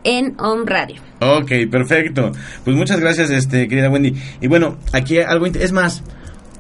en 0.04 0.36
Home 0.40 0.64
Radio. 0.66 1.02
Ok, 1.20 1.52
perfecto. 1.70 2.32
Pues 2.64 2.76
muchas 2.76 3.00
gracias, 3.00 3.30
este, 3.30 3.68
querida 3.68 3.90
Wendy. 3.90 4.16
Y 4.42 4.48
bueno, 4.48 4.78
aquí 4.94 5.20
algo 5.20 5.46
es 5.46 5.72
más. 5.72 6.04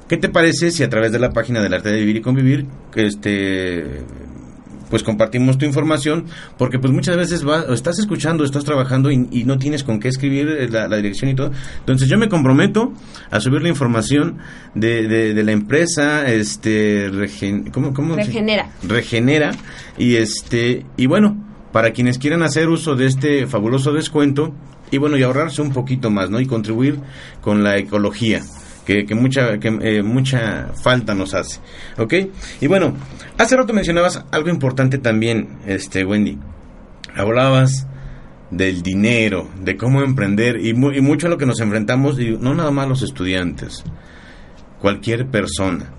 ¿Qué 0.08 0.18
te 0.18 0.30
parece 0.30 0.72
si 0.72 0.84
a 0.84 0.90
través 0.90 1.12
de 1.12 1.20
la 1.20 1.32
página 1.32 1.62
del 1.62 1.74
arte 1.74 1.90
de 1.90 2.00
vivir 2.00 2.18
y 2.18 2.22
convivir, 2.22 2.66
este 2.96 4.04
pues 4.92 5.04
compartimos 5.04 5.58
tu 5.58 5.66
información, 5.66 6.26
porque 6.58 6.78
pues 6.78 6.94
muchas 6.94 7.16
veces 7.16 7.44
vas, 7.44 7.68
estás 7.70 7.98
escuchando, 7.98 8.44
estás 8.44 8.66
trabajando 8.66 9.10
y, 9.10 9.46
no 9.46 9.58
tienes 9.58 9.84
con 9.84 10.00
qué 10.02 10.10
escribir 10.10 10.50
eh, 10.50 10.68
la, 10.70 10.88
dirección 10.98 11.32
y 11.32 11.34
todo. 11.34 11.52
Entonces 11.80 12.10
yo 12.10 12.18
me 12.18 12.28
comprometo 12.28 12.94
a 13.32 13.40
subir 13.40 13.62
la 13.62 13.70
información 13.70 14.40
de, 14.76 15.08
de, 15.08 15.44
la 15.44 15.54
empresa, 15.54 16.28
este, 16.28 17.10
¿cómo, 17.72 17.94
cómo 17.94 18.16
regenera. 18.18 18.70
regenera 18.84 19.52
y 19.98 20.18
este, 20.18 20.86
y 20.98 21.06
bueno, 21.08 21.38
para 21.72 21.92
quienes 21.92 22.18
quieran 22.18 22.44
hacer 22.44 22.70
uso 22.70 22.96
de 22.96 23.06
este 23.06 23.48
fabuloso 23.48 23.94
descuento 23.94 24.54
y 24.92 24.98
bueno, 24.98 25.18
y 25.18 25.24
ahorrarse 25.24 25.62
un 25.62 25.72
poquito 25.72 26.10
más, 26.10 26.30
¿no? 26.30 26.40
Y 26.40 26.46
contribuir 26.46 27.00
con 27.42 27.64
la 27.64 27.78
ecología. 27.78 28.42
Que, 28.86 29.06
que, 29.06 29.14
mucha 29.14 29.60
que 29.60 29.68
eh, 29.68 30.02
mucha 30.02 30.70
falta 30.74 31.14
nos 31.14 31.36
hace 31.36 31.60
¿ok? 32.00 32.14
y 32.62 32.66
bueno 32.66 32.96
hace 33.38 33.56
rato 33.56 33.74
mencionabas 33.74 34.26
algo 34.32 34.50
importante 34.50 34.98
también 34.98 35.60
este 35.68 36.04
Wendy 36.04 36.40
hablabas 37.16 37.86
del 38.50 38.82
dinero 38.82 39.48
de 39.62 39.78
cómo 39.78 40.02
emprender 40.02 40.66
y, 40.66 40.74
mucho 40.74 41.28
a 41.28 41.30
lo 41.30 41.38
que 41.38 41.46
nos 41.46 41.60
enfrentamos 41.60 42.20
y 42.20 42.32
no 42.32 42.56
nada 42.56 42.72
más 42.72 42.90
los 42.90 43.04
estudiantes 43.04 43.84
cualquier 44.80 45.28
persona 45.28 45.94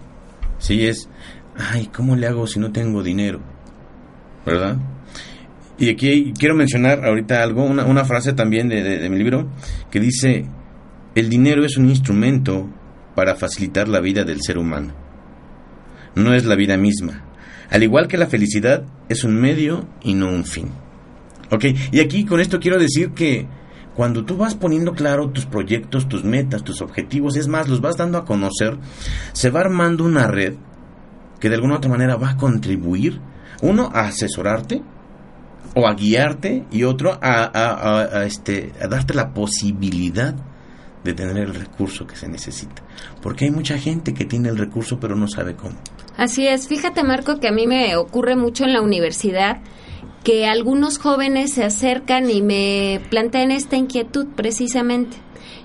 si 0.58 0.84
es 0.84 1.08
ay 1.56 1.86
cómo 1.86 2.16
le 2.16 2.26
hago 2.26 2.48
si 2.48 2.58
no 2.58 2.72
tengo 2.72 3.04
dinero 3.04 3.40
verdad 4.44 4.76
y 5.82 5.90
aquí 5.90 6.32
quiero 6.38 6.54
mencionar 6.54 7.04
ahorita 7.04 7.42
algo, 7.42 7.64
una, 7.64 7.84
una 7.84 8.04
frase 8.04 8.34
también 8.34 8.68
de, 8.68 9.08
mi 9.10 9.18
libro, 9.18 9.50
que 9.90 9.98
dice, 9.98 10.46
el 11.16 11.28
dinero 11.28 11.64
es 11.64 11.76
un 11.76 11.90
instrumento 11.90 12.70
para 13.16 13.34
facilitar 13.34 13.88
la 13.88 13.98
vida 13.98 14.22
del 14.22 14.42
ser 14.42 14.58
humano. 14.58 14.94
No 16.14 16.34
es 16.34 16.44
la 16.44 16.54
vida 16.54 16.76
misma. 16.76 17.24
Al 17.68 17.82
igual 17.82 18.06
que 18.06 18.16
la 18.16 18.28
felicidad, 18.28 18.84
es 19.08 19.24
un 19.24 19.34
medio 19.34 19.88
y 20.04 20.14
no 20.14 20.28
un 20.28 20.44
fin. 20.44 20.68
¿Ok? 21.50 21.64
Y 21.90 21.98
aquí 21.98 22.24
con 22.26 22.38
esto 22.38 22.60
quiero 22.60 22.78
decir 22.78 23.10
que 23.10 23.48
cuando 23.96 24.24
tú 24.24 24.36
vas 24.36 24.54
poniendo 24.54 24.92
claro 24.92 25.30
tus 25.30 25.46
proyectos, 25.46 26.08
tus 26.08 26.22
metas, 26.22 26.62
tus 26.62 26.80
objetivos, 26.80 27.34
es 27.36 27.48
más, 27.48 27.68
los 27.68 27.80
vas 27.80 27.96
dando 27.96 28.18
a 28.18 28.24
conocer, 28.24 28.78
se 29.32 29.50
va 29.50 29.62
armando 29.62 30.04
una 30.04 30.28
red 30.28 30.54
que 31.40 31.48
de 31.48 31.56
alguna 31.56 31.74
u 31.74 31.76
otra 31.78 31.90
manera 31.90 32.14
va 32.14 32.30
a 32.30 32.36
contribuir, 32.36 33.20
uno, 33.62 33.90
a 33.92 34.02
asesorarte, 34.02 34.80
o 35.74 35.86
a 35.86 35.94
guiarte 35.94 36.64
y 36.70 36.84
otro 36.84 37.18
a, 37.20 38.24
este, 38.26 38.72
a 38.80 38.88
darte 38.88 39.14
la 39.14 39.32
posibilidad 39.32 40.34
de 41.04 41.14
tener 41.14 41.36
el 41.38 41.54
recurso 41.54 42.06
que 42.06 42.16
se 42.16 42.28
necesita. 42.28 42.82
Porque 43.20 43.46
hay 43.46 43.50
mucha 43.50 43.78
gente 43.78 44.14
que 44.14 44.24
tiene 44.24 44.48
el 44.48 44.58
recurso 44.58 44.98
pero 45.00 45.16
no 45.16 45.26
sabe 45.26 45.56
cómo. 45.56 45.76
Así 46.16 46.46
es. 46.46 46.68
Fíjate, 46.68 47.02
Marco, 47.02 47.40
que 47.40 47.48
a 47.48 47.52
mí 47.52 47.66
me 47.66 47.96
ocurre 47.96 48.36
mucho 48.36 48.64
en 48.64 48.72
la 48.72 48.82
universidad 48.82 49.60
que 50.22 50.46
algunos 50.46 50.98
jóvenes 50.98 51.52
se 51.52 51.64
acercan 51.64 52.30
y 52.30 52.42
me 52.42 53.00
plantean 53.10 53.50
esta 53.50 53.76
inquietud 53.76 54.26
precisamente. 54.36 55.16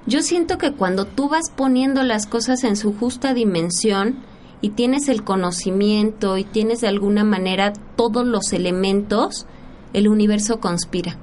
Yo 0.07 0.21
siento 0.21 0.57
que 0.57 0.71
cuando 0.71 1.05
tú 1.05 1.29
vas 1.29 1.51
poniendo 1.55 2.01
las 2.03 2.25
cosas 2.25 2.63
en 2.63 2.75
su 2.75 2.93
justa 2.93 3.33
dimensión 3.33 4.23
y 4.61 4.69
tienes 4.69 5.09
el 5.09 5.23
conocimiento 5.23 6.37
y 6.37 6.43
tienes 6.43 6.81
de 6.81 6.87
alguna 6.87 7.23
manera 7.23 7.73
todos 7.95 8.25
los 8.25 8.53
elementos, 8.53 9.45
el 9.93 10.07
universo 10.07 10.59
conspira. 10.59 11.17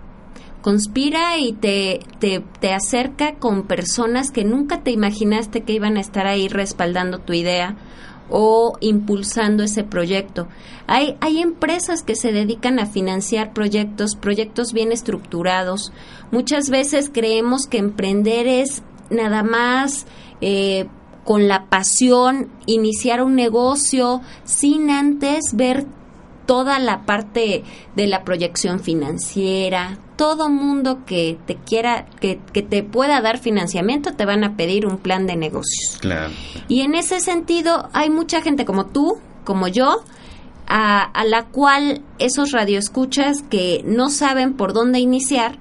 Conspira 0.63 1.37
y 1.39 1.53
te, 1.53 2.01
te, 2.21 2.73
acerca 2.73 3.35
con 3.35 3.65
personas 3.65 4.31
que 4.31 4.45
nunca 4.45 4.83
te 4.83 4.93
imaginaste 4.93 5.63
que 5.63 5.75
iban 5.75 5.99
a 5.99 6.01
estar 6.01 6.27
ahí 6.27 6.49
respaldando 6.49 7.19
tu 7.19 7.35
idea 7.35 7.77
o 8.31 8.79
impulsando 8.81 9.63
ese 9.63 9.85
proyecto. 9.85 10.49
Hay, 10.87 11.19
hay 11.21 11.43
empresas 11.43 12.03
que 12.03 12.17
se 12.17 12.33
dedican 12.33 12.79
a 12.79 12.87
financiar 12.87 13.53
proyectos, 13.53 14.17
proyectos 14.17 14.73
bien 14.73 14.91
estructurados. 14.91 15.93
Muchas 16.31 16.71
veces 16.71 17.11
creemos 17.13 17.67
que 17.67 17.77
emprender 17.77 18.47
es 18.47 18.83
nada 19.11 19.43
más 19.43 20.07
eh, 20.41 20.87
con 21.25 21.49
la 21.49 21.67
pasión, 21.67 22.51
iniciar 22.67 23.23
un 23.23 23.35
negocio 23.35 24.21
sin 24.45 24.91
antes 24.91 25.55
ver 25.55 25.87
toda 26.47 26.79
la 26.79 27.03
parte 27.03 27.65
de 27.97 28.07
la 28.07 28.25
proyección 28.25 28.81
financiera, 28.81 29.99
todo 30.17 30.49
mundo 30.49 31.05
que 31.07 31.39
te 31.47 31.57
quiera, 31.57 32.07
que, 32.21 32.39
que, 32.53 32.63
te 32.63 32.83
pueda 32.83 33.21
dar 33.21 33.39
financiamiento, 33.39 34.13
te 34.13 34.25
van 34.25 34.45
a 34.45 34.57
pedir 34.57 34.87
un 34.87 34.99
plan 34.99 35.27
de 35.27 35.37
negocios. 35.37 35.99
Claro. 36.01 36.33
Y 36.69 36.83
en 36.83 36.95
ese 36.95 37.21
sentido, 37.21 37.89
hay 37.93 38.11
mucha 38.11 38.41
gente 38.41 38.65
como 38.65 38.87
tú, 38.87 39.19
como 39.45 39.69
yo, 39.69 40.03
a, 40.67 41.03
a 41.03 41.25
la 41.25 41.47
cual 41.47 42.03
esos 42.19 42.53
radioescuchas 42.53 43.43
que 43.43 43.83
no 43.85 44.09
saben 44.11 44.55
por 44.55 44.73
dónde 44.73 44.99
iniciar, 45.01 45.59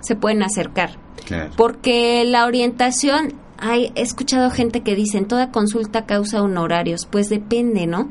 se 0.00 0.16
pueden 0.16 0.42
acercar. 0.42 0.98
Claro. 1.26 1.50
Porque 1.56 2.24
la 2.26 2.44
orientación, 2.44 3.34
hay, 3.56 3.90
he 3.94 4.02
escuchado 4.02 4.50
gente 4.50 4.82
que 4.82 4.94
dicen, 4.94 5.26
toda 5.26 5.50
consulta 5.50 6.04
causa 6.04 6.42
honorarios. 6.42 7.06
Pues 7.10 7.30
depende, 7.30 7.86
¿no? 7.86 8.10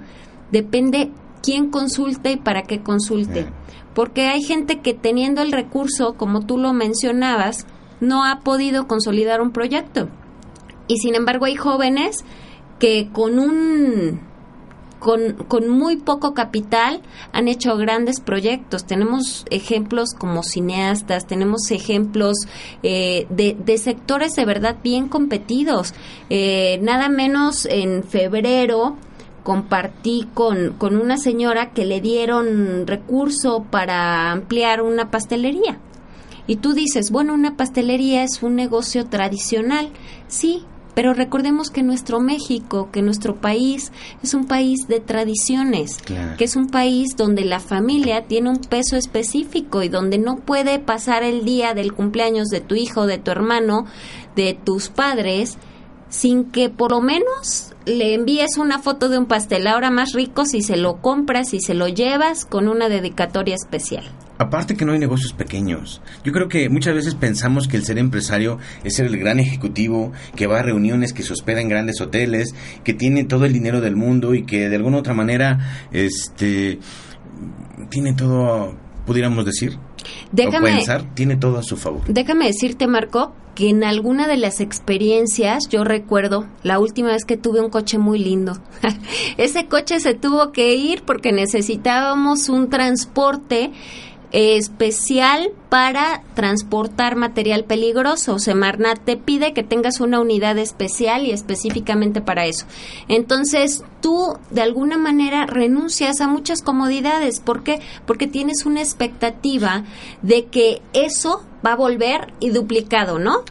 Depende 0.52 1.12
quién 1.44 1.70
consulte 1.70 2.32
y 2.32 2.38
para 2.38 2.64
qué 2.64 2.82
consulte. 2.82 3.46
Porque 3.94 4.28
hay 4.28 4.42
gente 4.42 4.80
que 4.80 4.96
teniendo 4.96 5.44
el 5.44 5.52
recurso, 5.52 6.16
como 6.18 6.46
tú 6.46 6.58
lo 6.58 6.74
mencionabas, 6.74 7.68
no 8.00 8.26
ha 8.26 8.40
podido 8.40 8.88
consolidar 8.88 9.42
un 9.42 9.52
proyecto. 9.52 10.10
Y 10.88 10.98
sin 10.98 11.14
embargo 11.14 11.46
hay 11.46 11.56
jóvenes 11.56 12.24
que 12.80 13.10
con 13.12 13.38
un 13.38 14.34
con, 15.00 15.34
con, 15.50 15.68
muy 15.68 15.98
poco 15.98 16.34
capital 16.34 17.02
han 17.34 17.50
hecho 17.50 17.76
grandes 17.76 18.22
proyectos. 18.22 18.86
Tenemos 18.86 19.46
ejemplos 19.50 20.14
como 20.18 20.44
cineastas, 20.44 21.28
tenemos 21.28 21.72
ejemplos 21.72 22.38
eh, 22.84 23.28
de, 23.30 23.58
de, 23.60 23.78
sectores 23.78 24.32
de 24.36 24.46
verdad 24.46 24.78
bien 24.82 25.10
competidos. 25.10 25.94
Eh, 26.30 26.80
nada 26.82 27.10
menos 27.10 27.66
en 27.66 28.04
febrero 28.04 28.96
compartí 29.44 30.28
con, 30.34 30.74
con 30.74 30.96
una 30.96 31.18
señora 31.18 31.72
que 31.72 31.86
le 31.86 32.02
dieron 32.02 32.88
recurso 32.88 33.66
para 33.70 34.32
ampliar 34.32 34.82
una 34.82 35.12
pastelería. 35.12 35.80
Y 36.48 36.58
tú 36.58 36.74
dices, 36.74 37.12
bueno, 37.12 37.34
una 37.34 37.56
pastelería 37.56 38.24
es 38.24 38.44
un 38.44 38.56
negocio 38.56 39.06
tradicional. 39.06 39.92
Sí, 40.28 40.64
pero 40.94 41.14
recordemos 41.14 41.70
que 41.70 41.82
nuestro 41.82 42.20
México, 42.20 42.90
que 42.92 43.02
nuestro 43.02 43.36
país 43.36 43.92
es 44.22 44.34
un 44.34 44.46
país 44.46 44.88
de 44.88 45.00
tradiciones, 45.00 45.98
que 46.38 46.44
es 46.44 46.56
un 46.56 46.68
país 46.68 47.16
donde 47.18 47.46
la 47.46 47.60
familia 47.60 48.26
tiene 48.26 48.50
un 48.50 48.60
peso 48.60 48.96
específico 48.96 49.82
y 49.82 49.90
donde 49.90 50.20
no 50.20 50.38
puede 50.38 50.80
pasar 50.80 51.24
el 51.24 51.46
día 51.46 51.74
del 51.74 51.94
cumpleaños 51.94 52.50
de 52.50 52.62
tu 52.62 52.76
hijo, 52.76 53.08
de 53.08 53.18
tu 53.18 53.32
hermano, 53.32 53.86
de 54.36 54.54
tus 54.54 54.90
padres, 54.90 55.58
sin 56.14 56.46
que 56.46 56.70
por 56.70 56.92
lo 56.92 57.02
menos 57.02 57.74
le 57.88 58.14
envíes 58.14 58.58
una 58.58 58.78
foto 58.80 59.10
de 59.10 59.18
un 59.18 59.26
pastel 59.26 59.66
ahora 59.66 59.90
más 59.90 60.14
rico 60.14 60.46
si 60.46 60.62
se 60.62 60.78
lo 60.78 61.02
compras 61.02 61.56
y 61.56 61.60
se 61.60 61.74
lo 61.74 61.88
llevas 61.88 62.46
con 62.46 62.68
una 62.68 62.88
dedicatoria 62.88 63.56
especial. 63.56 64.06
Aparte 64.38 64.76
que 64.76 64.86
no 64.86 64.94
hay 64.94 65.00
negocios 65.00 65.34
pequeños. 65.34 66.02
Yo 66.24 66.32
creo 66.32 66.48
que 66.50 66.70
muchas 66.70 66.94
veces 66.94 67.16
pensamos 67.16 67.68
que 67.68 67.78
el 67.78 67.84
ser 67.84 67.98
empresario 67.98 68.60
es 68.84 68.96
ser 68.96 69.08
el 69.08 69.18
gran 69.18 69.40
ejecutivo, 69.40 70.12
que 70.36 70.46
va 70.46 70.60
a 70.60 70.64
reuniones, 70.64 71.14
que 71.14 71.24
se 71.24 71.34
hospeda 71.34 71.62
en 71.62 71.70
grandes 71.70 72.00
hoteles, 72.00 72.54
que 72.84 72.94
tiene 72.94 73.24
todo 73.24 73.46
el 73.46 73.54
dinero 73.54 73.82
del 73.82 73.96
mundo 73.96 74.36
y 74.36 74.44
que 74.44 74.70
de 74.70 74.76
alguna 74.76 74.98
u 74.98 75.00
otra 75.00 75.16
manera 75.16 75.88
este 75.92 76.78
tiene 77.90 78.14
todo, 78.14 78.76
pudiéramos 79.08 79.46
decir, 79.46 79.80
déjame, 80.32 80.74
o 80.74 80.76
pensar, 80.76 81.16
tiene 81.16 81.38
todo 81.38 81.58
a 81.58 81.64
su 81.64 81.76
favor. 81.76 82.04
Déjame 82.08 82.46
decirte, 82.46 82.86
Marco, 82.86 83.34
que 83.56 83.70
en 83.70 83.84
alguna 83.84 84.28
de 84.28 84.38
las 84.38 84.60
experiencias, 84.60 85.70
yo 85.70 85.84
recuerdo 85.84 86.48
la 86.64 86.80
última 86.80 87.10
vez 87.10 87.26
que 87.26 87.38
tuve 87.38 87.62
un 87.62 87.70
coche 87.70 87.98
muy 87.98 88.20
lindo. 88.20 88.58
Ese 89.38 89.68
coche 89.68 90.00
se 90.00 90.14
tuvo 90.14 90.52
que 90.52 90.76
ir 90.76 91.04
porque 91.04 91.32
necesitábamos 91.32 92.50
un 92.50 92.70
transporte 92.70 93.72
especial 94.34 95.52
para 95.70 96.24
transportar 96.34 97.16
material 97.16 97.66
peligroso. 97.66 98.40
Semarnat 98.40 99.00
te 99.06 99.16
pide 99.16 99.54
que 99.54 99.64
tengas 99.64 100.00
una 100.02 100.20
unidad 100.20 100.58
especial 100.58 101.26
y 101.26 101.32
específicamente 101.32 102.20
para 102.20 102.48
eso. 102.48 102.66
Entonces, 103.08 103.84
tú 104.02 104.38
de 104.50 104.64
alguna 104.64 104.98
manera 104.98 105.46
renuncias 105.46 106.20
a 106.20 106.28
muchas 106.28 106.64
comodidades. 106.64 107.40
¿Por 107.40 107.64
qué? 107.64 107.80
Porque 108.08 108.26
tienes 108.26 108.66
una 108.66 108.82
expectativa 108.82 109.84
de 110.24 110.46
que 110.46 110.82
eso 110.94 111.46
va 111.66 111.74
a 111.74 111.78
volver 111.78 112.34
y 112.40 112.50
duplicado, 112.50 113.20
¿no? 113.20 113.44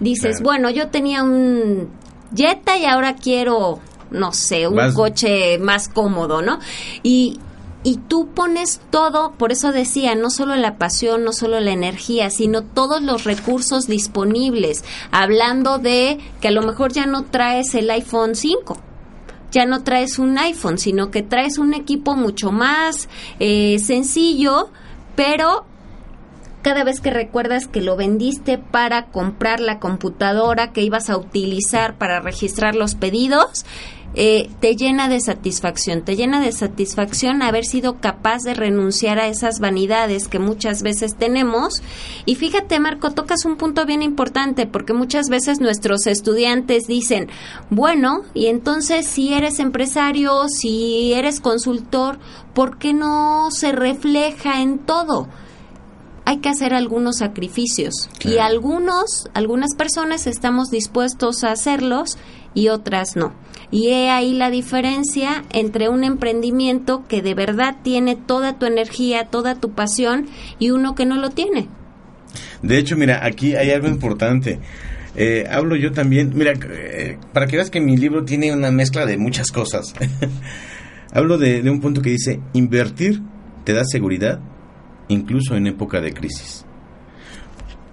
Dices, 0.00 0.42
bueno, 0.42 0.68
yo 0.68 0.88
tenía 0.88 1.22
un 1.22 1.88
Jetta 2.34 2.76
y 2.76 2.84
ahora 2.84 3.16
quiero 3.16 3.80
no 4.10 4.32
sé, 4.32 4.68
un 4.68 4.92
coche 4.92 5.58
más 5.58 5.88
cómodo, 5.88 6.40
¿no? 6.40 6.60
Y, 7.02 7.40
y 7.86 7.98
tú 7.98 8.30
pones 8.34 8.80
todo, 8.90 9.34
por 9.38 9.52
eso 9.52 9.70
decía, 9.70 10.16
no 10.16 10.28
solo 10.28 10.56
la 10.56 10.76
pasión, 10.76 11.22
no 11.22 11.32
solo 11.32 11.60
la 11.60 11.70
energía, 11.70 12.30
sino 12.30 12.62
todos 12.64 13.00
los 13.00 13.22
recursos 13.22 13.86
disponibles, 13.86 14.82
hablando 15.12 15.78
de 15.78 16.18
que 16.40 16.48
a 16.48 16.50
lo 16.50 16.62
mejor 16.62 16.92
ya 16.92 17.06
no 17.06 17.26
traes 17.26 17.76
el 17.76 17.88
iPhone 17.88 18.34
5, 18.34 18.76
ya 19.52 19.66
no 19.66 19.84
traes 19.84 20.18
un 20.18 20.36
iPhone, 20.36 20.78
sino 20.78 21.12
que 21.12 21.22
traes 21.22 21.58
un 21.58 21.74
equipo 21.74 22.16
mucho 22.16 22.50
más 22.50 23.08
eh, 23.38 23.78
sencillo, 23.78 24.70
pero 25.14 25.64
cada 26.62 26.82
vez 26.82 27.00
que 27.00 27.10
recuerdas 27.10 27.68
que 27.68 27.80
lo 27.80 27.94
vendiste 27.94 28.58
para 28.58 29.06
comprar 29.12 29.60
la 29.60 29.78
computadora 29.78 30.72
que 30.72 30.82
ibas 30.82 31.08
a 31.08 31.16
utilizar 31.16 31.96
para 31.98 32.18
registrar 32.18 32.74
los 32.74 32.96
pedidos, 32.96 33.64
eh, 34.18 34.48
te 34.60 34.76
llena 34.76 35.10
de 35.10 35.20
satisfacción, 35.20 36.02
te 36.02 36.16
llena 36.16 36.40
de 36.40 36.50
satisfacción 36.50 37.42
haber 37.42 37.66
sido 37.66 38.00
capaz 38.00 38.44
de 38.44 38.54
renunciar 38.54 39.18
a 39.18 39.28
esas 39.28 39.60
vanidades 39.60 40.26
que 40.26 40.38
muchas 40.38 40.82
veces 40.82 41.16
tenemos. 41.18 41.82
Y 42.24 42.36
fíjate, 42.36 42.80
Marco, 42.80 43.10
tocas 43.10 43.44
un 43.44 43.56
punto 43.56 43.84
bien 43.84 44.02
importante 44.02 44.66
porque 44.66 44.94
muchas 44.94 45.28
veces 45.28 45.60
nuestros 45.60 46.06
estudiantes 46.06 46.86
dicen, 46.86 47.28
bueno, 47.68 48.22
y 48.32 48.46
entonces 48.46 49.06
si 49.06 49.34
eres 49.34 49.58
empresario, 49.58 50.48
si 50.48 51.12
eres 51.12 51.40
consultor, 51.40 52.18
¿por 52.54 52.78
qué 52.78 52.94
no 52.94 53.50
se 53.50 53.72
refleja 53.72 54.62
en 54.62 54.78
todo? 54.78 55.28
hay 56.28 56.38
que 56.38 56.48
hacer 56.48 56.74
algunos 56.74 57.18
sacrificios 57.18 58.10
y 58.24 58.38
algunos, 58.38 59.28
algunas 59.32 59.76
personas 59.76 60.26
estamos 60.26 60.70
dispuestos 60.70 61.44
a 61.44 61.52
hacerlos 61.52 62.18
y 62.56 62.68
otras 62.68 63.14
no. 63.14 63.34
Y 63.70 63.90
he 63.90 64.10
ahí 64.10 64.32
la 64.32 64.50
diferencia 64.50 65.44
entre 65.52 65.88
un 65.88 66.02
emprendimiento 66.02 67.04
que 67.06 67.22
de 67.22 67.34
verdad 67.34 67.76
tiene 67.84 68.16
toda 68.16 68.58
tu 68.58 68.66
energía, 68.66 69.26
toda 69.26 69.60
tu 69.60 69.72
pasión 69.72 70.26
y 70.58 70.70
uno 70.70 70.94
que 70.94 71.06
no 71.06 71.16
lo 71.16 71.30
tiene. 71.30 71.68
De 72.62 72.78
hecho, 72.78 72.96
mira, 72.96 73.24
aquí 73.24 73.54
hay 73.54 73.70
algo 73.70 73.88
importante. 73.88 74.58
Eh, 75.14 75.46
hablo 75.50 75.76
yo 75.76 75.92
también, 75.92 76.32
mira, 76.34 76.52
eh, 76.70 77.18
para 77.32 77.46
que 77.46 77.56
veas 77.56 77.70
que 77.70 77.80
mi 77.80 77.96
libro 77.96 78.24
tiene 78.24 78.52
una 78.52 78.70
mezcla 78.70 79.04
de 79.04 79.18
muchas 79.18 79.52
cosas. 79.52 79.94
hablo 81.12 81.38
de, 81.38 81.62
de 81.62 81.70
un 81.70 81.80
punto 81.80 82.00
que 82.02 82.10
dice, 82.10 82.40
invertir 82.54 83.20
te 83.64 83.72
da 83.72 83.84
seguridad 83.84 84.40
incluso 85.08 85.56
en 85.56 85.66
época 85.66 86.00
de 86.00 86.12
crisis. 86.12 86.65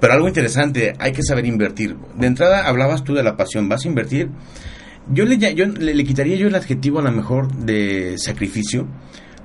Pero 0.04 0.16
algo 0.16 0.28
interesante, 0.28 0.96
hay 1.00 1.14
que 1.14 1.24
saber 1.24 1.46
invertir. 1.46 1.96
De 2.18 2.28
entrada 2.28 2.68
hablabas 2.68 3.06
tú 3.06 3.14
de 3.14 3.24
la 3.24 3.38
pasión, 3.38 3.70
vas 3.70 3.86
a 3.86 3.88
invertir 3.88 4.30
yo 5.12 5.26
le, 5.26 5.38
yo 5.38 5.66
le, 5.66 6.04
quitaría 6.04 6.38
yo 6.38 6.48
el 6.48 6.56
adjetivo 6.56 7.00
a 7.00 7.02
lo 7.02 7.12
mejor 7.12 7.54
de 7.54 8.18
sacrificio, 8.18 8.88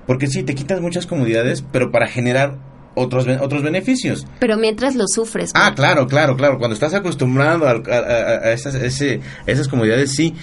porque 0.07 0.29
sí, 0.29 0.43
te 0.43 0.55
quitas 0.55 0.81
muchas 0.81 1.07
comodidades, 1.07 1.65
pero 1.73 1.91
para 1.91 2.07
generar 2.07 2.59
otros, 2.95 3.27
otros 3.41 3.63
beneficios. 3.63 4.27
Pero 4.39 4.57
mientras 4.57 4.95
lo 4.95 5.05
sufres. 5.07 5.51
Ah, 5.55 5.73
claro, 5.75 6.07
claro, 6.07 6.37
claro. 6.37 6.59
Cuando 6.59 6.75
estás 6.75 6.95
acostumbrado 6.95 7.67
a, 7.67 8.53
esas, 8.53 8.75
ese, 8.77 9.21
esas 9.47 9.69
comodidades, 9.69 10.13
sí. 10.13 10.35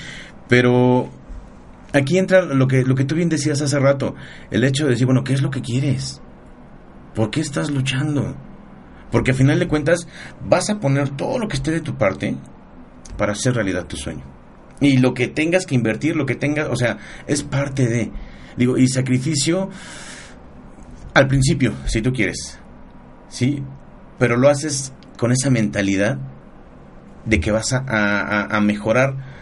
Pero 0.50 1.10
aquí 1.94 2.18
entra 2.18 2.44
lo 2.44 2.68
que, 2.68 2.84
lo 2.84 2.96
que 2.96 3.06
tú 3.06 3.16
bien 3.16 3.30
decías 3.30 3.62
hace 3.62 3.80
rato. 3.80 4.16
El 4.52 4.64
hecho 4.64 4.84
de 4.84 4.92
decir, 4.92 5.06
bueno, 5.06 5.24
¿qué 5.24 5.34
es 5.34 5.42
lo 5.42 5.50
que 5.50 5.62
quieres? 5.62 6.22
¿Por 7.16 7.32
qué 7.32 7.40
estás 7.40 7.72
luchando? 7.72 8.36
Porque 9.12 9.32
al 9.32 9.38
final 9.38 9.60
de 9.60 9.68
cuentas 9.68 10.08
vas 10.44 10.70
a 10.70 10.80
poner 10.80 11.10
todo 11.10 11.40
lo 11.40 11.48
que 11.48 11.56
esté 11.56 11.72
de 11.72 11.82
tu 11.82 11.98
parte 11.98 12.36
para 13.18 13.34
hacer 13.34 13.54
realidad 13.54 13.86
tu 13.86 13.98
sueño. 13.98 14.24
Y 14.82 14.98
lo 14.98 15.14
que 15.14 15.28
tengas 15.28 15.66
que 15.66 15.76
invertir, 15.76 16.16
lo 16.16 16.26
que 16.26 16.36
tengas, 16.36 16.68
o 16.70 16.76
sea, 16.76 16.98
es 17.28 17.44
parte 17.44 17.88
de. 17.88 18.12
Digo, 18.58 18.78
y 18.78 18.88
sacrificio 18.88 19.70
al 21.14 21.28
principio, 21.28 21.74
si 21.86 22.02
tú 22.02 22.12
quieres. 22.12 22.60
¿Sí? 23.30 23.64
Pero 24.20 24.38
lo 24.38 24.50
haces 24.50 24.94
con 25.18 25.32
esa 25.32 25.50
mentalidad 25.50 26.18
de 27.26 27.40
que 27.40 27.52
vas 27.52 27.74
a, 27.74 28.56
a, 28.56 28.62
mejorar 28.62 29.35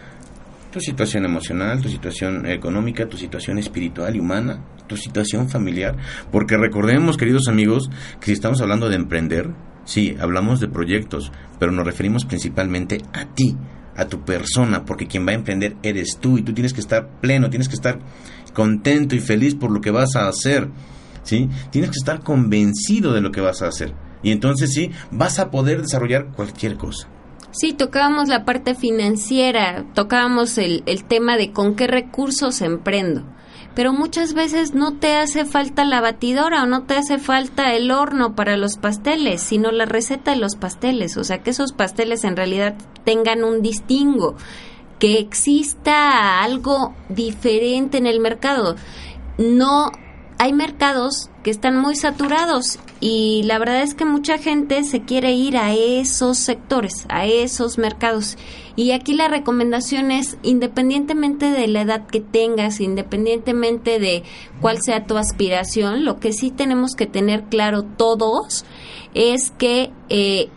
tu 0.74 0.80
situación 0.80 1.24
emocional, 1.24 1.80
tu 1.80 1.88
situación 1.88 2.46
económica, 2.46 3.08
tu 3.08 3.16
situación 3.16 3.58
espiritual 3.58 4.16
y 4.16 4.18
humana, 4.18 4.60
tu 4.88 4.96
situación 4.96 5.48
familiar. 5.48 5.96
Porque 6.32 6.56
recordemos, 6.56 7.16
queridos 7.16 7.46
amigos, 7.46 7.88
que 8.18 8.26
si 8.26 8.32
estamos 8.32 8.60
hablando 8.60 8.88
de 8.88 8.96
emprender, 8.96 9.50
sí, 9.84 10.16
hablamos 10.18 10.58
de 10.58 10.66
proyectos, 10.66 11.30
pero 11.60 11.70
nos 11.70 11.86
referimos 11.86 12.24
principalmente 12.24 12.98
a 13.12 13.24
ti, 13.24 13.56
a 13.94 14.06
tu 14.06 14.24
persona, 14.24 14.84
porque 14.84 15.06
quien 15.06 15.24
va 15.24 15.30
a 15.30 15.36
emprender 15.36 15.76
eres 15.84 16.18
tú 16.20 16.38
y 16.38 16.42
tú 16.42 16.52
tienes 16.52 16.72
que 16.72 16.80
estar 16.80 17.20
pleno, 17.20 17.50
tienes 17.50 17.68
que 17.68 17.76
estar 17.76 18.00
contento 18.52 19.14
y 19.14 19.20
feliz 19.20 19.54
por 19.54 19.70
lo 19.70 19.80
que 19.80 19.92
vas 19.92 20.16
a 20.16 20.26
hacer, 20.26 20.70
¿sí? 21.22 21.48
Tienes 21.70 21.90
que 21.90 21.98
estar 21.98 22.18
convencido 22.18 23.12
de 23.12 23.20
lo 23.20 23.30
que 23.30 23.40
vas 23.40 23.62
a 23.62 23.68
hacer. 23.68 23.94
Y 24.24 24.32
entonces 24.32 24.72
sí, 24.72 24.90
vas 25.12 25.38
a 25.38 25.52
poder 25.52 25.82
desarrollar 25.82 26.32
cualquier 26.32 26.76
cosa. 26.76 27.06
Sí, 27.54 27.72
tocábamos 27.72 28.28
la 28.28 28.44
parte 28.44 28.74
financiera, 28.74 29.86
tocábamos 29.94 30.58
el, 30.58 30.82
el 30.86 31.04
tema 31.04 31.36
de 31.36 31.52
con 31.52 31.76
qué 31.76 31.86
recursos 31.86 32.60
emprendo 32.60 33.24
pero 33.74 33.92
muchas 33.92 34.34
veces 34.34 34.74
no 34.74 34.98
te 34.98 35.16
hace 35.16 35.44
falta 35.44 35.84
la 35.84 36.00
batidora 36.00 36.62
o 36.62 36.66
no 36.66 36.84
te 36.84 36.94
hace 36.94 37.18
falta 37.18 37.74
el 37.74 37.90
horno 37.90 38.36
para 38.36 38.56
los 38.56 38.76
pasteles, 38.76 39.42
sino 39.42 39.72
la 39.72 39.84
receta 39.84 40.30
de 40.30 40.36
los 40.36 40.54
pasteles, 40.54 41.16
o 41.16 41.24
sea, 41.24 41.42
que 41.42 41.50
esos 41.50 41.72
pasteles 41.72 42.24
en 42.24 42.36
realidad 42.36 42.76
tengan 43.04 43.42
un 43.42 43.62
distingo, 43.62 44.36
que 45.00 45.18
exista 45.18 46.42
algo 46.42 46.94
diferente 47.08 47.98
en 47.98 48.06
el 48.06 48.20
mercado. 48.20 48.76
No 49.38 49.90
hay 50.44 50.52
mercados 50.52 51.30
que 51.42 51.50
están 51.50 51.80
muy 51.80 51.96
saturados 51.96 52.78
y 53.00 53.44
la 53.44 53.58
verdad 53.58 53.80
es 53.80 53.94
que 53.94 54.04
mucha 54.04 54.36
gente 54.36 54.84
se 54.84 55.00
quiere 55.00 55.32
ir 55.32 55.56
a 55.56 55.72
esos 55.72 56.36
sectores, 56.36 57.06
a 57.08 57.24
esos 57.24 57.78
mercados. 57.78 58.36
Y 58.76 58.90
aquí 58.90 59.14
la 59.14 59.28
recomendación 59.28 60.10
es, 60.10 60.36
independientemente 60.42 61.50
de 61.50 61.66
la 61.66 61.80
edad 61.80 62.06
que 62.06 62.20
tengas, 62.20 62.82
independientemente 62.82 63.98
de 63.98 64.22
cuál 64.60 64.82
sea 64.82 65.06
tu 65.06 65.16
aspiración, 65.16 66.04
lo 66.04 66.20
que 66.20 66.34
sí 66.34 66.50
tenemos 66.50 66.90
que 66.94 67.06
tener 67.06 67.44
claro 67.44 67.82
todos 67.82 68.66
es 69.14 69.50
que 69.50 69.92
eh, 70.10 70.50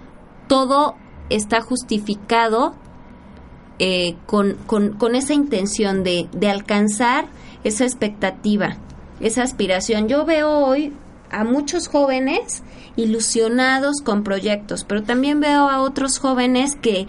todo 0.50 0.96
está 1.30 1.62
justificado 1.62 2.76
eh, 3.80 4.18
con, 4.26 4.56
con, 4.66 5.16
esa 5.16 5.34
intención 5.34 6.04
de, 6.04 6.28
de 6.34 6.50
alcanzar 6.50 7.30
esa 7.64 7.86
expectativa 7.86 8.80
esa 9.20 9.44
aspiración. 9.44 10.08
Yo 10.08 10.26
veo 10.26 10.50
hoy 10.50 10.94
a 11.32 11.44
muchos 11.44 11.88
jóvenes 11.88 12.64
ilusionados 12.96 14.02
con 14.04 14.24
proyectos, 14.24 14.84
pero 14.84 15.04
también 15.04 15.40
veo 15.40 15.70
a 15.70 15.82
otros 15.82 16.20
jóvenes 16.20 16.76
que 16.76 17.08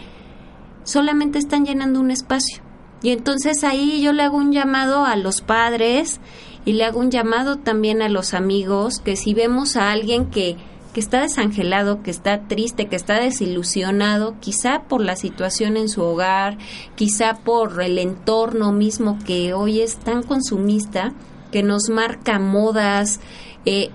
solamente 0.85 1.39
están 1.39 1.65
llenando 1.65 2.01
un 2.01 2.11
espacio. 2.11 2.63
Y 3.03 3.11
entonces 3.11 3.63
ahí 3.63 4.01
yo 4.03 4.13
le 4.13 4.23
hago 4.23 4.37
un 4.37 4.53
llamado 4.53 5.05
a 5.05 5.17
los 5.17 5.41
padres 5.41 6.21
y 6.65 6.73
le 6.73 6.85
hago 6.85 7.01
un 7.01 7.11
llamado 7.11 7.57
también 7.57 8.03
a 8.03 8.09
los 8.09 8.35
amigos 8.35 8.99
que 8.99 9.17
si 9.17 9.35
vemos 9.35 9.77
a 9.77 9.93
alguien 9.93 10.27
que, 10.27 10.57
que 10.93 11.01
está 11.01 11.21
desangelado, 11.21 12.03
que 12.03 12.11
está 12.11 12.49
triste, 12.49 12.89
que 12.89 12.97
está 12.97 13.21
desilusionado, 13.21 14.35
quizá 14.41 14.83
por 14.89 15.01
la 15.01 15.15
situación 15.15 15.77
en 15.77 15.89
su 15.89 16.03
hogar, 16.03 16.59
quizá 16.97 17.35
por 17.45 17.81
el 17.81 17.99
entorno 17.99 18.73
mismo 18.73 19.19
que 19.25 19.55
hoy 19.55 19.81
es 19.81 19.97
tan 19.99 20.25
consumista, 20.25 21.15
que 21.51 21.63
nos 21.63 21.89
marca 21.89 22.39
modas, 22.39 23.21
eh, 23.65 23.91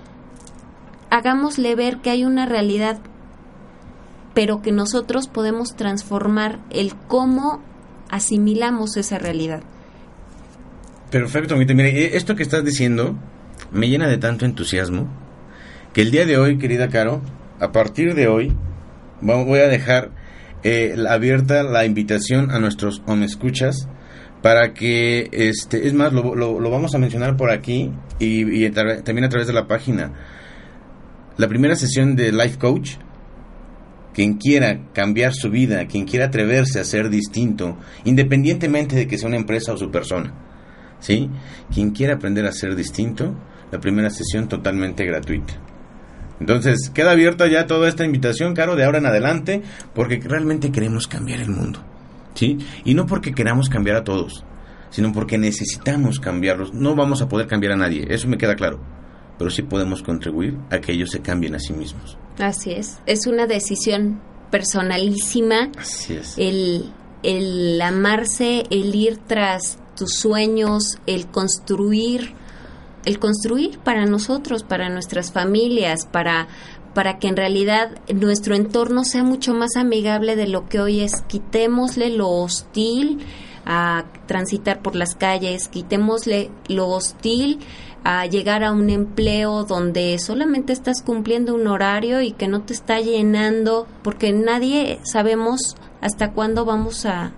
hagámosle 1.10 1.76
ver 1.76 1.98
que 1.98 2.10
hay 2.10 2.26
una 2.26 2.46
realidad, 2.46 3.00
pero 4.34 4.62
que 4.62 4.72
nosotros 4.72 5.28
podemos 5.28 5.76
transformar 5.76 6.60
el 6.70 6.96
cómo 7.08 7.62
asimilamos 8.10 8.98
esa 8.98 9.20
realidad. 9.20 9.64
Perfecto, 11.12 11.56
mire, 11.56 12.06
eh, 12.06 12.18
esto 12.18 12.36
que 12.36 12.44
estás 12.44 12.66
diciendo 12.66 13.16
me 13.72 13.88
llena 13.90 14.08
de 14.08 14.18
tanto 14.18 14.46
entusiasmo 14.46 15.08
que 15.94 16.02
el 16.02 16.12
día 16.12 16.26
de 16.26 16.38
hoy, 16.38 16.58
querida 16.58 16.90
Caro, 16.90 17.22
a 17.60 17.72
partir 17.72 18.16
de 18.16 18.28
hoy, 18.28 18.56
voy 19.22 19.60
a 19.60 19.68
dejar 19.68 20.12
eh, 20.64 20.96
abierta 21.08 21.62
la 21.64 21.86
invitación 21.86 22.50
a 22.52 22.60
nuestros 22.60 23.04
escuchas 23.22 23.88
para 24.44 24.74
que, 24.74 25.30
este, 25.32 25.88
es 25.88 25.94
más, 25.94 26.12
lo, 26.12 26.36
lo, 26.36 26.70
vamos 26.70 26.94
a 26.94 26.98
mencionar 26.98 27.38
por 27.38 27.50
aquí 27.50 27.94
y, 28.20 28.70
también 28.70 29.24
a 29.24 29.30
través 29.30 29.48
de 29.48 29.54
la 29.54 29.68
página. 29.68 30.12
La 31.38 31.48
primera 31.48 31.78
sesión 31.78 32.18
de 32.18 32.34
Life 32.34 32.60
Coach, 32.60 32.96
quien 34.14 34.34
quiera 34.34 34.82
cambiar 34.94 35.34
su 35.34 35.50
vida, 35.50 35.88
quien 35.88 36.04
quiera 36.04 36.26
atreverse 36.26 36.82
a 36.82 36.84
ser 36.84 37.10
distinto, 37.10 37.78
independientemente 38.04 38.98
de 38.98 39.08
que 39.08 39.18
sea 39.18 39.30
una 39.30 39.38
empresa 39.38 39.72
o 39.72 39.78
su 39.78 39.90
persona, 39.90 40.34
¿sí? 41.00 41.30
Quien 41.74 41.92
quiera 41.92 42.16
aprender 42.16 42.46
a 42.46 42.52
ser 42.52 42.76
distinto, 42.76 43.34
la 43.72 43.80
primera 43.80 44.10
sesión 44.10 44.50
totalmente 44.50 45.06
gratuita. 45.06 45.54
Entonces, 46.42 46.92
queda 46.94 47.12
abierta 47.12 47.48
ya 47.48 47.66
toda 47.66 47.88
esta 47.88 48.04
invitación, 48.04 48.54
Caro, 48.54 48.76
de 48.76 48.84
ahora 48.84 48.98
en 48.98 49.06
adelante, 49.06 49.62
porque 49.96 50.20
realmente 50.22 50.70
queremos 50.70 51.08
cambiar 51.08 51.40
el 51.40 51.50
mundo. 51.50 51.93
¿Sí? 52.34 52.58
Y 52.86 52.94
no 52.94 53.06
porque 53.06 53.34
queramos 53.34 53.70
cambiar 53.70 53.98
a 53.98 54.04
todos, 54.04 54.44
sino 54.90 55.12
porque 55.12 55.38
necesitamos 55.38 56.20
cambiarlos. 56.20 56.74
No 56.74 56.96
vamos 56.96 57.22
a 57.22 57.30
poder 57.30 57.48
cambiar 57.48 57.74
a 57.74 57.78
nadie, 57.78 58.06
eso 58.10 58.28
me 58.28 58.38
queda 58.38 58.56
claro, 58.56 58.80
pero 59.38 59.50
sí 59.50 59.64
podemos 59.64 60.04
contribuir 60.04 60.58
a 60.70 60.80
que 60.80 60.94
ellos 60.94 61.12
se 61.12 61.22
cambien 61.22 61.56
a 61.56 61.60
sí 61.60 61.74
mismos. 61.74 62.18
Así 62.40 62.72
es, 62.72 63.00
es 63.06 63.28
una 63.28 63.48
decisión 63.48 64.22
personalísima. 64.52 65.72
Así 65.78 66.14
es. 66.14 66.38
El, 66.38 66.92
el 67.24 67.82
amarse, 67.82 68.64
el 68.70 68.94
ir 68.94 69.18
tras 69.26 69.80
tus 69.96 70.14
sueños, 70.16 71.00
el 71.08 71.28
construir, 71.28 72.34
el 73.06 73.20
construir 73.20 73.80
para 73.80 74.06
nosotros, 74.06 74.64
para 74.64 74.90
nuestras 74.90 75.32
familias, 75.32 76.06
para 76.06 76.48
para 76.94 77.18
que 77.20 77.28
en 77.28 77.38
realidad 77.38 77.98
nuestro 78.14 78.56
entorno 78.56 79.04
sea 79.04 79.24
mucho 79.24 79.54
más 79.54 79.76
amigable 79.76 80.36
de 80.36 80.48
lo 80.48 80.68
que 80.68 80.80
hoy 80.80 81.02
es. 81.02 81.22
Quitémosle 81.28 82.10
lo 82.10 82.30
hostil 82.30 83.26
a 83.66 84.06
transitar 84.28 84.82
por 84.82 84.96
las 84.96 85.16
calles, 85.16 85.68
quitémosle 85.70 86.52
lo 86.68 86.90
hostil 86.90 87.60
a 88.04 88.26
llegar 88.26 88.64
a 88.64 88.74
un 88.74 88.90
empleo 88.90 89.64
donde 89.64 90.18
solamente 90.20 90.74
estás 90.74 91.02
cumpliendo 91.02 91.56
un 91.56 91.68
horario 91.68 92.22
y 92.22 92.34
que 92.34 92.50
no 92.50 92.62
te 92.62 92.74
está 92.74 93.00
llenando, 93.00 93.88
porque 94.04 94.34
nadie 94.34 95.00
sabemos 95.04 95.78
hasta 96.02 96.32
cuándo 96.32 96.66
vamos 96.66 97.06
a, 97.06 97.32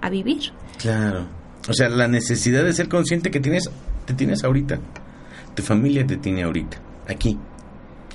a 0.00 0.08
vivir. 0.08 0.52
Claro. 0.78 1.26
O 1.68 1.74
sea, 1.74 1.88
la 1.90 2.08
necesidad 2.08 2.64
de 2.64 2.72
ser 2.72 2.88
consciente 2.88 3.30
que 3.30 3.40
tienes, 3.40 3.68
te 4.06 4.14
tienes 4.14 4.42
ahorita. 4.42 4.78
Tu 5.54 5.62
familia 5.62 6.06
te 6.06 6.16
tiene 6.16 6.44
ahorita, 6.44 6.78
aquí. 7.08 7.38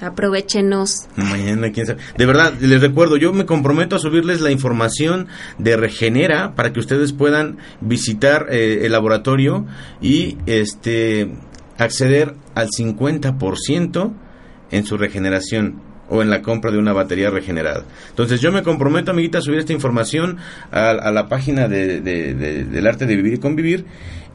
Aprovechenos. 0.02 1.08
De 1.16 2.26
verdad, 2.26 2.54
les 2.60 2.82
recuerdo, 2.82 3.18
yo 3.18 3.34
me 3.34 3.46
comprometo 3.46 3.96
a 3.96 4.00
subirles 4.00 4.42
la 4.42 4.52
información 4.52 5.28
de 5.58 5.78
Regenera 5.78 6.56
para 6.56 6.74
que 6.74 6.80
ustedes 6.80 7.14
puedan 7.14 7.58
visitar 7.82 8.48
eh, 8.50 8.80
el 8.84 8.92
laboratorio 8.92 9.66
y 10.02 10.38
este 10.48 11.32
acceder 11.78 12.36
al 12.56 12.68
50% 12.70 14.14
en 14.72 14.86
su 14.86 14.98
regeneración 14.98 15.82
o 16.12 16.22
en 16.22 16.30
la 16.30 16.42
compra 16.42 16.72
de 16.72 16.78
una 16.78 16.92
batería 16.92 17.30
regenerada. 17.30 17.86
Entonces 18.10 18.42
yo 18.42 18.52
me 18.52 18.64
comprometo, 18.64 19.12
amiguita, 19.12 19.38
a 19.38 19.42
subir 19.42 19.60
esta 19.60 19.72
información 19.72 20.38
a, 20.70 21.10
la 21.12 21.30
página 21.30 21.70
de, 21.70 22.02
del 22.02 22.88
arte 22.88 23.06
de 23.06 23.16
vivir 23.16 23.36
y 23.36 23.38
convivir 23.38 23.86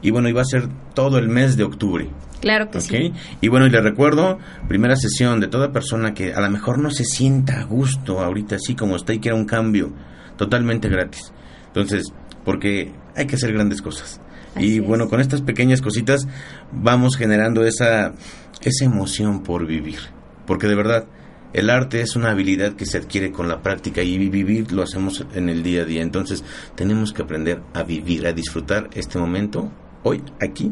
y 0.01 0.11
bueno, 0.11 0.29
iba 0.29 0.41
a 0.41 0.45
ser 0.45 0.67
todo 0.93 1.17
el 1.17 1.27
mes 1.27 1.57
de 1.57 1.63
octubre. 1.63 2.09
Claro 2.39 2.69
que 2.69 2.81
sí. 2.81 3.13
Y 3.41 3.47
bueno, 3.47 3.65
y 3.65 3.69
le 3.69 3.81
recuerdo, 3.81 4.37
primera 4.67 4.95
sesión 4.95 5.39
de 5.39 5.47
toda 5.47 5.71
persona 5.71 6.13
que 6.13 6.33
a 6.33 6.41
lo 6.41 6.49
mejor 6.49 6.79
no 6.79 6.91
se 6.91 7.03
sienta 7.03 7.61
a 7.61 7.63
gusto 7.63 8.19
ahorita 8.19 8.57
así 8.57 8.75
como 8.75 8.95
está 8.95 9.13
y 9.13 9.19
quiera 9.19 9.35
un 9.35 9.45
cambio 9.45 9.91
totalmente 10.37 10.87
gratis. 10.87 11.33
Entonces, 11.67 12.13
porque 12.45 12.93
hay 13.15 13.25
que 13.25 13.35
hacer 13.35 13.53
grandes 13.53 13.81
cosas. 13.81 14.21
y 14.55 14.79
bueno, 14.79 15.09
con 15.09 15.19
estas 15.19 15.41
pequeñas 15.41 15.81
cositas 15.81 16.27
vamos 16.71 17.15
generando 17.15 17.65
esa, 17.65 18.13
esa 18.61 18.85
emoción 18.85 19.43
por 19.43 19.65
vivir. 19.65 19.99
Porque 20.45 20.67
de 20.67 20.75
verdad, 20.75 21.05
el 21.53 21.69
arte 21.69 22.01
es 22.01 22.15
una 22.15 22.31
habilidad 22.31 22.73
que 22.73 22.85
se 22.85 22.97
adquiere 22.97 23.31
con 23.31 23.47
la 23.47 23.61
práctica 23.61 24.03
y 24.03 24.17
vivir 24.17 24.71
lo 24.71 24.83
hacemos 24.83 25.25
en 25.33 25.49
el 25.49 25.63
día 25.63 25.81
a 25.81 25.85
día. 25.85 26.01
Entonces, 26.01 26.43
tenemos 26.75 27.13
que 27.13 27.21
aprender 27.21 27.61
a 27.73 27.83
vivir, 27.83 28.27
a 28.27 28.33
disfrutar 28.33 28.89
este 28.93 29.17
momento, 29.17 29.71
hoy, 30.07 30.23
aquí, 30.41 30.71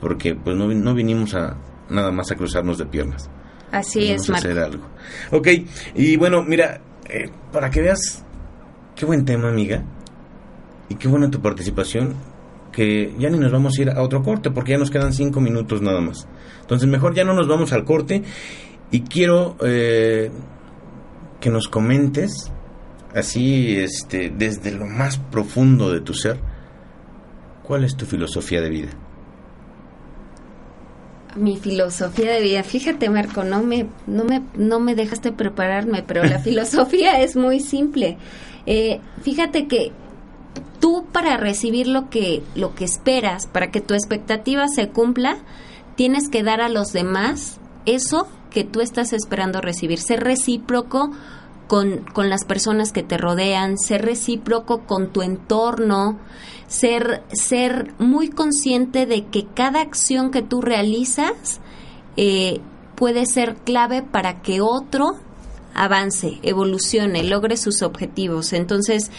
porque 0.00 0.34
pues 0.34 0.56
no, 0.56 0.68
no 0.68 0.94
vinimos 0.94 1.34
a 1.34 1.56
nada 1.88 2.10
más 2.10 2.30
a 2.30 2.36
cruzarnos 2.36 2.78
de 2.78 2.86
piernas. 2.86 3.30
Así 3.70 4.10
es, 4.10 4.28
a 4.28 4.34
hacer 4.34 4.58
algo. 4.58 4.84
Ok, 5.30 5.48
y 5.94 6.16
bueno, 6.16 6.42
mira, 6.42 6.80
eh, 7.08 7.30
para 7.52 7.70
que 7.70 7.80
veas 7.80 8.24
qué 8.94 9.06
buen 9.06 9.24
tema, 9.24 9.48
amiga, 9.48 9.82
y 10.88 10.96
qué 10.96 11.08
buena 11.08 11.30
tu 11.30 11.40
participación, 11.40 12.14
que 12.70 13.14
ya 13.18 13.30
ni 13.30 13.38
nos 13.38 13.52
vamos 13.52 13.78
a 13.78 13.82
ir 13.82 13.90
a 13.90 14.02
otro 14.02 14.22
corte, 14.22 14.50
porque 14.50 14.72
ya 14.72 14.78
nos 14.78 14.90
quedan 14.90 15.12
cinco 15.12 15.40
minutos 15.40 15.80
nada 15.82 16.00
más. 16.00 16.26
Entonces, 16.60 16.88
mejor 16.88 17.14
ya 17.14 17.24
no 17.24 17.34
nos 17.34 17.48
vamos 17.48 17.72
al 17.72 17.84
corte, 17.84 18.22
y 18.90 19.00
quiero 19.02 19.56
eh, 19.64 20.30
que 21.40 21.50
nos 21.50 21.68
comentes, 21.68 22.52
así, 23.14 23.78
este, 23.78 24.30
desde 24.30 24.72
lo 24.72 24.86
más 24.86 25.18
profundo 25.18 25.90
de 25.90 26.00
tu 26.00 26.14
ser, 26.14 26.38
¿cuál 27.72 27.84
es 27.84 27.96
tu 27.96 28.04
filosofía 28.04 28.60
de 28.60 28.68
vida? 28.68 28.90
mi 31.36 31.56
filosofía 31.56 32.30
de 32.30 32.42
vida. 32.42 32.62
Fíjate, 32.64 33.08
Marco, 33.08 33.44
no 33.44 33.62
me, 33.62 33.86
no 34.06 34.24
me, 34.24 34.42
no 34.54 34.78
me 34.78 34.94
dejaste 34.94 35.32
prepararme, 35.32 36.02
pero 36.06 36.22
la 36.22 36.38
filosofía 36.46 37.22
es 37.22 37.34
muy 37.34 37.60
simple. 37.60 38.18
Eh, 38.66 39.00
fíjate 39.22 39.68
que 39.68 39.90
tú 40.80 41.06
para 41.12 41.38
recibir 41.38 41.88
lo 41.88 42.10
que, 42.10 42.42
lo 42.54 42.74
que 42.74 42.84
esperas, 42.84 43.46
para 43.46 43.70
que 43.70 43.80
tu 43.80 43.94
expectativa 43.94 44.68
se 44.68 44.90
cumpla, 44.90 45.38
tienes 45.96 46.28
que 46.28 46.42
dar 46.42 46.60
a 46.60 46.68
los 46.68 46.92
demás 46.92 47.58
eso 47.86 48.28
que 48.50 48.64
tú 48.64 48.82
estás 48.82 49.14
esperando 49.14 49.62
recibir. 49.62 49.98
Ser 49.98 50.22
recíproco 50.22 51.10
con, 51.72 52.04
con 52.12 52.28
las 52.28 52.44
personas 52.44 52.92
que 52.92 53.02
te 53.02 53.16
rodean, 53.16 53.78
ser 53.78 54.04
recíproco 54.04 54.80
con 54.84 55.10
tu 55.10 55.22
entorno, 55.22 56.18
ser, 56.66 57.22
ser 57.32 57.94
muy 57.98 58.28
consciente 58.28 59.06
de 59.06 59.24
que 59.24 59.46
cada 59.46 59.80
acción 59.80 60.30
que 60.30 60.42
tú 60.42 60.60
realizas 60.60 61.62
eh, 62.18 62.60
puede 62.94 63.24
ser 63.24 63.54
clave 63.54 64.02
para 64.02 64.42
que 64.42 64.60
otro 64.60 65.12
avance, 65.72 66.40
evolucione, 66.42 67.24
logre 67.24 67.56
sus 67.56 67.80
objetivos. 67.80 68.52
Entonces, 68.52 69.10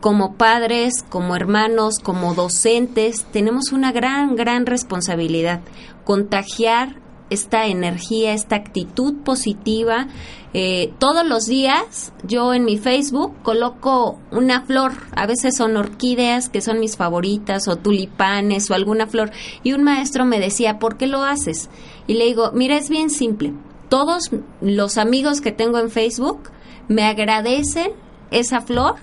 como 0.00 0.34
padres, 0.34 1.04
como 1.08 1.36
hermanos, 1.36 2.00
como 2.02 2.34
docentes, 2.34 3.24
tenemos 3.30 3.70
una 3.70 3.92
gran, 3.92 4.34
gran 4.34 4.66
responsabilidad. 4.66 5.60
Contagiar 6.02 6.99
esta 7.30 7.66
energía, 7.66 8.34
esta 8.34 8.56
actitud 8.56 9.22
positiva. 9.24 10.08
Eh, 10.52 10.92
todos 10.98 11.24
los 11.26 11.46
días 11.46 12.12
yo 12.24 12.52
en 12.52 12.64
mi 12.64 12.76
Facebook 12.76 13.34
coloco 13.42 14.18
una 14.32 14.62
flor, 14.62 14.92
a 15.14 15.26
veces 15.26 15.56
son 15.56 15.76
orquídeas 15.76 16.48
que 16.48 16.60
son 16.60 16.80
mis 16.80 16.96
favoritas 16.96 17.68
o 17.68 17.76
tulipanes 17.76 18.68
o 18.68 18.74
alguna 18.74 19.06
flor 19.06 19.30
y 19.62 19.72
un 19.72 19.84
maestro 19.84 20.24
me 20.24 20.40
decía, 20.40 20.80
¿por 20.80 20.96
qué 20.96 21.06
lo 21.06 21.22
haces? 21.22 21.70
Y 22.08 22.14
le 22.14 22.26
digo, 22.26 22.50
mira, 22.52 22.76
es 22.76 22.88
bien 22.88 23.10
simple. 23.10 23.54
Todos 23.88 24.30
los 24.60 24.98
amigos 24.98 25.40
que 25.40 25.52
tengo 25.52 25.78
en 25.78 25.90
Facebook 25.90 26.50
me 26.88 27.04
agradecen 27.04 27.92
esa 28.32 28.60
flor 28.60 28.96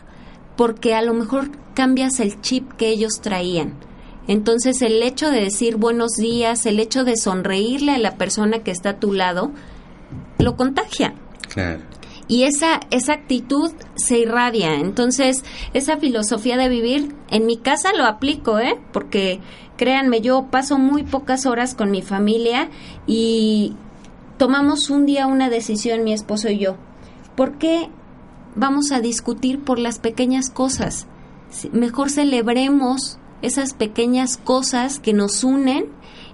porque 0.58 0.96
a 0.96 1.02
lo 1.02 1.14
mejor 1.14 1.52
cambias 1.74 2.20
el 2.20 2.42
chip 2.42 2.74
que 2.74 2.90
ellos 2.90 3.22
traían. 3.22 3.76
Entonces 4.28 4.82
el 4.82 5.02
hecho 5.04 5.32
de 5.32 5.42
decir 5.42 5.78
buenos 5.78 6.14
días, 6.14 6.66
el 6.66 6.80
hecho 6.80 7.04
de 7.04 7.16
sonreírle 7.16 7.94
a 7.94 7.98
la 7.98 8.16
persona 8.16 8.60
que 8.60 8.72
está 8.72 8.92
a 8.92 9.00
tu 9.00 9.14
lado, 9.14 9.52
lo 10.38 10.56
contagia. 10.56 11.14
Claro. 11.50 11.82
Y 12.28 12.44
esa, 12.44 12.82
esa 12.92 13.14
actitud 13.14 13.72
se 13.96 14.20
irradia. 14.20 14.76
Entonces, 14.76 15.46
esa 15.74 15.98
filosofía 15.98 16.58
de 16.58 16.68
vivir, 16.68 17.16
en 17.30 17.46
mi 17.46 17.58
casa 17.58 17.94
lo 17.94 18.04
aplico, 18.04 18.60
¿eh? 18.60 18.78
Porque 18.92 19.40
créanme, 19.78 20.20
yo 20.20 20.48
paso 20.52 20.78
muy 20.78 21.04
pocas 21.04 21.46
horas 21.46 21.74
con 21.74 21.90
mi 21.90 22.02
familia 22.02 22.70
y 23.06 23.76
tomamos 24.38 24.90
un 24.90 25.06
día 25.06 25.28
una 25.28 25.50
decisión, 25.50 26.04
mi 26.04 26.12
esposo 26.12 26.50
y 26.50 26.60
yo. 26.60 26.76
¿Por 27.38 27.58
qué 27.58 27.90
vamos 28.56 28.92
a 28.92 29.00
discutir 29.00 29.64
por 29.64 29.80
las 29.80 30.00
pequeñas 30.00 30.50
cosas? 30.50 31.08
Mejor 31.72 32.10
celebremos 32.10 33.20
esas 33.42 33.74
pequeñas 33.74 34.38
cosas 34.38 35.00
que 35.00 35.14
nos 35.14 35.44
unen 35.44 35.86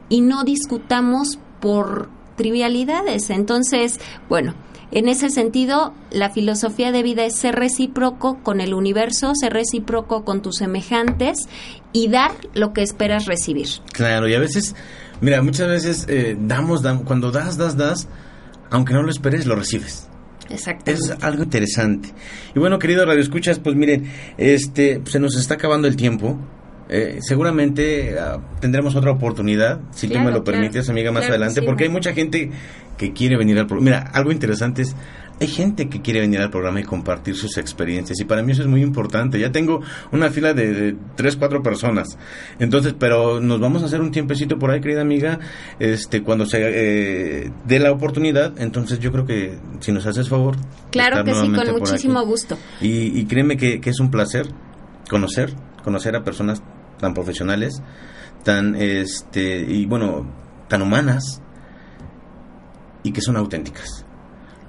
y 0.10 0.22
no 0.22 0.44
discutamos 0.44 1.40
por 1.60 2.10
trivialidades. 2.36 3.30
Entonces, 3.30 4.00
bueno, 4.30 4.54
en 4.92 5.08
ese 5.08 5.30
sentido, 5.30 5.94
la 6.12 6.30
filosofía 6.30 6.92
de 6.92 7.02
vida 7.02 7.26
es 7.26 7.36
ser 7.36 7.56
recíproco 7.56 8.44
con 8.44 8.62
el 8.62 8.76
universo, 8.76 9.34
ser 9.34 9.54
recíproco 9.54 10.24
con 10.24 10.44
tus 10.44 10.58
semejantes 10.58 11.48
y 11.94 12.10
dar 12.10 12.32
lo 12.54 12.74
que 12.74 12.84
esperas 12.84 13.26
recibir. 13.26 13.68
Claro, 13.92 14.28
y 14.28 14.36
a 14.36 14.40
veces, 14.40 14.76
mira, 15.20 15.42
muchas 15.42 15.68
veces 15.68 16.06
eh, 16.10 16.38
damos, 16.40 16.84
damos, 16.84 17.06
cuando 17.06 17.32
das, 17.32 17.58
das, 17.58 17.76
das, 17.76 18.08
aunque 18.70 18.94
no 18.94 19.02
lo 19.02 19.10
esperes, 19.10 19.48
lo 19.48 19.56
recibes. 19.56 20.08
Exacto. 20.50 20.92
Es 20.92 21.12
algo 21.22 21.42
interesante. 21.42 22.10
Y 22.54 22.60
bueno, 22.60 22.78
querido 22.78 23.04
Radio 23.04 23.22
Escuchas, 23.22 23.58
pues 23.58 23.76
miren, 23.76 24.12
este, 24.38 25.02
se 25.06 25.20
nos 25.20 25.36
está 25.36 25.56
acabando 25.56 25.88
el 25.88 25.96
tiempo. 25.96 26.38
Eh, 26.90 27.20
seguramente 27.22 28.14
uh, 28.14 28.42
tendremos 28.60 28.96
otra 28.96 29.12
oportunidad, 29.12 29.80
si 29.92 30.08
claro, 30.08 30.22
tú 30.22 30.26
me 30.26 30.38
lo 30.38 30.44
permites, 30.44 30.90
amiga, 30.90 31.12
más 31.12 31.22
claro 31.22 31.36
adelante, 31.36 31.62
sí, 31.62 31.66
porque 31.66 31.86
hay 31.86 31.90
mucha 31.90 32.14
gente 32.14 32.52
que 32.98 33.14
quiere 33.14 33.38
venir 33.38 33.58
al 33.58 33.68
programa. 33.68 33.86
Mira, 33.86 34.12
algo 34.14 34.32
interesante 34.32 34.82
es, 34.82 34.96
hay 35.40 35.48
gente 35.48 35.88
que 35.88 36.02
quiere 36.02 36.20
venir 36.20 36.42
al 36.42 36.50
programa 36.50 36.82
y 36.82 36.84
compartir 36.84 37.36
sus 37.36 37.58
experiencias, 37.58 38.20
y 38.20 38.26
para 38.26 38.44
mí 38.44 38.52
eso 38.52 38.64
es 38.64 38.68
muy 38.68 38.82
importante. 38.82 39.40
Ya 39.40 39.52
tengo 39.52 39.82
una 40.12 40.30
fila 40.30 40.54
de, 40.54 40.74
de 40.74 40.96
tres, 41.16 41.38
cuatro 41.38 41.64
personas. 41.64 42.18
Entonces, 42.60 42.94
pero 43.00 43.40
nos 43.40 43.60
vamos 43.62 43.82
a 43.82 43.86
hacer 43.86 44.02
un 44.02 44.12
tiempecito 44.12 44.60
por 44.60 44.70
ahí, 44.70 44.82
querida 44.82 45.02
amiga, 45.02 45.40
este, 45.80 46.22
cuando 46.22 46.46
se 46.46 46.60
eh, 46.62 47.52
dé 47.66 47.80
la 47.80 47.92
oportunidad. 47.92 48.54
Entonces, 48.58 49.00
yo 49.00 49.12
creo 49.12 49.26
que 49.26 49.58
si 49.80 49.92
nos 49.94 50.06
haces 50.06 50.28
favor. 50.28 50.58
Claro 50.92 51.24
que 51.24 51.34
sí, 51.34 51.50
con 51.50 51.72
muchísimo 51.72 52.20
aquí. 52.20 52.28
gusto. 52.28 52.58
Y, 52.82 53.20
y 53.20 53.26
créeme 53.26 53.58
que, 53.58 53.80
que 53.80 53.90
es 53.90 54.00
un 54.00 54.12
placer 54.12 54.48
conocer 55.10 55.54
conocer 55.84 56.16
a 56.16 56.24
personas 56.24 56.64
tan 57.04 57.14
profesionales, 57.14 57.84
tan 58.46 58.76
este 58.76 59.60
y 59.60 59.86
bueno, 59.86 60.26
tan 60.70 60.82
humanas 60.82 61.42
y 63.04 63.12
que 63.12 63.20
son 63.20 63.36
auténticas. 63.36 64.06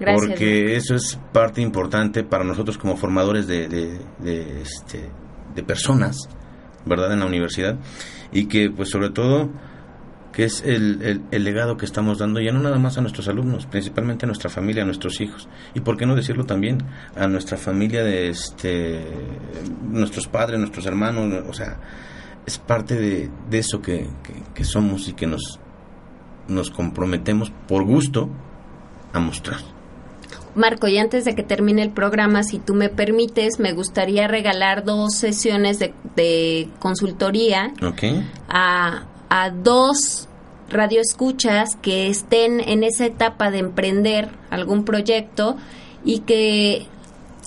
Gracias, 0.01 0.27
Porque 0.27 0.75
eso 0.75 0.97
es 0.97 1.21
parte 1.33 1.63
importante 1.63 2.25
para 2.25 2.43
nosotros 2.43 2.77
como 2.77 2.97
formadores 2.97 3.47
de, 3.47 3.69
de, 3.69 4.01
de, 4.19 4.61
este, 4.61 5.09
de 5.55 5.63
personas, 5.63 6.29
¿verdad? 6.85 7.13
En 7.13 7.21
la 7.21 7.27
universidad. 7.27 7.79
Y 8.33 8.47
que, 8.47 8.71
pues, 8.71 8.91
sobre 8.91 9.11
todo, 9.11 9.51
que 10.33 10.43
es 10.43 10.65
el, 10.67 11.01
el, 11.03 11.23
el, 11.31 11.45
legado 11.45 11.77
que 11.77 11.85
estamos 11.85 12.19
dando 12.19 12.41
ya 12.41 12.51
no 12.51 12.59
nada 12.59 12.81
más 12.81 12.99
a 12.99 13.03
nuestros 13.03 13.29
alumnos, 13.29 13.67
principalmente 13.67 14.27
a 14.27 14.27
nuestra 14.27 14.51
familia, 14.51 14.83
a 14.83 14.87
nuestros 14.87 15.21
hijos, 15.21 15.49
y 15.75 15.81
por 15.81 15.97
qué 15.97 16.07
no 16.07 16.17
decirlo 16.17 16.45
también 16.45 16.79
a 17.15 17.29
nuestra 17.29 17.57
familia 17.57 18.03
de 18.03 18.31
este, 18.31 19.01
nuestros 19.85 20.27
padres, 20.27 20.59
nuestros 20.59 20.87
hermanos, 20.87 21.45
o 21.49 21.53
sea, 21.53 21.79
es 22.47 22.59
parte 22.59 22.95
de, 22.95 23.31
de 23.51 23.59
eso 23.59 23.81
que, 23.81 24.09
que, 24.23 24.35
que, 24.55 24.65
somos 24.65 25.09
y 25.09 25.15
que 25.15 25.27
nos, 25.27 25.61
nos 26.49 26.71
comprometemos 26.71 27.51
por 27.69 27.85
gusto 27.85 28.29
a 29.13 29.21
mostrar. 29.21 29.61
Marco, 30.55 30.87
y 30.87 30.99
antes 30.99 31.25
de 31.25 31.35
que 31.35 31.43
termine 31.43 31.83
el 31.83 31.91
programa, 31.91 32.45
si 32.45 32.59
tú 32.59 32.75
me 32.75 32.89
permites, 32.89 33.59
me 33.59 33.73
gustaría 33.73 34.29
regalar 34.29 34.85
dos 34.85 35.15
sesiones 35.15 35.79
de, 35.79 35.93
de 36.15 36.69
consultoría 36.79 37.73
okay. 37.83 38.25
a 38.49 39.07
a 39.35 39.51
dos 39.51 40.29
radioescuchas 40.71 41.75
que 41.83 42.07
estén 42.07 42.61
en 42.61 42.85
esa 42.85 43.07
etapa 43.07 43.51
de 43.51 43.59
emprender 43.59 44.29
algún 44.49 44.85
proyecto 44.85 45.57
y 46.05 46.21
que 46.21 46.87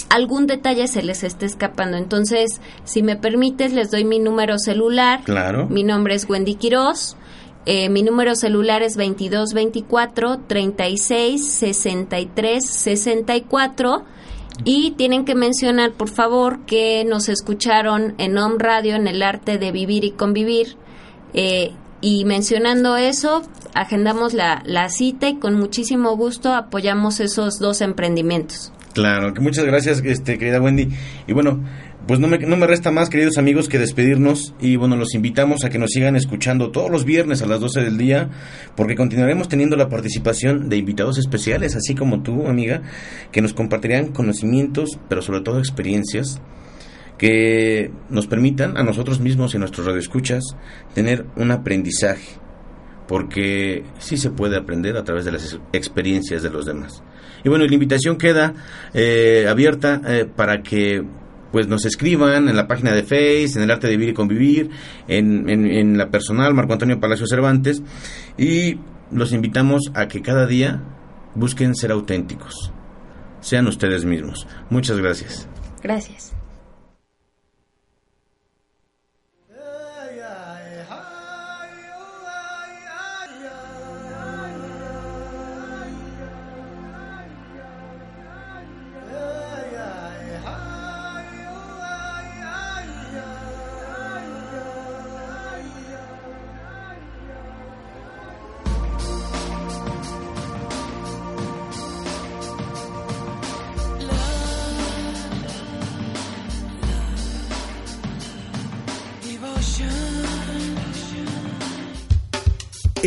algún 0.09 0.47
detalle 0.47 0.87
se 0.87 1.03
les 1.03 1.23
esté 1.23 1.45
escapando. 1.45 1.97
Entonces, 1.97 2.61
si 2.83 3.03
me 3.03 3.15
permites, 3.15 3.73
les 3.73 3.91
doy 3.91 4.03
mi 4.03 4.19
número 4.19 4.57
celular. 4.59 5.21
Claro. 5.23 5.67
Mi 5.69 5.83
nombre 5.83 6.15
es 6.15 6.29
Wendy 6.29 6.55
Quiroz. 6.55 7.17
Eh, 7.65 7.89
mi 7.89 8.01
número 8.01 8.35
celular 8.35 8.81
es 8.81 8.95
2224 8.95 10.39
36 10.47 11.45
63 11.45 12.65
64 12.65 14.05
y 14.63 14.91
tienen 14.91 15.25
que 15.25 15.35
mencionar, 15.35 15.91
por 15.91 16.09
favor, 16.09 16.65
que 16.65 17.03
nos 17.05 17.27
escucharon 17.27 18.15
en 18.17 18.37
Home 18.37 18.55
Radio 18.57 18.95
en 18.95 19.07
el 19.07 19.21
arte 19.21 19.57
de 19.57 19.71
vivir 19.71 20.05
y 20.05 20.11
convivir 20.11 20.77
eh, 21.33 21.73
y 21.99 22.25
mencionando 22.25 22.95
eso, 22.95 23.41
agendamos 23.73 24.33
la, 24.33 24.63
la, 24.65 24.89
cita 24.89 25.27
y 25.29 25.35
con 25.35 25.55
muchísimo 25.55 26.15
gusto 26.15 26.53
apoyamos 26.53 27.19
esos 27.19 27.59
dos 27.59 27.81
emprendimientos. 27.81 28.71
Claro, 28.97 29.31
que 29.31 29.41
muchas 29.41 29.63
gracias, 29.63 30.01
este, 30.03 30.39
querida 30.39 30.59
Wendy. 30.59 30.89
Y 31.27 31.33
bueno, 31.33 31.63
pues 32.07 32.19
no 32.19 32.27
me, 32.27 32.39
no 32.39 32.57
me 32.57 32.65
resta 32.65 32.89
más, 32.89 33.11
queridos 33.11 33.37
amigos, 33.37 33.69
que 33.69 33.77
despedirnos. 33.77 34.55
Y 34.59 34.75
bueno, 34.75 34.95
los 34.95 35.13
invitamos 35.13 35.63
a 35.63 35.69
que 35.69 35.77
nos 35.77 35.91
sigan 35.91 36.15
escuchando 36.15 36.71
todos 36.71 36.89
los 36.89 37.05
viernes 37.05 37.43
a 37.43 37.45
las 37.45 37.59
12 37.59 37.81
del 37.81 37.99
día, 37.99 38.31
porque 38.75 38.95
continuaremos 38.95 39.49
teniendo 39.49 39.75
la 39.75 39.87
participación 39.87 40.67
de 40.67 40.77
invitados 40.77 41.19
especiales, 41.19 41.75
así 41.75 41.93
como 41.93 42.23
tú, 42.23 42.47
amiga, 42.47 42.81
que 43.31 43.43
nos 43.43 43.53
compartirán 43.53 44.13
conocimientos, 44.13 44.97
pero 45.07 45.21
sobre 45.21 45.41
todo 45.41 45.59
experiencias 45.59 46.41
que 47.19 47.91
nos 48.09 48.25
permitan 48.25 48.77
a 48.77 48.83
nosotros 48.83 49.19
mismos 49.19 49.53
y 49.53 49.57
a 49.57 49.59
nuestros 49.59 49.85
radioescuchas 49.85 50.43
tener 50.95 51.27
un 51.35 51.51
aprendizaje, 51.51 52.39
porque 53.07 53.83
sí 53.99 54.17
se 54.17 54.31
puede 54.31 54.57
aprender 54.57 54.97
a 54.97 55.03
través 55.03 55.23
de 55.23 55.33
las 55.33 55.59
experiencias 55.71 56.41
de 56.41 56.49
los 56.49 56.65
demás. 56.65 57.03
Y 57.47 57.49
bueno, 57.49 57.65
la 57.65 57.73
invitación 57.73 58.17
queda 58.17 58.55
eh, 58.93 59.45
abierta 59.47 60.01
eh, 60.05 60.25
para 60.25 60.61
que 60.61 61.01
pues 61.49 61.65
nos 61.69 61.85
escriban 61.85 62.49
en 62.49 62.57
la 62.57 62.67
página 62.67 62.91
de 62.91 63.03
Face, 63.03 63.53
en 63.55 63.61
el 63.61 63.71
arte 63.71 63.87
de 63.87 63.95
vivir 63.95 64.09
y 64.09 64.13
convivir, 64.13 64.69
en, 65.07 65.49
en, 65.49 65.65
en 65.65 65.97
la 65.97 66.09
personal 66.09 66.53
Marco 66.53 66.73
Antonio 66.73 66.99
Palacio 66.99 67.25
Cervantes, 67.25 67.81
y 68.37 68.79
los 69.13 69.31
invitamos 69.31 69.91
a 69.93 70.09
que 70.09 70.21
cada 70.21 70.45
día 70.45 70.83
busquen 71.35 71.73
ser 71.73 71.91
auténticos, 71.91 72.73
sean 73.39 73.65
ustedes 73.67 74.03
mismos. 74.03 74.45
Muchas 74.69 74.97
gracias. 74.97 75.47
Gracias. 75.81 76.36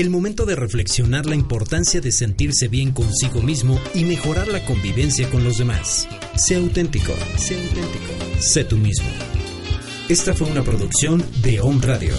El 0.01 0.09
momento 0.09 0.47
de 0.47 0.57
reflexionar 0.57 1.27
la 1.27 1.35
importancia 1.35 2.01
de 2.01 2.11
sentirse 2.11 2.69
bien 2.69 2.93
consigo 2.93 3.43
mismo 3.43 3.79
y 3.93 4.07
mejorar 4.07 4.49
la 4.49 4.65
convivencia 4.65 5.29
con 5.29 5.45
los 5.45 5.59
demás. 5.59 6.09
Sé 6.37 6.57
auténtico, 6.57 7.13
sé 7.37 7.57
auténtico, 7.57 8.41
sé 8.41 8.65
tú 8.65 8.79
mismo. 8.79 9.11
Esta 10.09 10.33
fue 10.33 10.49
una 10.49 10.63
producción 10.63 11.23
de 11.43 11.61
Home 11.61 11.87
Radio. 11.87 12.15